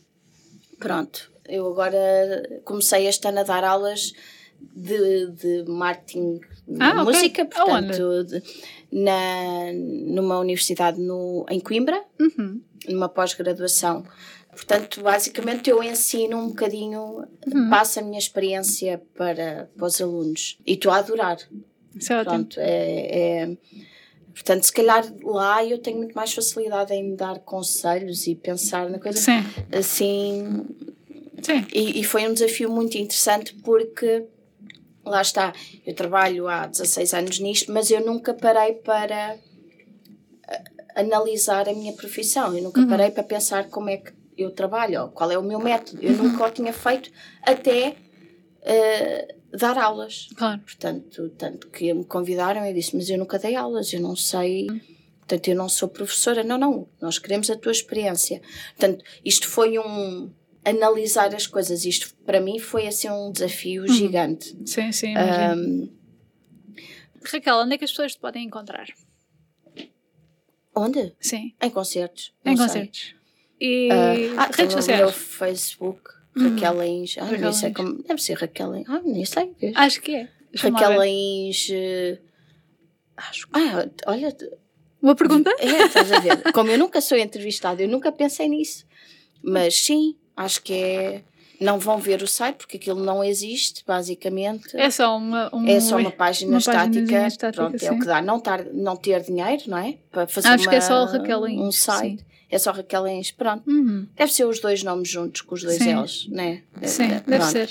Pronto, 0.80 1.32
eu 1.48 1.68
agora 1.68 2.62
comecei 2.64 3.08
este 3.08 3.28
ano 3.28 3.40
a 3.40 3.44
dar 3.44 3.64
aulas 3.64 4.14
de, 4.62 5.28
de 5.32 5.64
marketing 5.68 6.40
ah, 6.80 7.02
okay. 7.02 7.04
música, 7.04 7.46
portanto, 7.46 8.24
de, 8.26 8.44
na, 8.91 9.72
numa 9.74 10.40
universidade 10.40 11.00
no, 11.00 11.46
em 11.50 11.60
Coimbra, 11.60 12.04
uhum. 12.20 12.62
numa 12.88 13.10
pós-graduação 13.10 14.06
Portanto, 14.60 15.02
basicamente 15.02 15.69
eu 15.69 15.81
ensino 15.81 16.38
um 16.38 16.49
bocadinho, 16.49 17.26
uhum. 17.48 17.69
passo 17.69 17.99
a 17.99 18.03
minha 18.03 18.19
experiência 18.19 19.02
para, 19.15 19.69
para 19.76 19.86
os 19.86 20.02
alunos 20.02 20.60
e 20.68 20.73
estou 20.73 20.91
a 20.91 20.98
adorar. 20.98 21.38
Isso 21.95 22.11
é 22.11 22.23
Pronto, 22.26 22.60
é, 22.60 23.44
é, 23.45 23.57
portanto, 24.34 24.64
se 24.64 24.73
calhar 24.73 25.11
lá 25.23 25.64
eu 25.64 25.77
tenho 25.77 25.98
muito 25.98 26.14
mais 26.14 26.34
facilidade 26.34 26.94
em 26.94 27.15
dar 27.15 27.40
conselhos 27.40 28.27
e 28.27 28.36
pensar 28.36 28.90
na 28.90 28.99
coisa 28.99 29.18
Sim. 29.18 29.45
assim. 29.72 30.65
Sim. 31.41 31.65
E, 31.73 32.02
e 32.02 32.03
foi 32.03 32.27
um 32.27 32.34
desafio 32.34 32.69
muito 32.69 32.98
interessante 32.98 33.56
porque 33.64 34.26
lá 35.06 35.22
está, 35.22 35.53
eu 35.86 35.95
trabalho 35.95 36.49
há 36.49 36.68
16 36.68 37.14
anos 37.14 37.40
nisto, 37.40 37.72
mas 37.72 37.90
eu 37.90 38.06
nunca 38.06 38.34
parei 38.34 38.73
para 38.73 39.38
analisar 40.95 41.69
a 41.69 41.73
minha 41.73 41.94
profissão, 41.94 42.56
eu 42.56 42.61
nunca 42.61 42.81
uhum. 42.81 42.90
parei 42.90 43.10
para 43.10 43.23
pensar 43.23 43.69
como 43.69 43.90
é 43.90 43.98
que 43.98 44.19
eu 44.40 44.52
trabalho, 44.52 45.10
qual 45.10 45.32
é 45.32 45.38
o 45.38 45.44
meu 45.44 45.60
método. 45.60 46.02
Eu 46.02 46.14
nunca 46.14 46.45
o 46.45 46.52
tinha 46.52 46.74
feito 46.74 47.11
até 47.44 47.95
uh, 48.60 49.57
dar 49.57 49.78
aulas. 49.78 50.30
Claro. 50.36 50.61
Portanto, 50.61 51.30
tanto 51.38 51.68
que 51.70 51.94
me 51.94 52.06
convidaram 52.06 52.66
e 52.66 52.74
disse, 52.74 52.95
mas 52.95 53.10
eu 53.10 53.18
nunca 53.18 53.38
dei 53.38 53.56
aulas, 53.56 53.91
eu 53.94 53.99
não 53.99 54.16
sei. 54.16 54.68
Portanto, 55.20 55.48
eu 55.48 55.56
não 55.56 55.70
sou 55.70 55.90
professora. 55.90 56.44
Não, 56.44 56.57
não, 56.57 56.88
nós 57.02 57.20
queremos 57.20 57.49
a 57.49 57.57
tua 57.57 57.72
experiência. 57.72 58.41
Portanto, 58.78 59.03
isto 59.24 59.48
foi 59.48 59.78
um 59.78 60.32
analisar 60.64 61.34
as 61.36 61.48
coisas. 61.48 61.86
Isto 61.86 62.14
para 62.26 62.40
mim 62.40 62.60
foi 62.60 62.88
assim 62.88 63.10
um 63.10 63.32
desafio 63.32 63.84
uhum. 63.84 63.88
gigante. 63.88 64.56
Sim, 64.66 64.91
sim. 64.91 65.14
Um, 65.18 65.90
Raquel, 67.24 67.57
onde 67.57 67.76
é 67.76 67.78
que 67.78 67.84
as 67.84 67.91
pessoas 67.91 68.14
te 68.14 68.20
podem 68.20 68.45
encontrar? 68.45 68.88
Onde? 70.76 71.14
Sim. 71.20 71.53
Em 71.61 71.70
concertos. 71.70 72.34
Em 72.45 72.56
concertos. 72.56 73.16
E 73.60 73.90
uh, 73.91 74.40
ah, 74.40 74.49
redes 74.56 74.73
sociais? 74.73 75.02
meu 75.02 75.11
Facebook. 75.11 76.19
Raquel 76.38 76.81
Lins. 76.81 77.15
Ah, 77.19 77.26
nem 77.26 77.53
sei 77.53 77.73
como. 77.73 78.02
Deve 78.03 78.22
ser 78.22 78.38
Raquel 78.38 78.73
Lins. 78.73 78.86
Ah, 78.88 79.02
nem 79.03 79.26
sei. 79.26 79.52
Vês? 79.60 79.76
Acho 79.76 80.02
que 80.02 80.15
é. 80.15 80.30
Raquel 80.56 81.03
Lins. 81.03 81.69
Uh, 81.69 82.18
acho. 83.18 83.48
Ah, 83.53 83.86
olha. 84.07 84.36
Uma 85.02 85.15
pergunta? 85.15 85.49
É, 85.60 85.84
estás 85.84 86.11
a 86.11 86.19
ver. 86.19 86.41
Como 86.52 86.69
eu 86.69 86.77
nunca 86.77 86.99
sou 86.99 87.18
entrevistada, 87.18 87.81
eu 87.81 87.88
nunca 87.88 88.11
pensei 88.11 88.49
nisso. 88.49 88.86
Mas 89.41 89.76
sim, 89.76 90.15
acho 90.36 90.61
que 90.61 90.73
é. 90.73 91.23
Não 91.60 91.77
vão 91.77 91.98
ver 91.98 92.22
o 92.23 92.27
site 92.27 92.56
porque 92.56 92.77
aquilo 92.77 93.03
não 93.03 93.22
existe, 93.22 93.84
basicamente. 93.86 94.77
É 94.77 94.90
só 94.90 95.18
uma, 95.18 95.53
um, 95.53 95.68
é 95.68 95.81
só 95.81 95.98
uma 95.98 96.11
página 96.11 96.52
uma 96.52 96.60
estática. 96.60 97.27
estática 97.27 97.52
pronto, 97.52 97.77
sim. 97.77 97.86
é 97.86 97.91
o 97.91 97.99
que 97.99 98.06
dá. 98.06 98.22
Não, 98.22 98.40
tar, 98.40 98.64
não 98.73 98.95
ter 98.95 99.22
dinheiro, 99.23 99.64
não 99.68 99.77
é? 99.77 99.98
Para 100.10 100.26
fazer 100.26 100.48
Acho 100.48 100.64
uma, 100.64 100.69
que 100.69 100.76
é 100.77 100.81
só 100.81 101.03
Raquel 101.03 101.45
Lins, 101.45 101.60
um 101.60 101.72
site. 101.72 102.19
Sim 102.19 102.29
é 102.50 102.58
só 102.58 102.72
Raquel 102.72 103.06
Lins, 103.06 103.32
pronto. 103.32 103.70
Uhum. 103.70 104.08
Deve 104.16 104.34
ser 104.34 104.46
os 104.46 104.60
dois 104.60 104.84
nomes 104.84 105.10
juntos, 105.10 105.42
com 105.42 105.56
os 105.56 105.64
dois 105.64 105.78
Sim. 105.78 105.96
L's, 105.96 106.28
né? 106.30 106.64
Sim, 106.84 107.08
deve, 107.08 107.22
deve 107.26 107.46
ser. 107.46 107.70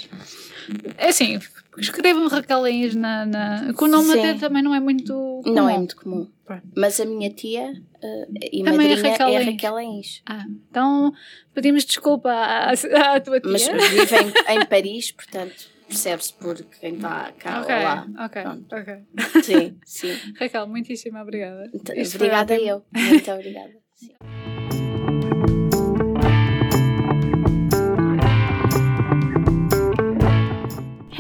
É 0.97 1.09
assim, 1.09 1.39
escrevam 1.79 2.29
Raquel 2.29 2.67
Lins 2.67 2.95
na, 2.95 3.27
na. 3.27 3.73
Com 3.75 3.87
o 3.87 3.89
nome 3.89 4.13
Sim. 4.13 4.19
até 4.21 4.35
também 4.35 4.63
não 4.63 4.75
é 4.75 4.81
muito 4.81 5.13
comum. 5.43 5.55
Não 5.55 5.69
é 5.69 5.77
muito 5.77 5.97
comum. 5.97 6.29
Mas 6.75 6.99
a 6.99 7.05
minha 7.05 7.29
tia 7.31 7.73
uh, 7.73 8.35
e 8.41 8.63
também 8.65 8.89
madrinha 8.89 9.09
é 9.09 9.11
Raquel, 9.11 9.29
é 9.29 9.43
Raquel 9.43 9.79
Lins. 9.79 10.23
Ah, 10.25 10.45
então 10.71 11.13
pedimos 11.53 11.85
desculpa 11.85 12.31
à, 12.31 12.73
à 12.73 13.21
tua 13.21 13.41
tia. 13.41 13.51
Mas 13.51 13.67
vive 13.67 14.17
em, 14.17 14.57
em 14.57 14.65
Paris, 14.65 15.13
portanto 15.13 15.79
percebe-se 15.89 16.35
por 16.35 16.55
quem 16.81 16.95
está 16.95 17.33
cá 17.39 17.63
okay, 17.63 17.75
ou 17.75 17.83
lá. 17.83 18.07
Ok, 18.27 18.43
Pronto. 18.43 18.75
ok. 18.75 19.43
Sim, 19.43 19.79
sim. 19.85 20.15
Raquel, 20.39 20.67
muitíssimo 20.69 21.19
obrigada. 21.19 21.71
Obrigada 22.15 22.57
eu. 22.57 22.85
Muito 22.93 23.31
obrigada. 23.31 23.73
Sim. 23.95 24.15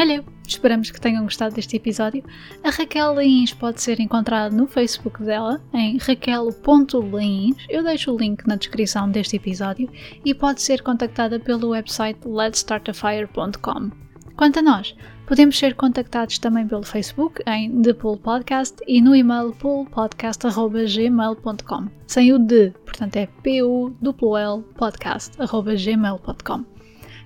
Hello! 0.00 0.24
Esperamos 0.46 0.92
que 0.92 1.00
tenham 1.00 1.24
gostado 1.24 1.56
deste 1.56 1.74
episódio. 1.74 2.22
A 2.62 2.70
Raquel 2.70 3.20
Lins 3.20 3.52
pode 3.52 3.82
ser 3.82 3.98
encontrada 3.98 4.54
no 4.54 4.68
Facebook 4.68 5.20
dela, 5.24 5.60
em 5.74 5.98
raquel.lins. 5.98 7.56
Eu 7.68 7.82
deixo 7.82 8.14
o 8.14 8.16
link 8.16 8.46
na 8.46 8.54
descrição 8.54 9.10
deste 9.10 9.34
episódio 9.34 9.90
e 10.24 10.32
pode 10.32 10.62
ser 10.62 10.82
contactada 10.82 11.40
pelo 11.40 11.70
website 11.70 12.20
letstartafire.com. 12.24 13.90
Quanto 14.36 14.60
a 14.60 14.62
nós, 14.62 14.94
podemos 15.26 15.58
ser 15.58 15.74
contactados 15.74 16.38
também 16.38 16.64
pelo 16.64 16.84
Facebook 16.84 17.42
em 17.44 17.82
The 17.82 17.94
Pool 17.94 18.18
Podcast 18.18 18.76
e 18.86 19.02
no 19.02 19.16
e-mail 19.16 19.50
poolpodcast.gmail.com 19.58 21.88
sem 22.06 22.32
o 22.32 22.38
D, 22.38 22.72
portanto 22.84 23.16
é 23.16 23.26
p 23.42 23.64
u 23.64 23.92
l 24.00 24.62
podcast.gmail.com 24.76 26.77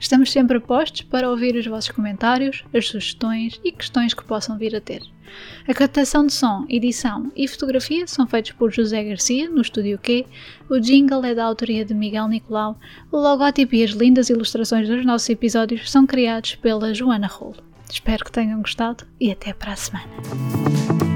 Estamos 0.03 0.33
sempre 0.33 0.57
a 0.57 0.61
postos 0.61 1.03
para 1.03 1.31
ouvir 1.31 1.55
os 1.55 1.65
vossos 1.65 1.93
comentários, 1.93 2.65
as 2.75 2.89
sugestões 2.89 3.61
e 3.63 3.71
questões 3.71 4.13
que 4.13 4.25
possam 4.25 4.59
vir 4.59 4.75
a 4.75 4.81
ter. 4.81 5.01
A 5.67 5.73
captação 5.73 6.27
de 6.27 6.33
som, 6.33 6.67
edição 6.69 7.31
e 7.37 7.47
fotografia 7.47 8.05
são 8.09 8.27
feitos 8.27 8.51
por 8.51 8.73
José 8.73 9.05
Garcia, 9.05 9.49
no 9.49 9.63
Estúdio 9.63 9.97
Q, 10.01 10.27
o 10.69 10.81
jingle 10.81 11.25
é 11.25 11.37
da 11.37 11.45
autoria 11.45 11.85
de 11.85 11.95
Miguel 11.95 12.27
Nicolau, 12.27 12.77
o 13.13 13.17
logótipo 13.17 13.77
e 13.77 13.85
as 13.85 13.93
lindas 13.93 14.29
ilustrações 14.29 14.89
dos 14.89 15.07
nossos 15.07 15.31
episódios 15.31 15.89
são 15.89 16.05
criados 16.05 16.57
pela 16.57 16.93
Joana 16.93 17.29
Rolo. 17.29 17.63
Espero 17.89 18.25
que 18.25 18.33
tenham 18.33 18.61
gostado 18.61 19.07
e 19.21 19.31
até 19.31 19.53
para 19.53 19.73
a 19.73 19.77
semana. 19.77 21.12